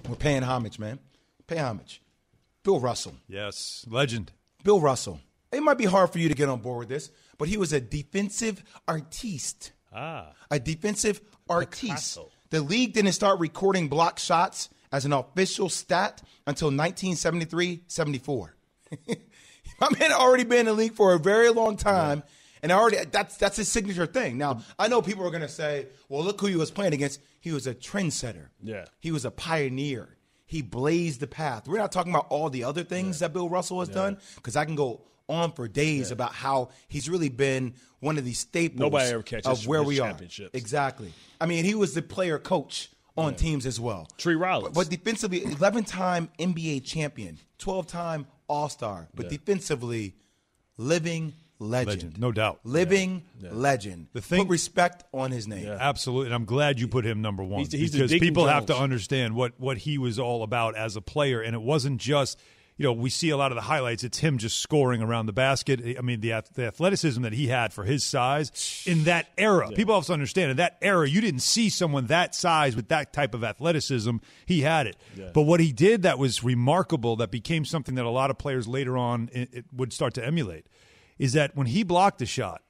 We're 0.08 0.14
paying 0.16 0.42
homage, 0.42 0.78
man. 0.78 0.98
Pay 1.46 1.58
homage. 1.58 2.00
Bill 2.62 2.80
Russell. 2.80 3.14
yes, 3.28 3.84
legend. 3.90 4.32
Bill 4.62 4.80
Russell. 4.80 5.20
It 5.52 5.62
might 5.62 5.78
be 5.78 5.84
hard 5.84 6.10
for 6.10 6.18
you 6.18 6.28
to 6.28 6.34
get 6.34 6.48
on 6.48 6.60
board 6.60 6.78
with 6.80 6.88
this, 6.88 7.10
but 7.38 7.48
he 7.48 7.56
was 7.56 7.72
a 7.72 7.80
defensive 7.80 8.62
artiste. 8.88 9.72
Ah. 9.92 10.32
A 10.50 10.58
defensive 10.58 11.20
artiste. 11.48 12.18
The 12.50 12.60
league 12.60 12.92
didn't 12.92 13.12
start 13.12 13.38
recording 13.40 13.88
block 13.88 14.18
shots 14.18 14.68
as 14.92 15.04
an 15.04 15.12
official 15.12 15.68
stat 15.68 16.22
until 16.46 16.68
1973 16.68 17.82
74. 17.86 18.54
My 19.80 19.88
man 19.90 20.10
had 20.10 20.12
already 20.12 20.44
been 20.44 20.60
in 20.60 20.66
the 20.66 20.72
league 20.72 20.94
for 20.94 21.14
a 21.14 21.18
very 21.18 21.50
long 21.50 21.76
time. 21.76 22.22
And 22.62 22.72
already 22.72 22.96
that's 23.10 23.36
that's 23.36 23.58
his 23.58 23.68
signature 23.70 24.06
thing. 24.06 24.38
Now 24.38 24.62
I 24.78 24.88
know 24.88 25.02
people 25.02 25.26
are 25.26 25.30
gonna 25.30 25.48
say, 25.48 25.88
"Well, 26.08 26.24
look 26.24 26.40
who 26.40 26.46
he 26.46 26.56
was 26.56 26.70
playing 26.70 26.94
against. 26.94 27.20
He 27.40 27.52
was 27.52 27.66
a 27.66 27.74
trendsetter. 27.74 28.48
Yeah. 28.62 28.86
he 29.00 29.10
was 29.12 29.26
a 29.26 29.30
pioneer. 29.30 30.16
He 30.46 30.62
blazed 30.62 31.20
the 31.20 31.26
path. 31.26 31.68
We're 31.68 31.76
not 31.78 31.92
talking 31.92 32.12
about 32.12 32.28
all 32.30 32.48
the 32.48 32.64
other 32.64 32.82
things 32.82 33.18
that 33.18 33.34
Bill 33.34 33.50
Russell 33.50 33.80
has 33.80 33.88
done 33.90 34.18
because 34.36 34.56
I 34.56 34.64
can 34.64 34.76
go 34.76 35.02
on 35.28 35.52
for 35.52 35.68
days 35.68 36.10
about 36.10 36.32
how 36.32 36.70
he's 36.88 37.08
really 37.08 37.28
been 37.28 37.74
one 38.00 38.18
of 38.18 38.24
these 38.24 38.38
staples 38.38 38.80
Nobody 38.80 39.10
ever 39.10 39.22
catches 39.22 39.46
of 39.46 39.66
where 39.66 39.80
his 39.80 39.88
we 39.88 40.00
are. 40.00 40.16
Exactly. 40.52 41.12
I 41.40 41.46
mean, 41.46 41.64
he 41.64 41.74
was 41.74 41.94
the 41.94 42.02
player 42.02 42.38
coach 42.38 42.90
on 43.16 43.34
teams 43.34 43.64
as 43.64 43.80
well. 43.80 44.08
Tree 44.18 44.34
Rollins. 44.34 44.74
But, 44.74 44.84
but 44.84 44.90
defensively, 44.90 45.42
11 45.44 45.84
time 45.84 46.28
NBA 46.38 46.84
champion, 46.84 47.38
12 47.58 47.86
time 47.86 48.26
All 48.48 48.68
Star, 48.68 49.08
but 49.14 49.28
defensively, 49.28 50.14
living 50.76 51.32
legend. 51.58 51.88
Legend, 52.02 52.18
no 52.20 52.32
doubt. 52.32 52.60
Living 52.64 53.22
legend. 53.40 54.08
The 54.12 54.20
thing- 54.20 54.42
Put 54.42 54.48
respect 54.50 55.04
on 55.14 55.30
his 55.30 55.46
name. 55.48 55.66
Absolutely, 55.68 56.26
and 56.26 56.34
I'm 56.34 56.44
glad 56.44 56.80
you 56.80 56.88
put 56.88 57.04
him 57.06 57.22
number 57.22 57.42
one 57.42 57.60
He's- 57.60 57.72
he's 57.72 57.92
because 57.92 58.10
Deacon 58.10 58.28
people 58.28 58.46
have 58.46 58.66
to 58.66 58.76
understand 58.76 59.34
what 59.34 59.58
what 59.58 59.78
he 59.78 59.96
was 59.96 60.18
all 60.18 60.42
about 60.42 60.76
as 60.76 60.96
a 60.96 61.00
player, 61.00 61.40
and 61.40 61.54
it 61.54 61.62
wasn't 61.62 62.00
just 62.00 62.38
you 62.76 62.84
know, 62.84 62.92
we 62.92 63.08
see 63.08 63.30
a 63.30 63.36
lot 63.36 63.52
of 63.52 63.56
the 63.56 63.62
highlights. 63.62 64.02
It's 64.02 64.18
him 64.18 64.36
just 64.38 64.58
scoring 64.58 65.00
around 65.00 65.26
the 65.26 65.32
basket. 65.32 65.80
I 65.96 66.00
mean, 66.02 66.20
the, 66.20 66.42
the 66.54 66.66
athleticism 66.66 67.22
that 67.22 67.32
he 67.32 67.46
had 67.46 67.72
for 67.72 67.84
his 67.84 68.02
size 68.02 68.82
in 68.86 69.04
that 69.04 69.28
era. 69.38 69.70
People 69.70 69.94
have 69.94 70.06
to 70.06 70.12
understand 70.12 70.50
in 70.50 70.56
that 70.56 70.78
era, 70.82 71.08
you 71.08 71.20
didn't 71.20 71.42
see 71.42 71.68
someone 71.68 72.06
that 72.06 72.34
size 72.34 72.74
with 72.74 72.88
that 72.88 73.12
type 73.12 73.32
of 73.34 73.44
athleticism. 73.44 74.16
He 74.46 74.62
had 74.62 74.88
it. 74.88 74.96
But 75.32 75.42
what 75.42 75.60
he 75.60 75.72
did 75.72 76.02
that 76.02 76.18
was 76.18 76.42
remarkable, 76.42 77.16
that 77.16 77.30
became 77.30 77.64
something 77.64 77.94
that 77.94 78.04
a 78.04 78.10
lot 78.10 78.30
of 78.30 78.38
players 78.38 78.66
later 78.66 78.96
on 78.98 79.30
it, 79.32 79.48
it 79.52 79.64
would 79.72 79.92
start 79.92 80.14
to 80.14 80.24
emulate, 80.24 80.66
is 81.16 81.34
that 81.34 81.56
when 81.56 81.68
he 81.68 81.84
blocked 81.84 82.20
a 82.22 82.26
shot, 82.26 82.62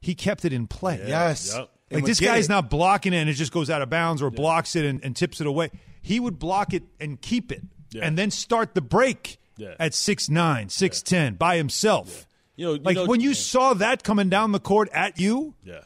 he 0.00 0.14
kept 0.14 0.46
it 0.46 0.54
in 0.54 0.66
play. 0.68 1.02
Yes. 1.06 1.54
Like 1.54 1.68
this 2.06 2.18
would 2.20 2.24
get 2.24 2.34
guy's 2.34 2.46
it. 2.46 2.48
not 2.48 2.70
blocking 2.70 3.12
it 3.12 3.16
and 3.18 3.28
it 3.28 3.34
just 3.34 3.52
goes 3.52 3.68
out 3.68 3.82
of 3.82 3.90
bounds 3.90 4.22
or 4.22 4.30
blocks 4.30 4.74
it 4.76 4.86
and, 4.86 5.04
and 5.04 5.14
tips 5.14 5.40
it 5.42 5.46
away. 5.46 5.70
He 6.00 6.18
would 6.18 6.38
block 6.38 6.72
it 6.72 6.84
and 6.98 7.20
keep 7.20 7.52
it 7.52 7.60
Yeah. 7.90 8.04
and 8.06 8.16
then 8.16 8.30
start 8.30 8.74
the 8.74 8.80
break 8.80 9.36
Yeah. 9.60 9.74
at 9.78 9.94
six 9.94 10.28
nine, 10.28 10.68
six 10.70 11.02
ten 11.02 11.34
by 11.34 11.56
himself. 11.56 12.26
You 12.56 12.66
know, 12.66 12.72
you 12.74 12.80
like 12.82 12.96
know- 12.96 13.06
when 13.06 13.20
you 13.20 13.34
saw 13.34 13.74
that 13.74 14.02
coming 14.02 14.28
down 14.28 14.52
the 14.52 14.60
court 14.60 14.88
at 14.92 15.18
you, 15.20 15.54
Yeah. 15.64 15.80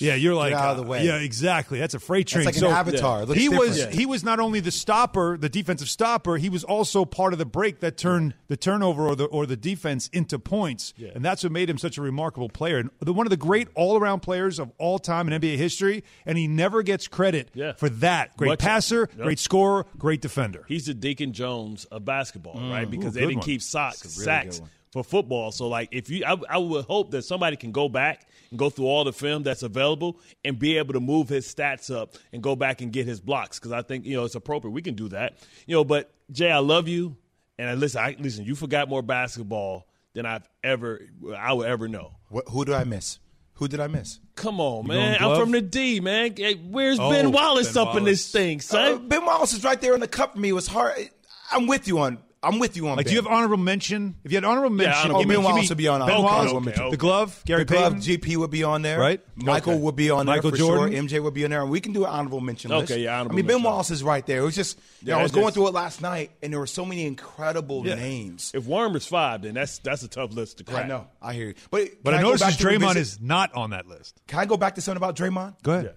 Yeah, 0.00 0.14
you're 0.14 0.34
like 0.34 0.52
out 0.52 0.70
of 0.72 0.76
the 0.76 0.82
way. 0.82 1.04
Yeah, 1.04 1.16
exactly. 1.16 1.78
That's 1.78 1.94
a 1.94 1.98
freight 2.00 2.26
That's 2.26 2.32
train. 2.32 2.46
like 2.46 2.56
an 2.56 2.64
avatar. 2.64 3.22
It 3.22 3.28
looks 3.28 3.40
he 3.40 3.48
was 3.48 3.76
different. 3.76 3.98
he 3.98 4.06
was 4.06 4.24
not 4.24 4.40
only 4.40 4.60
the 4.60 4.70
stopper, 4.70 5.36
the 5.36 5.48
defensive 5.48 5.88
stopper. 5.88 6.36
He 6.36 6.48
was 6.48 6.64
also 6.64 7.04
part 7.04 7.32
of 7.32 7.38
the 7.38 7.46
break 7.46 7.80
that 7.80 7.96
turned 7.96 8.34
the 8.48 8.56
turnover 8.56 9.06
or 9.08 9.16
the 9.16 9.24
or 9.26 9.46
the 9.46 9.56
defense 9.56 10.08
into 10.12 10.38
points, 10.38 10.94
and 11.14 11.24
that's 11.24 11.42
what 11.42 11.52
made 11.52 11.68
him 11.70 11.78
such 11.78 11.98
a 11.98 12.02
remarkable 12.02 12.48
player 12.48 12.78
and 12.78 12.90
the, 13.00 13.12
one 13.12 13.26
of 13.26 13.30
the 13.30 13.36
great 13.36 13.68
all 13.74 13.96
around 13.98 14.20
players 14.20 14.58
of 14.58 14.70
all 14.78 14.98
time 14.98 15.30
in 15.30 15.40
NBA 15.40 15.56
history. 15.56 16.04
And 16.26 16.36
he 16.38 16.46
never 16.48 16.82
gets 16.82 17.08
credit 17.08 17.50
Yeah. 17.54 17.72
for 17.72 17.88
that. 17.88 18.36
Great 18.36 18.48
Much- 18.48 18.58
passer, 18.60 19.08
Yep. 19.16 19.24
great 19.24 19.38
scorer, 19.38 19.86
great 19.96 20.20
defender. 20.20 20.64
He's 20.68 20.86
the 20.86 20.94
Deacon 20.94 21.32
Jones 21.32 21.84
of 21.86 22.04
basketball, 22.04 22.56
mm. 22.56 22.70
right? 22.70 22.90
Because 22.90 23.16
Ooh, 23.16 23.20
they 23.20 23.26
didn't 23.26 23.36
one. 23.36 23.44
keep 23.44 23.62
socks, 23.62 24.00
That's 24.00 24.16
really 24.18 24.24
sacks 24.24 24.56
good 24.56 24.62
one. 24.62 24.70
For 24.92 25.04
football. 25.04 25.52
So, 25.52 25.68
like, 25.68 25.88
if 25.92 26.08
you, 26.10 26.24
I, 26.24 26.36
I 26.48 26.58
would 26.58 26.84
hope 26.86 27.10
that 27.12 27.22
somebody 27.22 27.56
can 27.56 27.72
go 27.72 27.88
back 27.88 28.26
and 28.50 28.58
go 28.58 28.70
through 28.70 28.86
all 28.86 29.04
the 29.04 29.12
film 29.12 29.42
that's 29.42 29.62
available 29.62 30.20
and 30.44 30.58
be 30.58 30.78
able 30.78 30.94
to 30.94 31.00
move 31.00 31.28
his 31.28 31.52
stats 31.52 31.94
up 31.94 32.14
and 32.32 32.42
go 32.42 32.56
back 32.56 32.80
and 32.80 32.92
get 32.92 33.06
his 33.06 33.20
blocks 33.20 33.58
because 33.58 33.72
I 33.72 33.82
think 33.82 34.04
you 34.06 34.16
know 34.16 34.24
it's 34.24 34.34
appropriate. 34.34 34.72
We 34.72 34.82
can 34.82 34.94
do 34.94 35.08
that, 35.10 35.38
you 35.66 35.74
know. 35.74 35.84
But 35.84 36.10
Jay, 36.32 36.50
I 36.50 36.58
love 36.58 36.88
you, 36.88 37.16
and 37.58 37.68
I, 37.68 37.74
listen, 37.74 38.00
I, 38.00 38.16
listen, 38.18 38.44
you 38.44 38.54
forgot 38.54 38.88
more 38.88 39.02
basketball 39.02 39.86
than 40.14 40.26
I've 40.26 40.48
ever, 40.64 41.00
I 41.36 41.52
would 41.52 41.66
ever 41.66 41.86
know. 41.88 42.12
What, 42.28 42.48
who 42.48 42.64
do 42.64 42.74
I 42.74 42.84
miss? 42.84 43.18
Who 43.54 43.66
did 43.68 43.80
I 43.80 43.88
miss? 43.88 44.20
Come 44.36 44.60
on, 44.60 44.84
You 44.84 44.92
man. 44.92 45.16
I'm 45.20 45.38
from 45.38 45.50
the 45.50 45.60
D, 45.60 45.98
man. 46.00 46.34
Hey, 46.36 46.54
where's 46.54 46.98
Oh, 47.00 47.10
Ben 47.10 47.32
Wallace 47.32 47.74
Ben 47.74 47.86
up 47.88 47.96
in 47.96 48.04
this 48.04 48.30
thing, 48.30 48.60
son? 48.60 48.92
Uh, 48.92 48.98
ben 48.98 49.24
Wallace 49.26 49.52
is 49.52 49.64
right 49.64 49.80
there 49.80 49.94
in 49.94 50.00
the 50.00 50.06
cup 50.08 50.34
for 50.34 50.38
me. 50.38 50.50
It 50.50 50.52
was 50.52 50.68
hard. 50.68 51.10
I'm 51.50 51.66
with 51.66 51.88
you 51.88 51.98
on. 51.98 52.18
I'm 52.40 52.60
with 52.60 52.76
you 52.76 52.86
on. 52.86 52.96
Like, 52.96 53.06
ben. 53.06 53.10
do 53.10 53.16
you 53.16 53.22
have 53.22 53.26
honorable 53.32 53.56
mention? 53.56 54.14
If 54.22 54.30
you 54.30 54.36
had 54.36 54.44
honorable 54.44 54.70
mention, 54.70 54.94
honorable 54.94 55.20
give 55.20 55.28
me- 55.28 55.34
Ben 55.34 55.44
Wallace 55.44 55.68
would 55.70 55.78
be 55.78 55.88
on 55.88 55.98
Ben 56.00 56.08
honorable 56.10 56.24
Wallace, 56.24 56.64
mention. 56.66 56.90
the 56.90 56.96
glove, 56.96 57.42
Gary 57.44 57.64
the 57.64 57.74
glove, 57.74 57.92
Payton. 57.94 58.20
GP 58.20 58.36
would 58.36 58.50
be 58.50 58.62
on 58.62 58.82
there, 58.82 59.00
Right. 59.00 59.20
Michael 59.34 59.72
Okay. 59.72 59.82
would 59.82 59.96
be 59.96 60.10
on 60.10 60.26
there 60.26 60.36
Michael 60.36 60.50
for 60.52 60.56
Jordan. 60.56 60.92
sure. 60.92 61.02
MJ 61.02 61.18
would 61.20 61.34
be 61.34 61.44
on 61.44 61.50
there, 61.50 61.62
and 61.62 61.70
we 61.70 61.80
can 61.80 61.92
do 61.92 62.04
an 62.04 62.10
honorable 62.10 62.40
mention 62.40 62.70
list. 62.70 62.92
Okay, 62.92 63.02
yeah, 63.02 63.14
honorable 63.16 63.34
I 63.34 63.36
mean, 63.36 63.46
Ben 63.46 63.54
mention. 63.56 63.70
Wallace 63.70 63.90
is 63.90 64.04
right 64.04 64.24
there. 64.24 64.38
It 64.38 64.44
was 64.44 64.54
just, 64.54 64.78
you 65.00 65.08
know, 65.08 65.18
I 65.18 65.22
was 65.22 65.32
it's 65.32 65.40
going 65.40 65.52
through 65.52 65.66
it 65.68 65.74
last 65.74 66.00
night, 66.00 66.30
and 66.40 66.52
there 66.52 66.60
were 66.60 66.66
so 66.68 66.84
many 66.84 67.06
incredible 67.06 67.84
Yeah. 67.84 67.94
names. 67.96 68.52
If 68.54 68.66
Worm 68.66 68.94
is 68.94 69.04
five, 69.06 69.42
then 69.42 69.54
that's 69.54 69.78
that's 69.78 70.04
a 70.04 70.08
tough 70.08 70.32
list 70.32 70.58
to 70.58 70.64
crack. 70.64 70.84
I 70.84 70.88
know, 70.88 71.06
I 71.20 71.34
hear 71.34 71.48
you, 71.48 71.54
but 71.72 71.88
But 72.04 72.12
can 72.12 72.20
I 72.20 72.22
noticed 72.22 72.42
back 72.44 72.50
his 72.52 72.58
to 72.58 72.64
Draymond 72.64 72.96
is 72.96 73.20
not 73.20 73.52
on 73.54 73.70
that 73.70 73.88
list. 73.88 74.20
Can 74.28 74.38
I 74.38 74.44
go 74.44 74.56
back 74.56 74.76
to 74.76 74.80
something 74.80 74.96
about 74.96 75.16
Draymond? 75.16 75.54
Go 75.64 75.72
ahead. 75.72 75.84
Yeah. 75.86 75.90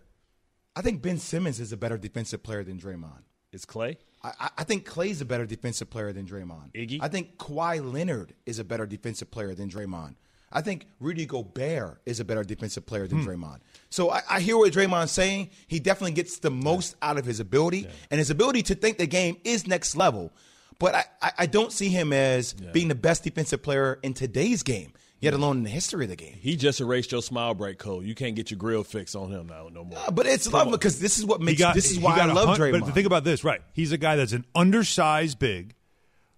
I 0.76 0.82
think 0.82 1.02
Ben 1.04 1.20
Simmons 1.20 1.60
is 1.60 1.72
a 1.72 1.78
better 1.78 1.98
defensive 1.98 2.42
player 2.42 2.64
than 2.64 2.80
Draymond. 2.80 3.22
It's 3.52 3.66
Clay. 3.66 3.98
I- 4.24 4.50
I, 4.60 4.64
think 4.64 4.86
Clay's 4.86 5.22
a 5.22 5.26
better 5.26 5.46
defensive 5.46 5.90
player 5.90 6.14
than 6.14 6.26
Draymond. 6.26 6.74
Iggy? 6.74 7.00
I 7.02 7.08
think 7.08 7.38
Kawhi 7.38 7.92
Leonard 7.92 8.34
is 8.46 8.60
a 8.60 8.64
better 8.64 8.86
defensive 8.86 9.32
player 9.32 9.56
than 9.56 9.70
Draymond. 9.70 10.16
I 10.52 10.62
think 10.62 10.88
Rudy 11.00 11.26
Gobert 11.26 12.02
is 12.06 12.20
a 12.20 12.26
better 12.26 12.44
defensive 12.44 12.86
player 12.86 13.08
than 13.08 13.24
hmm. 13.24 13.30
Draymond. 13.30 13.60
So 13.90 14.12
I, 14.12 14.22
I 14.30 14.40
hear 14.42 14.58
what 14.58 14.72
Draymond's 14.74 15.12
saying. 15.12 15.50
He 15.68 15.80
definitely 15.80 16.12
gets 16.12 16.40
the 16.40 16.52
most 16.52 16.96
out 17.02 17.18
of 17.18 17.26
his 17.26 17.40
ability, 17.40 17.88
and 18.10 18.20
his 18.20 18.30
ability 18.30 18.64
to 18.64 18.76
think 18.76 18.98
the 18.98 19.08
game 19.08 19.38
is 19.44 19.66
next 19.66 19.96
level. 19.96 20.32
But 20.78 20.96
I, 20.96 21.06
I, 21.22 21.32
I 21.40 21.46
don't 21.46 21.72
see 21.72 21.90
him 21.90 22.12
as 22.12 22.54
being 22.54 22.88
the 22.88 22.96
best 22.96 23.24
defensive 23.24 23.62
player 23.62 24.00
in 24.02 24.14
today's 24.14 24.64
game, 24.64 24.94
yet 25.22 25.34
alone 25.34 25.58
in 25.58 25.64
the 25.64 25.70
history 25.70 26.04
of 26.04 26.10
the 26.10 26.16
game. 26.18 26.36
He 26.42 26.58
just 26.58 26.82
erased 26.82 27.12
your 27.14 27.22
smile 27.22 27.54
break 27.54 27.78
code. 27.78 28.04
You 28.06 28.14
can't 28.16 28.36
get 28.36 28.52
your 28.52 28.58
grill 28.58 28.84
fix 28.84 29.16
on 29.16 29.32
him 29.32 29.48
now 29.48 29.70
no 29.72 29.86
more. 29.86 30.00
But 30.12 30.26
it's 30.26 30.52
love 30.52 30.70
because 30.72 31.00
this 31.00 31.18
is 31.18 31.26
what 31.26 31.40
makes. 31.40 31.60
got- 31.60 31.76
this 31.76 31.90
is 31.92 32.00
why 32.00 32.18
got 32.18 32.30
I 32.30 32.32
a 32.34 32.36
love 32.36 32.48
hun- 32.50 32.60
Draymond. 32.60 32.82
But 32.82 32.94
think 32.94 33.06
about 33.08 33.24
this, 33.24 33.44
right? 33.46 33.62
He's 33.74 33.92
a 33.94 33.98
guy 33.98 34.18
that's 34.18 34.34
an 34.34 34.46
undersized 34.54 35.40
big 35.40 35.76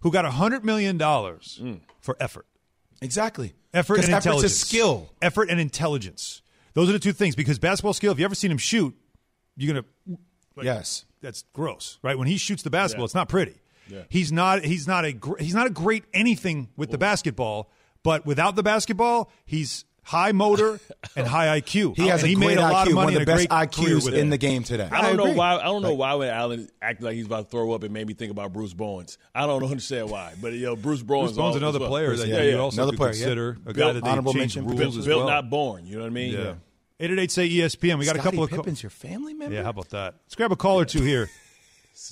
who 0.02 0.12
got 0.12 0.26
a 0.26 0.32
hundred 0.32 0.64
million 0.64 0.98
dollars 0.98 1.60
mm. 1.64 1.80
for 2.02 2.16
effort, 2.20 2.46
exactly 3.02 3.54
effort 3.74 3.96
and 3.96 4.04
'Cause 4.04 4.10
effort's 4.10 4.26
a 4.26 4.30
intelligence, 4.30 4.56
skill. 4.60 5.10
effort 5.22 5.50
and 5.50 5.60
intelligence. 5.60 6.42
Those 6.74 6.90
are 6.90 6.94
the 6.94 7.00
two 7.00 7.14
things. 7.14 7.36
Because 7.36 7.58
basketball 7.60 7.94
skill, 7.94 8.12
if 8.12 8.20
you 8.20 8.26
ever 8.26 8.36
seen 8.36 8.52
him 8.52 8.58
shoot, 8.58 8.94
you're 9.56 9.74
gonna 9.74 9.86
like, 10.56 10.66
Yes. 10.66 11.06
that's 11.22 11.44
gross, 11.54 12.00
right? 12.04 12.18
When 12.18 12.28
he 12.28 12.38
shoots 12.38 12.64
the 12.64 12.70
basketball, 12.70 13.04
Yeah. 13.04 13.06
it's 13.06 13.16
not 13.16 13.30
pretty. 13.30 13.56
Yeah. 13.90 14.04
He's 14.10 14.32
not. 14.32 14.64
He's 14.64 14.88
not 14.88 15.04
a. 15.06 15.12
gr- 15.14 15.38
He's 15.40 15.54
not 15.54 15.68
a 15.68 15.70
great 15.70 16.04
anything 16.14 16.70
with 16.78 16.90
the 16.92 16.98
basketball. 16.98 17.70
But 18.04 18.26
without 18.26 18.56
the 18.56 18.64
basketball, 18.64 19.32
he's 19.46 19.86
high 20.06 20.34
motor 20.34 20.80
and 21.16 21.26
high 21.26 21.62
IQ. 21.62 21.96
He 21.96 22.08
has 22.08 22.22
and 22.22 22.26
a 22.26 22.28
he 22.28 22.36
great 22.36 22.48
made 22.48 22.58
a 22.58 22.62
lot 22.62 22.86
IQ, 22.86 22.90
of 22.90 22.96
money 22.96 22.96
one 22.96 23.08
of 23.08 23.14
the 23.26 23.32
and 23.32 23.42
a 23.42 23.48
best 23.48 23.78
IQs 23.80 24.08
in 24.14 24.28
it. 24.28 24.30
the 24.32 24.38
game 24.38 24.64
today. 24.64 24.90
I 24.92 25.02
don't 25.02 25.16
know 25.16 25.32
why. 25.34 25.56
I 25.56 25.64
don't 25.64 25.82
know 25.82 25.94
why 25.94 26.14
when 26.16 26.28
Alan 26.30 26.68
acted 26.82 27.06
like 27.06 27.16
he's 27.16 27.26
about 27.26 27.46
to 27.46 27.50
throw 27.52 27.72
up, 27.72 27.84
it 27.86 27.92
made 27.92 28.06
me 28.06 28.14
think 28.14 28.30
about 28.32 28.52
Bruce 28.52 28.74
Bowens. 28.74 29.18
I 29.34 29.46
don't 29.48 29.64
understand 29.64 30.10
why, 30.10 30.34
but 30.42 30.52
you 30.52 30.66
know, 30.66 30.76
Bruce 30.76 31.02
Bowens. 31.02 31.32
Bruce 31.32 31.38
Bowen's 31.38 31.56
another 31.56 31.80
well. 31.80 31.88
player 31.90 32.14
that 32.16 32.28
yeah, 32.28 32.42
you 32.42 32.50
yeah. 32.52 32.58
also 32.58 32.82
Another 32.82 32.92
could 32.92 32.98
player, 32.98 33.12
yeah. 33.12 33.18
consider 33.20 33.50
a 33.52 33.56
guy 33.56 33.74
Built- 33.74 33.94
that 33.96 34.04
they 34.04 34.10
honorable 34.10 34.34
changed 34.34 34.58
mention, 34.58 34.66
rules 34.68 34.80
built, 34.80 34.98
as 34.98 35.06
built 35.06 35.20
well. 35.26 35.30
not 35.30 35.50
born. 35.50 35.86
You 35.86 35.96
know 35.96 36.02
what 36.02 36.08
I 36.08 36.12
mean? 36.12 36.34
Yeah. 36.34 36.54
Eight 37.00 37.12
eight 37.12 37.20
eight 37.20 37.32
say 37.32 37.46
E 37.46 37.58
ESPN. 37.60 37.98
We 38.00 38.06
got 38.06 38.16
a 38.18 38.20
couple 38.20 38.44
of. 38.44 38.50
Pippen's 38.50 38.84
your 38.84 38.90
family 38.90 39.34
member. 39.34 39.56
yeah, 39.56 39.64
how 39.64 39.70
about 39.70 39.90
that? 39.92 40.16
Let's 40.26 40.36
grab 40.36 40.52
a 40.52 40.56
call 40.58 40.80
or 40.82 40.86
two 40.86 41.02
here. 41.02 41.30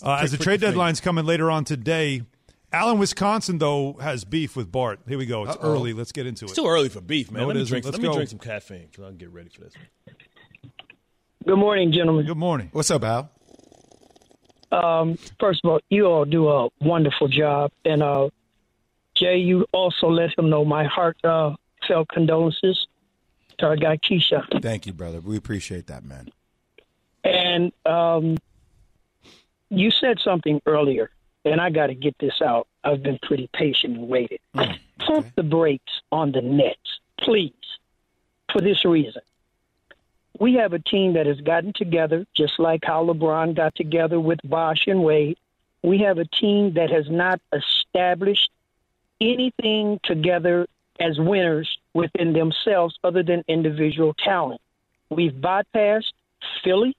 Uh, 0.04 0.19
as 0.21 0.32
the 0.32 0.38
trade 0.38 0.62
deadline's 0.62 1.01
coming 1.01 1.25
later 1.25 1.49
on 1.51 1.65
today, 1.65 2.21
Allen, 2.73 2.99
Wisconsin 2.99 3.57
though 3.57 3.93
has 3.93 4.23
beef 4.23 4.55
with 4.55 4.71
Bart. 4.71 4.99
Here 5.07 5.17
we 5.17 5.25
go. 5.25 5.43
It's 5.43 5.57
Uh-oh. 5.57 5.73
early. 5.73 5.93
Let's 5.93 6.12
get 6.12 6.25
into 6.25 6.45
it. 6.45 6.49
It's 6.49 6.57
too 6.57 6.67
early 6.67 6.89
for 6.89 7.01
beef, 7.01 7.31
man. 7.31 7.41
No, 7.41 7.47
let 7.47 7.57
me 7.57 7.65
drink. 7.65 7.86
Let's 7.86 7.99
me 7.99 8.12
drink 8.13 8.29
some 8.29 8.39
caffeine 8.39 8.88
so 8.95 9.03
I 9.03 9.07
can 9.07 9.17
get 9.17 9.31
ready 9.31 9.49
for 9.49 9.62
this. 9.62 9.73
Good 11.45 11.57
morning, 11.57 11.91
gentlemen. 11.91 12.25
Good 12.25 12.38
morning. 12.38 12.69
What's 12.71 12.91
up, 12.91 13.03
Al? 13.03 13.29
Um, 14.71 15.17
first 15.39 15.62
of 15.63 15.71
all, 15.71 15.79
you 15.89 16.05
all 16.05 16.23
do 16.23 16.47
a 16.47 16.69
wonderful 16.79 17.27
job, 17.27 17.71
and 17.84 18.01
uh, 18.01 18.29
Jay, 19.15 19.38
you 19.38 19.65
also 19.73 20.07
let 20.07 20.38
him 20.38 20.49
know 20.49 20.63
my 20.63 20.86
heartfelt 20.86 21.57
condolences 22.10 22.88
to 23.57 23.65
our 23.65 23.75
guy 23.75 23.97
Keisha. 23.97 24.62
Thank 24.62 24.86
you, 24.86 24.93
brother. 24.93 25.19
We 25.19 25.36
appreciate 25.36 25.88
that, 25.88 26.05
man. 26.05 26.29
And 27.25 27.73
um, 27.86 28.38
you 29.69 29.91
said 29.91 30.19
something 30.23 30.62
earlier, 30.65 31.12
and 31.45 31.60
I 31.60 31.69
got 31.69 31.88
to 31.88 31.95
get 31.95 32.15
this 32.19 32.41
out. 32.41 32.67
I've 32.84 33.04
been 33.04 33.19
pretty 33.21 33.49
patient 33.54 33.97
and 33.97 34.08
waited. 34.08 34.39
Mm, 34.56 34.80
pump 34.99 35.27
the 35.36 35.43
brakes 35.43 36.01
on 36.12 36.32
the 36.32 36.41
Nets, 36.41 36.99
please, 37.19 37.54
for 38.51 38.62
this 38.62 38.86
reason. 38.86 39.21
We 40.39 40.56
have 40.56 40.73
a 40.73 40.80
team 40.80 41.13
that 41.13 41.25
has 41.27 41.39
gotten 41.41 41.73
together, 41.73 42.25
just 42.36 42.58
like 42.58 42.82
how 42.84 43.06
LeBron 43.06 43.56
got 43.56 43.75
together 43.75 44.19
with 44.19 44.39
Bosh 44.43 44.88
and 44.88 45.04
Wade. 45.04 45.38
We 45.84 45.99
have 45.99 46.17
a 46.17 46.25
team 46.25 46.73
that 46.75 46.89
has 46.89 47.10
not 47.10 47.39
established 47.54 48.49
anything 49.19 49.99
together 50.04 50.67
as 50.99 51.19
winners 51.19 51.77
within 51.93 52.34
themselves 52.34 52.97
other 53.04 53.23
than 53.23 53.43
individual 53.47 54.13
talent. 54.13 54.62
We've 55.10 55.34
bypassed 55.34 56.13
Philly, 56.63 56.95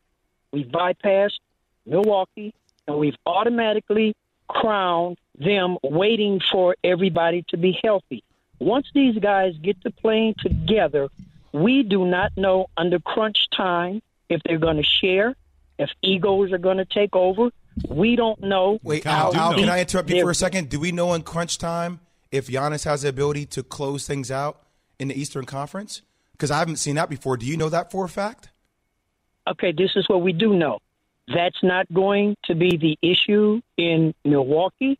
we've 0.52 0.66
bypassed 0.66 1.38
Milwaukee, 1.87 2.55
and 2.87 2.98
we've 2.98 3.16
automatically 3.26 4.14
crowned 4.48 5.18
them 5.38 5.78
waiting 5.83 6.40
for 6.50 6.76
everybody 6.85 7.44
to 7.48 7.57
be 7.57 7.78
healthy. 7.83 8.22
Once 8.59 8.87
these 8.94 9.18
guys 9.18 9.55
get 9.62 9.81
to 9.83 9.90
playing 9.90 10.35
together, 10.38 11.09
we 11.52 11.83
do 11.83 12.07
not 12.07 12.33
know 12.37 12.66
under 12.76 12.98
crunch 12.98 13.48
time 13.55 14.02
if 14.28 14.40
they're 14.44 14.59
going 14.59 14.76
to 14.76 14.88
share, 15.00 15.35
if 15.78 15.90
egos 16.02 16.52
are 16.52 16.59
going 16.59 16.76
to 16.76 16.85
take 16.85 17.14
over. 17.14 17.50
We 17.88 18.16
don't 18.16 18.40
know. 18.40 18.78
Wait, 18.83 19.07
Al, 19.07 19.35
Al 19.35 19.55
can 19.55 19.68
I 19.68 19.81
interrupt 19.81 20.11
you 20.11 20.22
for 20.22 20.31
a 20.31 20.35
second? 20.35 20.68
Do 20.68 20.78
we 20.78 20.92
know 20.92 21.14
in 21.14 21.22
crunch 21.22 21.59
time 21.59 22.00
if 22.31 22.46
Giannis 22.48 22.85
has 22.85 23.02
the 23.02 23.09
ability 23.09 23.46
to 23.46 23.62
close 23.62 24.07
things 24.07 24.31
out 24.31 24.62
in 24.98 25.09
the 25.09 25.18
Eastern 25.18 25.46
Conference? 25.46 26.02
Because 26.33 26.50
I 26.50 26.59
haven't 26.59 26.76
seen 26.76 26.96
that 26.96 27.09
before. 27.09 27.37
Do 27.37 27.46
you 27.46 27.57
know 27.57 27.70
that 27.70 27.90
for 27.90 28.05
a 28.05 28.09
fact? 28.09 28.50
okay, 29.48 29.72
this 29.72 29.90
is 29.96 30.09
what 30.09 30.22
we 30.22 30.33
do 30.33 30.55
know. 30.55 30.78
That's 31.28 31.62
not 31.62 31.92
going 31.92 32.37
to 32.44 32.54
be 32.54 32.76
the 32.76 32.98
issue 33.02 33.61
in 33.76 34.14
Milwaukee. 34.24 34.98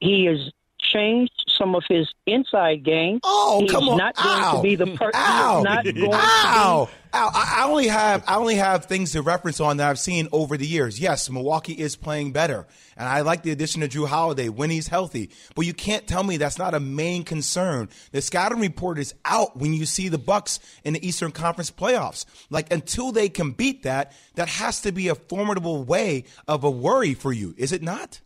He 0.00 0.24
has 0.26 0.50
changed 0.78 1.41
some 1.62 1.76
of 1.76 1.84
his 1.88 2.08
inside 2.26 2.82
game. 2.82 3.20
Oh, 3.22 3.60
he's 3.60 3.70
come 3.70 3.88
on! 3.88 3.96
not 3.96 4.16
going 4.16 4.42
Ow. 4.42 4.56
to 4.56 4.62
be 4.62 4.74
the 4.74 4.86
person. 4.86 5.12
Ow. 5.14 5.56
He's 5.56 5.64
not 5.64 5.84
going 5.84 5.96
Ow. 5.96 6.00
to 6.00 6.06
be 6.06 6.08
Ow. 6.12 6.88
I 7.14 7.58
I 7.60 7.68
only 7.68 7.86
have 7.86 8.24
I 8.26 8.36
only 8.36 8.56
have 8.56 8.86
things 8.86 9.12
to 9.12 9.22
reference 9.22 9.60
on 9.60 9.76
that 9.76 9.88
I've 9.88 9.98
seen 9.98 10.28
over 10.32 10.56
the 10.56 10.66
years. 10.66 10.98
Yes, 10.98 11.30
Milwaukee 11.30 11.74
is 11.74 11.94
playing 11.94 12.32
better, 12.32 12.66
and 12.96 13.08
I 13.08 13.20
like 13.20 13.42
the 13.42 13.52
addition 13.52 13.82
of 13.82 13.90
Jrue 13.90 14.08
Holiday 14.08 14.48
when 14.48 14.70
he's 14.70 14.88
healthy. 14.88 15.30
But 15.54 15.66
you 15.66 15.74
can't 15.74 16.06
tell 16.06 16.24
me 16.24 16.36
that's 16.36 16.58
not 16.58 16.74
a 16.74 16.80
main 16.80 17.22
concern. 17.22 17.90
The 18.10 18.22
scouting 18.22 18.60
report 18.60 18.98
is 18.98 19.14
out 19.24 19.56
when 19.56 19.72
you 19.72 19.84
see 19.86 20.08
the 20.08 20.18
Bucks 20.18 20.58
in 20.84 20.94
the 20.94 21.06
Eastern 21.06 21.30
Conference 21.30 21.70
playoffs. 21.70 22.24
Like 22.50 22.72
until 22.72 23.12
they 23.12 23.28
can 23.28 23.52
beat 23.52 23.84
that, 23.84 24.12
that 24.34 24.48
has 24.48 24.80
to 24.80 24.90
be 24.90 25.08
a 25.08 25.14
formidable 25.14 25.84
way 25.84 26.24
of 26.48 26.64
a 26.64 26.70
worry 26.70 27.14
for 27.14 27.32
you, 27.32 27.54
is 27.56 27.72
it 27.72 27.82
not? 27.82 28.20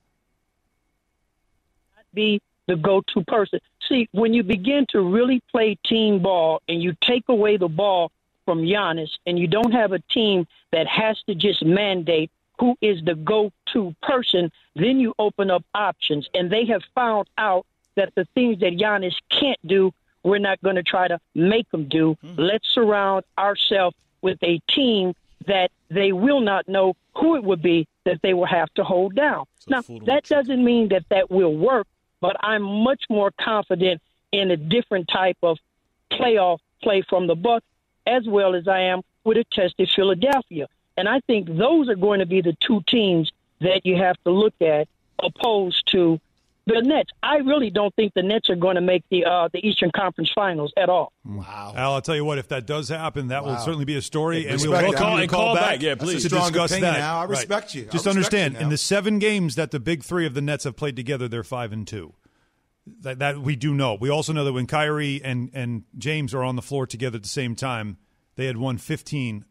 be 2.17 2.41
the 2.67 2.77
go-to 2.77 3.23
person. 3.25 3.61
See, 3.89 4.09
when 4.13 4.35
you 4.35 4.43
begin 4.43 4.87
to 4.91 5.01
really 5.01 5.41
play 5.51 5.77
team 5.85 6.21
ball 6.21 6.63
and 6.69 6.83
you 6.83 6.95
take 7.01 7.25
away 7.29 7.57
the 7.57 7.69
ball 7.69 8.11
from 8.45 8.63
Giannis 8.63 9.11
and 9.27 9.39
you 9.39 9.47
don't 9.47 9.73
have 9.73 9.93
a 9.93 9.99
team 9.99 10.47
that 10.73 10.87
has 10.87 11.21
to 11.27 11.35
just 11.35 11.65
mandate 11.65 12.31
who 12.59 12.77
is 12.81 13.05
the 13.05 13.15
go-to 13.15 13.95
person, 14.03 14.51
then 14.75 14.99
you 14.99 15.15
open 15.19 15.51
up 15.51 15.65
options. 15.75 16.29
And 16.35 16.51
they 16.51 16.65
have 16.67 16.83
found 16.95 17.29
out 17.37 17.67
that 17.97 18.15
the 18.15 18.25
things 18.35 18.61
that 18.61 18.77
Giannis 18.77 19.15
can't 19.31 19.59
do, 19.67 19.93
we're 20.23 20.39
not 20.39 20.61
going 20.63 20.77
to 20.77 20.83
try 20.83 21.07
to 21.09 21.21
make 21.35 21.67
him 21.73 21.89
do. 21.89 22.17
Let's 22.37 22.69
surround 22.69 23.25
ourselves 23.39 23.97
with 24.23 24.39
a 24.43 24.59
team 24.69 25.15
that 25.47 25.71
they 25.91 26.13
will 26.13 26.41
not 26.41 26.67
know 26.69 26.95
who 27.15 27.37
it 27.37 27.45
would 27.45 27.63
be 27.63 27.87
that 28.05 28.21
they 28.23 28.35
will 28.35 28.47
have 28.47 28.73
to 28.75 28.85
hold 28.85 29.15
down. 29.15 29.45
now, 29.69 29.83
that 30.07 30.25
doesn't 30.25 30.65
mean 30.65 30.89
that 30.89 31.05
that 31.11 31.31
will 31.31 31.55
work, 31.55 31.87
but 32.21 32.37
I'm 32.41 32.63
much 32.63 33.05
more 33.09 33.31
confident 33.41 34.01
in 34.33 34.51
a 34.51 34.57
different 34.57 35.09
type 35.09 35.39
of 35.43 35.59
playoff 36.11 36.59
play 36.83 37.03
from 37.03 37.27
the 37.27 37.35
Bucks, 37.35 37.67
as 38.07 38.27
well 38.27 38.55
as 38.55 38.69
I 38.69 38.81
am 38.81 39.03
with 39.25 39.37
a 39.39 39.45
tested 39.45 39.91
Philadelphia. 39.95 40.69
And 40.97 41.09
I 41.09 41.21
think 41.21 41.49
those 41.49 41.89
are 41.89 41.97
going 41.97 42.21
to 42.21 42.27
be 42.27 42.41
the 42.41 42.57
two 42.61 42.83
teams 42.89 43.33
that 43.61 43.85
you 43.85 43.97
have 43.97 44.17
to 44.25 44.31
look 44.31 44.55
at, 44.61 44.89
opposed 45.19 45.87
to 45.93 46.21
the 46.67 46.83
Nets. 46.83 47.11
I 47.23 47.37
really 47.37 47.71
don't 47.71 47.95
think 47.95 48.13
the 48.15 48.23
Nets 48.23 48.51
are 48.51 48.57
going 48.57 48.75
to 48.75 48.81
make 48.81 49.05
the 49.11 49.25
uh, 49.25 49.49
the 49.53 49.65
Eastern 49.67 49.91
Conference 49.95 50.31
Finals 50.35 50.73
at 50.77 50.89
all. 50.89 51.13
Wow. 51.25 51.73
Al, 51.77 51.95
I'll 51.95 52.03
tell 52.03 52.17
you 52.17 52.25
what, 52.25 52.39
if 52.39 52.49
that 52.49 52.67
does 52.67 52.89
happen, 52.89 53.29
that 53.29 53.45
will 53.45 53.57
certainly 53.59 53.85
be 53.85 53.97
a 53.97 54.03
story, 54.03 54.45
Yeah, 54.45 54.53
and 54.53 54.61
we'll 54.63 54.75
it. 54.75 54.83
welcome 54.83 54.99
Call- 54.99 55.19
and 55.19 55.31
call, 55.31 55.45
call 55.47 55.55
back, 55.55 55.65
back. 55.77 55.83
Yeah, 55.83 55.95
please. 55.95 56.23
That's 56.23 56.27
a 56.27 56.29
strong 56.29 56.53
discuss 56.53 56.71
that. 56.81 57.01
Al. 57.01 57.17
I 57.19 57.21
Right. 57.23 57.31
respect 57.31 57.75
you. 57.75 57.83
I 57.83 57.85
Just 57.85 57.95
respect 58.07 58.17
understand, 58.17 58.55
you 58.55 58.61
in 58.61 58.69
the 58.69 58.77
seven 58.77 59.19
games 59.19 59.55
that 59.55 59.71
the 59.71 59.81
big 59.81 60.03
three 60.03 60.27
of 60.27 60.35
the 60.35 60.43
Nets 60.43 60.65
have 60.65 60.77
played 60.77 60.97
together, 60.97 61.29
they're 61.29 61.45
five 61.45 61.73
and 61.73 61.87
two. 61.87 62.15
That, 63.01 63.19
that 63.19 63.39
we 63.41 63.57
do 63.57 63.75
know. 63.75 63.97
We 64.01 64.11
also 64.11 64.33
know 64.33 64.45
that 64.45 64.53
when 64.53 64.67
Kyrie 64.67 65.21
and, 65.25 65.51
and 65.53 65.85
James 65.99 66.33
are 66.35 66.45
on 66.45 66.55
the 66.55 66.63
floor 66.63 66.87
together 66.87 67.17
at 67.17 67.23
the 67.25 67.29
same 67.29 67.57
time, 67.57 67.97
they 68.37 68.47
had 68.47 68.57
won 68.57 68.79
15 68.79 69.45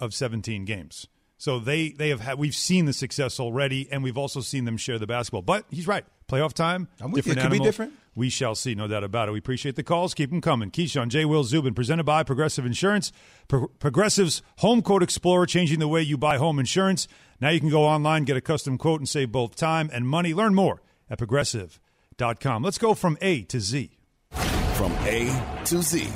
of 0.00 0.12
17 0.14 0.64
games. 0.64 1.06
So 1.38 1.58
they 1.60 1.90
they 1.90 2.08
have 2.10 2.20
had 2.20 2.38
we've 2.38 2.54
seen 2.54 2.84
the 2.86 2.92
success 2.92 3.38
already, 3.40 3.88
and 3.90 4.02
we've 4.04 4.16
also 4.18 4.40
seen 4.40 4.64
them 4.64 4.76
share 4.76 4.98
the 4.98 5.06
basketball. 5.08 5.42
But 5.42 5.64
he's 5.70 5.86
right, 5.88 6.04
playoff 6.32 6.52
time. 6.54 6.88
I'm 7.00 7.10
with 7.10 7.26
you. 7.26 7.34
different 7.34 7.38
It 7.38 7.42
could 7.42 7.62
be 7.62 7.64
different. 7.64 7.92
We 8.14 8.28
shall 8.28 8.54
see, 8.54 8.74
no 8.74 8.86
doubt 8.88 9.04
about 9.04 9.28
it. 9.28 9.32
We 9.32 9.38
appreciate 9.38 9.74
the 9.76 9.82
calls. 9.82 10.12
Keep 10.14 10.30
them 10.30 10.40
coming. 10.40 10.70
Keyshawn, 10.70 11.08
J. 11.08 11.24
Will 11.24 11.44
Zubin, 11.44 11.72
presented 11.74 12.04
by 12.04 12.22
Progressive 12.22 12.66
Insurance. 12.66 13.10
Pro- 13.48 13.68
Progressive's 13.68 14.42
Home 14.58 14.82
Quote 14.82 15.02
Explorer, 15.02 15.46
changing 15.46 15.78
the 15.78 15.88
way 15.88 16.02
you 16.02 16.18
buy 16.18 16.36
home 16.36 16.58
insurance. 16.58 17.08
Now 17.40 17.50
you 17.50 17.60
can 17.60 17.70
go 17.70 17.84
online, 17.84 18.24
get 18.24 18.36
a 18.36 18.40
custom 18.40 18.76
quote, 18.78 19.00
and 19.00 19.08
save 19.08 19.32
both 19.32 19.56
time 19.56 19.90
and 19.92 20.06
money. 20.06 20.34
Learn 20.34 20.54
more 20.54 20.82
at 21.08 21.18
progressive.com. 21.18 22.62
Let's 22.62 22.78
go 22.78 22.94
from 22.94 23.16
A 23.22 23.42
to 23.44 23.60
Z. 23.60 23.98
From 24.74 24.92
A 25.04 25.44
to 25.64 25.82
Z. 25.82 26.08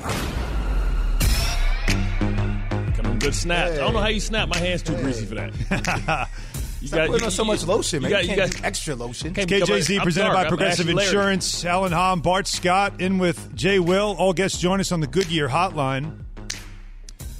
Coming 2.94 3.18
good 3.18 3.34
snaps. 3.34 3.72
I 3.72 3.76
don't 3.76 3.94
know 3.94 4.00
how 4.00 4.08
you 4.08 4.20
snap. 4.20 4.48
My 4.48 4.58
hand's 4.58 4.82
too 4.82 4.96
greasy 4.96 5.24
for 5.26 5.34
that. 5.36 6.28
You 6.80 6.88
Stop 6.88 7.06
putting 7.08 7.24
on 7.24 7.30
so 7.30 7.44
much 7.44 7.64
lotion, 7.66 8.02
man. 8.02 8.10
You, 8.10 8.34
can't 8.34 8.52
do 8.52 8.58
extra 8.62 8.94
lotion. 8.94 9.32
KJZ 9.32 10.02
presented 10.02 10.28
dark. 10.28 10.34
by 10.34 10.42
I'm 10.42 10.48
Progressive 10.48 10.88
Insurance. 10.88 11.64
Alan 11.64 11.92
Hahn, 11.92 12.20
Bart 12.20 12.46
Scott 12.46 13.00
in 13.00 13.18
with 13.18 13.54
Jay 13.56 13.78
Will. 13.78 14.14
All 14.18 14.32
guests 14.32 14.58
join 14.58 14.80
us 14.80 14.92
on 14.92 15.00
the 15.00 15.06
Goodyear 15.06 15.48
hotline. 15.48 16.18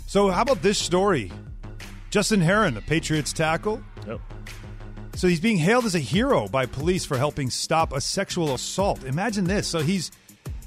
So, 0.07 0.31
how 0.31 0.43
about 0.43 0.63
this 0.63 0.79
story? 0.79 1.31
Justin 2.11 2.41
Herron, 2.41 2.75
the 2.75 2.81
Patriots 2.81 3.33
tackle. 3.33 3.83
Yep. 4.07 4.21
So 5.17 5.29
he's 5.29 5.41
being 5.41 5.59
hailed 5.59 5.85
as 5.85 5.95
a 5.95 5.99
hero 6.01 6.47
by 6.49 6.67
police 6.67 7.05
for 7.05 7.17
helping 7.17 7.51
stop 7.51 7.93
a 7.93 8.01
sexual 8.01 8.55
assault. 8.55 9.05
Imagine 9.05 9.45
this. 9.45 9.67
So 9.67 9.81
he's 9.81 10.11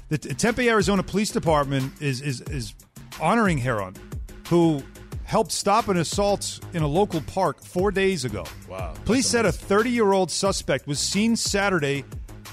the 0.08 0.18
Tempe, 0.18 0.68
Arizona 0.68 1.02
Police 1.02 1.30
Department 1.30 1.92
is 2.00 2.20
is 2.20 2.40
is 2.42 2.74
honoring 3.20 3.58
Heron, 3.58 3.94
who 4.48 4.82
helped 5.30 5.52
stop 5.52 5.86
an 5.86 5.96
assault 5.96 6.58
in 6.74 6.82
a 6.82 6.86
local 6.88 7.20
park 7.20 7.62
four 7.62 7.92
days 7.92 8.24
ago. 8.24 8.44
Wow, 8.68 8.94
Police 9.04 9.28
said 9.28 9.46
a 9.46 9.52
30 9.52 9.90
year 9.90 10.12
old 10.12 10.28
suspect 10.30 10.88
was 10.88 10.98
seen 10.98 11.36
Saturday 11.36 12.04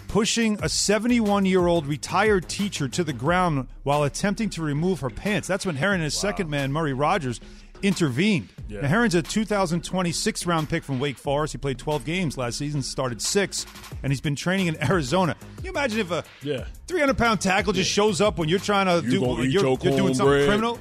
pushing 0.08 0.58
a 0.64 0.70
71 0.70 1.46
year 1.46 1.66
old 1.66 1.88
retired 1.88 2.48
teacher 2.48 2.88
to 2.88 3.04
the 3.04 3.14
ground 3.14 3.68
while 3.82 4.04
attempting 4.04 4.50
to 4.52 4.62
remove 4.62 5.00
her 5.00 5.10
pants. 5.10 5.48
That's 5.48 5.66
when 5.66 5.76
Herron 5.76 5.96
and 5.96 6.04
his 6.04 6.14
second 6.18 6.50
man, 6.52 6.72
Murray 6.72 6.94
Rogers, 6.94 7.42
intervened. 7.82 8.50
Yeah. 8.70 8.82
Now, 8.82 8.88
Herron's 8.90 9.16
a 9.16 9.22
2020 9.24 10.12
sixth 10.12 10.46
round 10.46 10.70
pick 10.70 10.84
from 10.84 11.00
Wake 11.00 11.18
Forest. 11.18 11.54
He 11.54 11.58
played 11.58 11.80
12 11.80 12.06
games 12.06 12.38
last 12.38 12.58
season, 12.60 12.84
started 12.84 13.22
six, 13.24 13.66
and 14.04 14.12
he's 14.12 14.22
been 14.22 14.36
training 14.36 14.68
in 14.68 14.82
Arizona. 14.90 15.36
Can 15.58 15.66
you 15.66 15.72
imagine 15.72 16.00
if 16.00 16.12
a 16.12 16.24
Yeah. 16.44 16.66
300 16.88 17.18
pound 17.18 17.42
tackle 17.42 17.74
just 17.74 17.90
shows 17.92 18.22
up 18.22 18.38
when 18.38 18.50
you're 18.50 18.60
trying 18.60 18.86
to 18.86 19.04
You 19.08 19.20
do 19.20 19.26
you're, 19.26 19.46
you're 19.46 19.76
doing 19.78 20.14
something 20.14 20.16
cornbread. 20.18 20.48
criminal? 20.48 20.80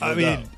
I 0.00 0.14
mean. 0.14 0.48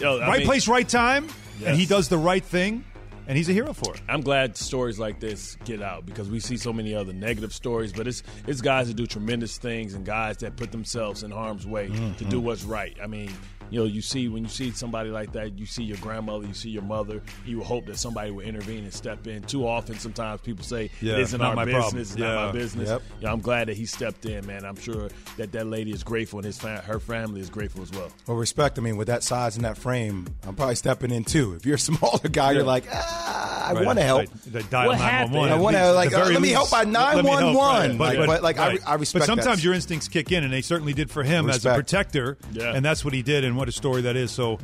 Yo, 0.00 0.20
right 0.20 0.38
mean- 0.38 0.46
place, 0.46 0.68
right 0.68 0.88
time, 0.88 1.28
and 1.64 1.76
he 1.76 1.86
does 1.86 2.08
the 2.08 2.18
right 2.18 2.44
thing, 2.44 2.84
and 3.26 3.36
he's 3.36 3.48
a 3.48 3.52
hero 3.52 3.72
for 3.72 3.94
it. 3.94 4.02
I'm 4.08 4.20
glad 4.20 4.56
stories 4.56 4.98
like 4.98 5.20
this 5.20 5.56
get 5.64 5.80
out 5.80 6.04
because 6.04 6.28
we 6.28 6.40
see 6.40 6.56
so 6.56 6.72
many 6.72 6.94
other 6.94 7.12
negative 7.12 7.52
stories, 7.52 7.92
but 7.92 8.06
it's 8.06 8.22
it's 8.46 8.60
guys 8.60 8.88
that 8.88 8.94
do 8.94 9.06
tremendous 9.06 9.56
things 9.56 9.94
and 9.94 10.04
guys 10.04 10.38
that 10.38 10.56
put 10.56 10.72
themselves 10.72 11.22
in 11.22 11.30
harm's 11.30 11.66
way 11.66 11.88
mm-hmm. 11.88 12.14
to 12.14 12.24
do 12.24 12.40
what's 12.40 12.64
right. 12.64 12.96
I 13.02 13.06
mean, 13.06 13.30
you 13.74 13.80
know, 13.80 13.86
you 13.86 14.02
see 14.02 14.28
when 14.28 14.44
you 14.44 14.48
see 14.48 14.70
somebody 14.70 15.10
like 15.10 15.32
that, 15.32 15.58
you 15.58 15.66
see 15.66 15.82
your 15.82 15.96
grandmother, 15.96 16.46
you 16.46 16.54
see 16.54 16.70
your 16.70 16.82
mother, 16.84 17.20
you 17.44 17.60
hope 17.60 17.86
that 17.86 17.98
somebody 17.98 18.30
will 18.30 18.42
intervene 18.44 18.84
and 18.84 18.92
step 18.92 19.26
in. 19.26 19.42
Too 19.42 19.66
often, 19.66 19.98
sometimes 19.98 20.42
people 20.42 20.64
say 20.64 20.90
Yeah, 21.00 21.14
it 21.14 21.18
isn't 21.22 21.40
not 21.40 21.48
our 21.50 21.56
my 21.56 21.64
business, 21.64 21.82
problem. 21.82 22.00
it's 22.02 22.16
Yeah. 22.16 22.26
not 22.34 22.46
my 22.46 22.52
business. 22.52 22.88
Yep. 22.88 23.02
Yeah, 23.20 23.32
I'm 23.32 23.40
glad 23.40 23.66
that 23.66 23.76
he 23.76 23.84
stepped 23.86 24.26
in, 24.26 24.46
man. 24.46 24.64
I'm 24.64 24.76
sure 24.76 25.08
that 25.38 25.50
that 25.50 25.66
lady 25.66 25.90
is 25.90 26.04
grateful 26.04 26.38
and 26.38 26.46
his 26.46 26.56
fam- 26.56 26.82
her 26.82 27.00
family 27.00 27.40
is 27.40 27.50
grateful 27.50 27.82
as 27.82 27.90
well. 27.90 28.10
Well, 28.28 28.36
respect. 28.36 28.78
I 28.78 28.82
mean, 28.82 28.96
with 28.96 29.08
that 29.08 29.24
size 29.24 29.56
and 29.56 29.64
that 29.64 29.76
frame, 29.76 30.28
I'm 30.46 30.54
probably 30.54 30.76
stepping 30.76 31.10
in 31.10 31.24
too. 31.24 31.54
If 31.54 31.66
you're 31.66 31.74
a 31.74 31.78
smaller 31.90 32.28
guy, 32.30 32.52
you're 32.52 32.62
like, 32.62 32.84
ah, 32.92 33.68
I 33.70 33.72
Right, 33.72 33.86
want 33.86 33.98
to 33.98 34.04
help. 34.04 34.18
right. 34.20 34.30
They 34.46 34.62
dial 34.62 34.88
What 34.88 34.98
happened? 34.98 35.36
I 35.36 35.56
want 35.56 35.74
to 35.76 35.90
like 35.92 36.12
at 36.12 36.12
the 36.12 36.22
uh, 36.22 36.28
let 36.30 36.42
me 36.42 36.50
help 36.50 36.70
by 36.70 36.84
Let 36.84 36.88
me 36.88 36.92
help, 36.94 37.24
911. 37.24 37.98
right. 37.98 38.18
Like, 38.18 38.26
but, 38.28 38.42
like 38.44 38.58
I, 38.58 38.68
right. 38.68 38.80
I 38.86 38.94
respect. 38.94 39.22
But 39.22 39.26
sometimes 39.26 39.58
that. 39.58 39.64
your 39.64 39.74
instincts 39.74 40.06
kick 40.06 40.30
in, 40.30 40.44
and 40.44 40.52
they 40.52 40.60
certainly 40.62 40.92
did 40.92 41.10
for 41.10 41.24
him 41.24 41.48
as 41.50 41.64
a 41.66 41.74
protector, 41.74 42.36
Yeah. 42.52 42.72
and 42.74 42.84
that's 42.84 43.04
what 43.04 43.14
he 43.14 43.22
did. 43.22 43.42
And 43.42 43.56
what 43.64 43.70
a 43.70 43.72
story 43.72 44.02
that 44.02 44.14
is! 44.14 44.30
So, 44.30 44.58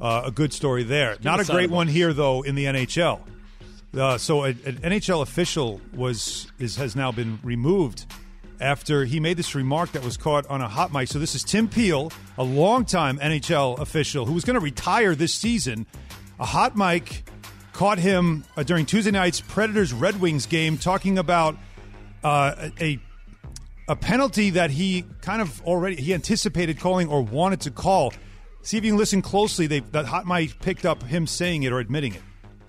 uh, 0.00 0.22
a 0.24 0.30
good 0.30 0.54
story 0.54 0.82
there. 0.82 1.18
Not 1.22 1.38
a 1.38 1.44
great 1.44 1.68
one 1.68 1.86
here 1.86 2.14
though 2.14 2.40
in 2.40 2.54
the 2.54 2.64
NHL. 2.64 3.20
Uh, 3.94 4.16
so, 4.16 4.44
a- 4.44 4.48
an 4.48 4.78
NHL 4.82 5.20
official 5.20 5.82
was 5.94 6.50
is 6.58 6.76
has 6.76 6.96
now 6.96 7.12
been 7.12 7.38
removed 7.42 8.06
after 8.58 9.04
he 9.04 9.20
made 9.20 9.36
this 9.36 9.54
remark 9.54 9.92
that 9.92 10.02
was 10.02 10.16
caught 10.16 10.46
on 10.46 10.62
a 10.62 10.68
hot 10.68 10.94
mic. 10.94 11.08
So 11.08 11.18
this 11.18 11.34
is 11.34 11.44
Tim 11.44 11.68
Peel, 11.68 12.10
a 12.38 12.42
longtime 12.42 13.18
NHL 13.18 13.78
official 13.80 14.24
who 14.24 14.32
was 14.32 14.46
going 14.46 14.54
to 14.54 14.60
retire 14.60 15.14
this 15.14 15.34
season. 15.34 15.84
A 16.40 16.46
hot 16.46 16.74
mic 16.74 17.28
caught 17.74 17.98
him 17.98 18.44
uh, 18.56 18.62
during 18.62 18.86
Tuesday 18.86 19.10
night's 19.10 19.42
Predators 19.42 19.92
Red 19.92 20.22
Wings 20.22 20.46
game 20.46 20.78
talking 20.78 21.18
about 21.18 21.54
uh, 22.24 22.70
a 22.80 22.98
a 23.88 23.96
penalty 23.96 24.50
that 24.50 24.70
he 24.70 25.04
kind 25.22 25.40
of 25.40 25.62
already 25.62 25.96
he 25.96 26.12
anticipated 26.14 26.78
calling 26.78 27.08
or 27.08 27.22
wanted 27.22 27.62
to 27.62 27.70
call. 27.70 28.12
See 28.68 28.76
if 28.76 28.84
you 28.84 28.90
can 28.90 28.98
listen 28.98 29.22
closely. 29.22 29.66
They, 29.66 29.80
that 29.80 30.04
hot 30.04 30.26
mic 30.26 30.60
picked 30.60 30.84
up 30.84 31.02
him 31.02 31.26
saying 31.26 31.62
it 31.62 31.72
or 31.72 31.78
admitting 31.78 32.12
it. 32.12 32.20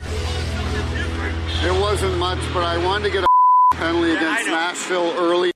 It 0.01 1.81
wasn't 1.81 2.17
much, 2.17 2.39
but 2.53 2.63
I 2.63 2.77
wanted 2.85 3.07
to 3.07 3.11
get 3.11 3.25
a 3.25 3.27
penalty 3.75 4.11
against 4.15 4.47
Nashville 4.47 5.13
early. 5.17 5.51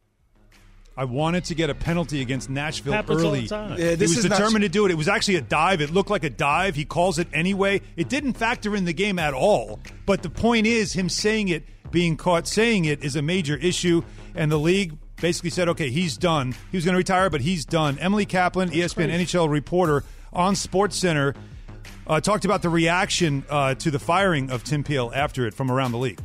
I 0.98 1.06
wanted 1.06 1.46
to 1.46 1.56
get 1.56 1.70
a 1.70 1.74
penalty 1.74 2.22
against 2.22 2.50
Nashville 2.50 2.92
Happens 2.92 3.24
early. 3.24 3.42
the 3.44 3.48
time. 3.48 3.80
Yeah, 3.80 3.92
he 3.92 3.96
this 3.96 4.10
was 4.18 4.26
is 4.26 4.30
not- 4.30 4.36
determined 4.38 4.64
to 4.64 4.70
do 4.70 4.86
it. 4.86 4.92
It 4.92 4.96
was 4.96 5.08
actually 5.08 5.38
a 5.38 5.42
dive. 5.42 5.80
It 5.80 5.92
looked 5.92 6.10
like 6.10 6.26
a 6.26 6.30
dive. 6.30 6.76
He 6.76 6.84
calls 6.84 7.20
it 7.20 7.30
anyway. 7.32 7.80
It 7.96 8.10
didn't 8.10 8.34
factor 8.34 8.76
in 8.76 8.84
the 8.84 8.92
game 8.92 9.20
at 9.20 9.34
all. 9.34 9.80
But 10.06 10.24
the 10.24 10.30
point 10.30 10.68
is, 10.68 10.92
him 10.92 11.08
saying 11.08 11.48
it, 11.48 11.64
being 11.90 12.18
caught 12.18 12.50
saying 12.50 12.84
it, 12.84 13.02
is 13.02 13.16
a 13.16 13.22
major 13.22 13.56
issue. 13.56 14.04
And 14.36 14.52
the 14.52 14.60
league 14.60 14.98
basically 15.22 15.52
said, 15.52 15.70
okay, 15.70 15.90
he's 15.90 16.18
done. 16.18 16.54
He 16.70 16.76
was 16.76 16.84
going 16.84 16.96
to 16.96 16.98
retire, 16.98 17.30
but 17.30 17.40
he's 17.40 17.64
done. 17.64 17.98
Emily 18.00 18.26
Kaplan, 18.26 18.74
E 18.74 18.80
ESPN 18.80 19.10
NHL 19.10 19.50
reporter 19.50 20.04
on 20.34 20.54
SportsCenter, 20.56 21.36
uh, 22.08 22.20
talked 22.20 22.46
about 22.46 22.62
the 22.62 22.70
reaction 22.70 23.44
uh, 23.50 23.76
to 23.76 23.92
the 23.92 24.00
firing 24.00 24.52
of 24.52 24.64
Tim 24.64 24.84
Peel 24.84 25.12
after 25.16 25.48
it 25.48 25.54
from 25.54 25.72
around 25.72 25.92
the 25.92 25.98
league. 25.98 26.20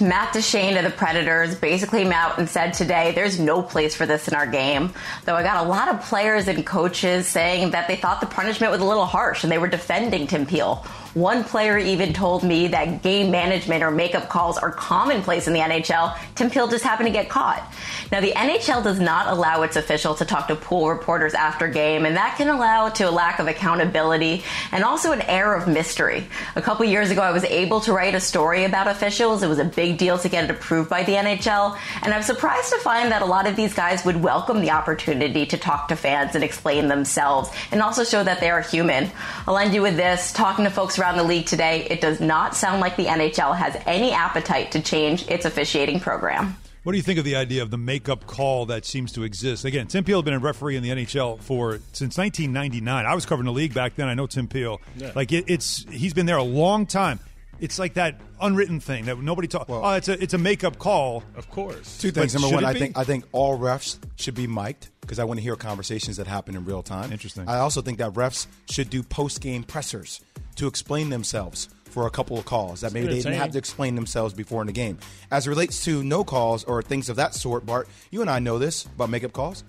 Matt 0.00 0.32
Duchene 0.32 0.76
of 0.76 0.82
the 0.82 0.90
Predators 0.90 1.54
basically 1.54 2.02
came 2.02 2.10
out 2.10 2.38
and 2.38 2.48
said 2.48 2.72
today 2.72 3.12
there's 3.14 3.38
no 3.38 3.62
place 3.62 3.94
for 3.94 4.06
this 4.06 4.26
in 4.26 4.34
our 4.34 4.46
game. 4.46 4.92
Though 5.24 5.36
I 5.36 5.44
got 5.44 5.64
a 5.64 5.68
lot 5.68 5.88
of 5.88 6.02
players 6.02 6.48
and 6.48 6.66
coaches 6.66 7.28
saying 7.28 7.70
that 7.70 7.86
they 7.86 7.94
thought 7.94 8.20
the 8.20 8.26
punishment 8.26 8.72
was 8.72 8.80
a 8.80 8.84
little 8.84 9.06
harsh 9.06 9.44
and 9.44 9.52
they 9.52 9.58
were 9.58 9.68
defending 9.68 10.26
Tim 10.26 10.46
Peel. 10.46 10.84
One 11.14 11.44
player 11.44 11.78
even 11.78 12.12
told 12.12 12.42
me 12.42 12.66
that 12.68 13.02
game 13.02 13.30
management 13.30 13.84
or 13.84 13.92
makeup 13.92 14.28
calls 14.28 14.58
are 14.58 14.72
commonplace 14.72 15.46
in 15.46 15.52
the 15.52 15.60
NHL. 15.60 16.18
Tim 16.34 16.50
Peel 16.50 16.66
just 16.66 16.82
happened 16.82 17.06
to 17.06 17.12
get 17.12 17.28
caught. 17.28 17.72
Now, 18.10 18.20
the 18.20 18.32
NHL 18.32 18.82
does 18.82 18.98
not 18.98 19.28
allow 19.28 19.62
its 19.62 19.76
officials 19.76 20.18
to 20.18 20.24
talk 20.24 20.48
to 20.48 20.56
pool 20.56 20.88
reporters 20.90 21.32
after 21.32 21.68
game, 21.68 22.04
and 22.04 22.16
that 22.16 22.36
can 22.36 22.48
allow 22.48 22.88
to 22.88 23.08
a 23.08 23.12
lack 23.12 23.38
of 23.38 23.46
accountability 23.46 24.42
and 24.72 24.82
also 24.82 25.12
an 25.12 25.22
air 25.22 25.54
of 25.54 25.68
mystery. 25.68 26.26
A 26.56 26.62
couple 26.62 26.84
years 26.84 27.10
ago, 27.10 27.22
I 27.22 27.30
was 27.30 27.44
able 27.44 27.80
to 27.82 27.92
write 27.92 28.16
a 28.16 28.20
story 28.20 28.64
about 28.64 28.88
officials. 28.88 29.44
It 29.44 29.48
was 29.48 29.60
a 29.60 29.64
big 29.64 29.83
deal 29.92 30.18
to 30.18 30.28
get 30.28 30.44
it 30.44 30.50
approved 30.50 30.88
by 30.88 31.02
the 31.02 31.12
NHL, 31.12 31.78
and 32.02 32.14
I'm 32.14 32.22
surprised 32.22 32.72
to 32.72 32.78
find 32.78 33.12
that 33.12 33.22
a 33.22 33.26
lot 33.26 33.46
of 33.46 33.56
these 33.56 33.74
guys 33.74 34.04
would 34.04 34.22
welcome 34.22 34.60
the 34.60 34.70
opportunity 34.70 35.46
to 35.46 35.58
talk 35.58 35.88
to 35.88 35.96
fans 35.96 36.34
and 36.34 36.42
explain 36.42 36.88
themselves 36.88 37.50
and 37.70 37.82
also 37.82 38.04
show 38.04 38.24
that 38.24 38.40
they 38.40 38.50
are 38.50 38.60
human. 38.60 39.10
I'll 39.46 39.58
end 39.58 39.74
you 39.74 39.82
with 39.82 39.96
this 39.96 40.32
talking 40.32 40.64
to 40.64 40.70
folks 40.70 40.98
around 40.98 41.16
the 41.16 41.24
league 41.24 41.46
today, 41.46 41.86
it 41.90 42.00
does 42.00 42.20
not 42.20 42.54
sound 42.56 42.80
like 42.80 42.96
the 42.96 43.06
NHL 43.06 43.56
has 43.56 43.76
any 43.86 44.12
appetite 44.12 44.72
to 44.72 44.82
change 44.82 45.28
its 45.28 45.44
officiating 45.44 46.00
program. 46.00 46.56
What 46.84 46.92
do 46.92 46.98
you 46.98 47.02
think 47.02 47.18
of 47.18 47.24
the 47.24 47.36
idea 47.36 47.62
of 47.62 47.70
the 47.70 47.78
makeup 47.78 48.26
call 48.26 48.66
that 48.66 48.84
seems 48.84 49.10
to 49.12 49.22
exist? 49.22 49.64
Again, 49.64 49.86
Tim 49.86 50.04
Peel 50.04 50.18
has 50.18 50.24
been 50.24 50.34
a 50.34 50.38
referee 50.38 50.76
in 50.76 50.82
the 50.82 50.90
NHL 50.90 51.40
for 51.40 51.78
since 51.92 52.18
1999. 52.18 53.06
I 53.06 53.14
was 53.14 53.24
covering 53.24 53.46
the 53.46 53.52
league 53.52 53.72
back 53.72 53.96
then. 53.96 54.06
I 54.06 54.12
know 54.12 54.26
Tim 54.26 54.46
Peel. 54.46 54.82
Yeah. 54.94 55.12
Like 55.14 55.32
it, 55.32 55.46
it's 55.48 55.86
he's 55.90 56.12
been 56.12 56.26
there 56.26 56.36
a 56.36 56.42
long 56.42 56.84
time. 56.84 57.20
It's 57.60 57.78
like 57.78 57.94
that 57.94 58.20
unwritten 58.40 58.80
thing 58.80 59.04
that 59.06 59.18
nobody 59.18 59.48
talks. 59.48 59.66
oh, 59.68 59.92
it's 59.92 60.08
a 60.08 60.22
it's 60.22 60.34
a 60.34 60.38
makeup 60.38 60.78
call. 60.78 61.22
Of 61.36 61.48
course. 61.50 61.98
Two 61.98 62.10
things. 62.10 62.32
But 62.34 62.42
Number 62.42 62.56
one, 62.56 62.64
I 62.64 62.72
be? 62.72 62.78
think 62.80 62.98
I 62.98 63.04
think 63.04 63.24
all 63.32 63.58
refs 63.58 63.98
should 64.16 64.34
be 64.34 64.46
mic'd 64.46 64.88
because 65.00 65.18
I 65.18 65.24
want 65.24 65.38
to 65.38 65.42
hear 65.42 65.56
conversations 65.56 66.16
that 66.16 66.26
happen 66.26 66.56
in 66.56 66.64
real 66.64 66.82
time. 66.82 67.12
Interesting. 67.12 67.48
I 67.48 67.58
also 67.58 67.80
think 67.82 67.98
that 67.98 68.12
refs 68.14 68.46
should 68.68 68.90
do 68.90 69.02
post 69.02 69.40
game 69.40 69.62
pressers 69.62 70.20
to 70.56 70.66
explain 70.66 71.10
themselves 71.10 71.68
for 71.84 72.06
a 72.06 72.10
couple 72.10 72.36
of 72.38 72.44
calls 72.44 72.80
that 72.80 72.92
maybe 72.92 73.06
they 73.06 73.16
didn't 73.16 73.34
have 73.34 73.52
to 73.52 73.58
explain 73.58 73.94
themselves 73.94 74.34
before 74.34 74.60
in 74.62 74.66
the 74.66 74.72
game. 74.72 74.98
As 75.30 75.46
it 75.46 75.50
relates 75.50 75.84
to 75.84 76.02
no 76.02 76.24
calls 76.24 76.64
or 76.64 76.82
things 76.82 77.08
of 77.08 77.16
that 77.16 77.34
sort, 77.34 77.64
Bart, 77.64 77.88
you 78.10 78.20
and 78.20 78.28
I 78.28 78.40
know 78.40 78.58
this 78.58 78.84
about 78.86 79.10
makeup 79.10 79.32
calls. 79.32 79.62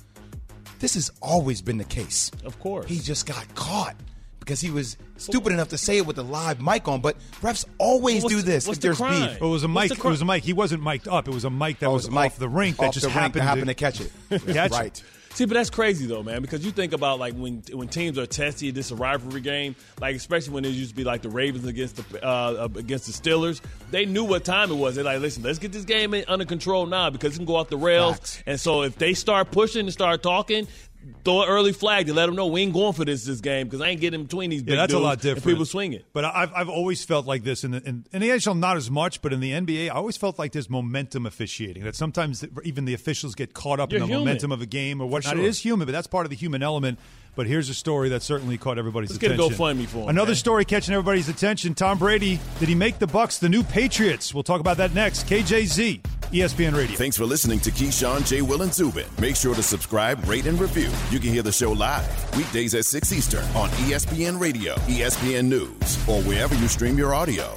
This 0.79 0.95
has 0.95 1.11
always 1.21 1.61
been 1.61 1.77
the 1.77 1.83
case. 1.83 2.31
Of 2.43 2.59
course. 2.59 2.87
He 2.87 2.99
just 2.99 3.25
got 3.27 3.53
caught 3.55 3.95
because 4.45 4.61
he 4.61 4.69
was 4.69 4.95
stupid 5.17 5.51
enough 5.51 5.69
to 5.69 5.77
say 5.77 5.97
it 5.97 6.05
with 6.05 6.17
a 6.19 6.23
live 6.23 6.61
mic 6.61 6.87
on. 6.87 7.01
But 7.01 7.17
refs 7.41 7.65
always 7.79 8.23
What's 8.23 8.35
do 8.35 8.41
the- 8.41 8.51
this 8.51 8.67
what's 8.67 8.77
if 8.77 8.81
the 8.81 8.87
there's 8.89 8.97
crime? 8.97 9.29
beef. 9.31 9.41
Well, 9.41 9.49
it 9.49 9.53
was 9.53 9.63
a 9.63 9.67
What's 9.67 9.89
mic. 9.89 9.99
the 9.99 10.07
It 10.07 10.11
was 10.11 10.21
a 10.21 10.25
mic. 10.25 10.43
He 10.43 10.53
wasn't 10.53 10.83
mic'd 10.83 11.07
up. 11.07 11.27
It 11.27 11.33
was 11.33 11.43
a 11.45 11.49
mic 11.49 11.79
that 11.79 11.87
Oh, 11.87 11.93
was 11.93 12.05
was 12.05 12.13
mic 12.15 12.25
off 12.27 12.37
the 12.37 12.47
rink 12.49 12.77
that 12.77 12.93
just 12.93 13.07
happened, 13.07 13.41
that 13.41 13.47
happened 13.47 13.67
to 13.67 13.73
catch 13.73 13.99
it. 13.99 14.11
Catch 14.29 14.71
it. 14.71 14.71
right. 14.71 15.03
See, 15.33 15.43
but 15.43 15.55
that's 15.55 15.69
crazy 15.69 16.05
though, 16.05 16.23
man. 16.23 16.41
Because 16.41 16.63
you 16.63 16.71
think 16.71 16.93
about 16.93 17.19
like 17.19 17.33
when 17.33 17.61
when 17.73 17.89
teams 17.89 18.17
are 18.17 18.25
testy, 18.25 18.71
this 18.71 18.85
is 18.85 18.91
a 18.93 18.95
rivalry 18.95 19.41
game. 19.41 19.75
Like 19.99 20.15
especially 20.15 20.53
when 20.53 20.63
it 20.63 20.69
used 20.69 20.91
to 20.91 20.95
be 20.95 21.03
like 21.03 21.23
the 21.23 21.29
Ravens 21.29 21.65
against 21.65 21.97
the 21.97 22.25
uh, 22.25 22.69
against 22.75 23.07
the 23.07 23.11
Steelers. 23.29 23.59
They 23.91 24.05
knew 24.05 24.23
what 24.23 24.45
time 24.45 24.71
it 24.71 24.75
was. 24.75 24.95
They're 24.95 25.03
like, 25.03 25.19
listen, 25.19 25.43
let's 25.43 25.59
get 25.59 25.73
this 25.73 25.83
game 25.83 26.13
in, 26.13 26.23
under 26.29 26.45
control 26.45 26.85
now 26.85 27.09
because 27.09 27.33
it 27.33 27.39
can 27.39 27.45
go 27.45 27.57
off 27.57 27.67
the 27.67 27.75
rails. 27.77 28.15
Facts. 28.15 28.43
And 28.45 28.57
so 28.59 28.83
if 28.83 28.95
they 28.97 29.13
start 29.13 29.51
pushing 29.51 29.81
and 29.81 29.91
start 29.91 30.23
talking. 30.23 30.67
Throw 31.25 31.41
an 31.41 31.49
early 31.49 31.73
flag 31.73 32.05
to 32.05 32.13
let 32.13 32.27
them 32.27 32.35
know 32.35 32.45
we 32.45 32.61
ain't 32.61 32.73
going 32.73 32.93
for 32.93 33.03
this 33.03 33.25
this 33.25 33.41
game 33.41 33.65
because 33.67 33.81
I 33.81 33.87
ain't 33.89 33.99
getting 33.99 34.23
between 34.23 34.51
these 34.51 34.61
big 34.63 34.75
Yeah, 34.75 34.81
that's 34.81 34.93
a 34.93 34.99
lot 34.99 35.19
different. 35.19 35.43
people 35.45 35.65
swinging. 35.65 36.03
But 36.13 36.23
I've, 36.25 36.53
I've 36.53 36.69
always 36.69 37.03
felt 37.03 37.25
like 37.25 37.43
this 37.43 37.63
in 37.63 37.71
the, 37.71 37.77
in, 37.83 38.05
in 38.13 38.21
the 38.21 38.29
NHL, 38.29 38.57
not 38.57 38.77
as 38.77 38.89
much, 38.91 39.21
but 39.23 39.33
in 39.33 39.39
the 39.39 39.51
NBA, 39.51 39.87
I 39.87 39.95
always 39.95 40.17
felt 40.17 40.37
like 40.39 40.51
there's 40.51 40.69
momentum 40.69 41.25
officiating. 41.25 41.83
That 41.83 41.95
sometimes 41.95 42.45
even 42.63 42.85
the 42.85 42.93
officials 42.93 43.33
get 43.35 43.53
caught 43.53 43.79
up 43.79 43.91
You're 43.91 44.01
in 44.03 44.07
the 44.07 44.13
human. 44.13 44.25
momentum 44.25 44.51
of 44.51 44.61
a 44.61 44.65
game 44.67 45.01
or 45.01 45.07
whatnot. 45.09 45.33
sure. 45.35 45.43
It 45.43 45.47
is 45.47 45.59
human, 45.59 45.87
but 45.87 45.91
that's 45.93 46.07
part 46.07 46.25
of 46.25 46.29
the 46.29 46.35
human 46.35 46.61
element. 46.61 46.99
But 47.35 47.47
here's 47.47 47.67
a 47.69 47.73
story 47.73 48.07
that 48.09 48.21
certainly 48.21 48.57
caught 48.57 48.77
everybody's 48.77 49.09
Let's 49.09 49.17
get 49.19 49.31
a 49.31 49.33
attention. 49.33 49.57
GoFundMe 49.57 49.85
for 49.87 49.97
him, 50.03 50.09
Another 50.09 50.29
man. 50.29 50.35
story 50.35 50.63
catching 50.63 50.93
everybody's 50.93 51.27
attention. 51.27 51.73
Tom 51.73 51.97
Brady, 51.97 52.39
did 52.59 52.69
he 52.69 52.75
make 52.75 52.97
the 52.97 53.07
Bucks 53.07 53.39
the 53.39 53.49
new 53.49 53.61
Patriots? 53.61 54.33
We'll 54.33 54.43
talk 54.43 54.61
about 54.61 54.77
that 54.77 54.93
next. 54.93 55.27
KJZ, 55.27 55.99
ESPN 56.31 56.77
Radio. 56.77 56.95
Thanks 56.95 57.17
for 57.17 57.25
listening 57.25 57.59
to 57.59 57.71
Keyshawn, 57.71 58.25
J. 58.25 58.41
Will, 58.41 58.61
and 58.61 58.73
Zubin. 58.73 59.05
Make 59.19 59.35
sure 59.35 59.53
to 59.53 59.61
subscribe, 59.63 60.25
rate, 60.29 60.45
and 60.45 60.57
review. 60.57 60.89
You 61.15 61.21
can 61.21 61.31
hear 61.31 61.43
the 61.43 61.51
show 61.53 61.71
live 61.71 62.35
weekdays 62.35 62.75
at 62.75 62.83
6 62.83 63.13
Eastern 63.13 63.45
on 63.55 63.69
ESPN 63.87 64.37
Radio, 64.37 64.75
ESPN 64.79 65.45
News, 65.45 65.97
or 66.09 66.21
wherever 66.23 66.53
you 66.55 66.67
stream 66.67 66.97
your 66.97 67.15
audio. 67.15 67.53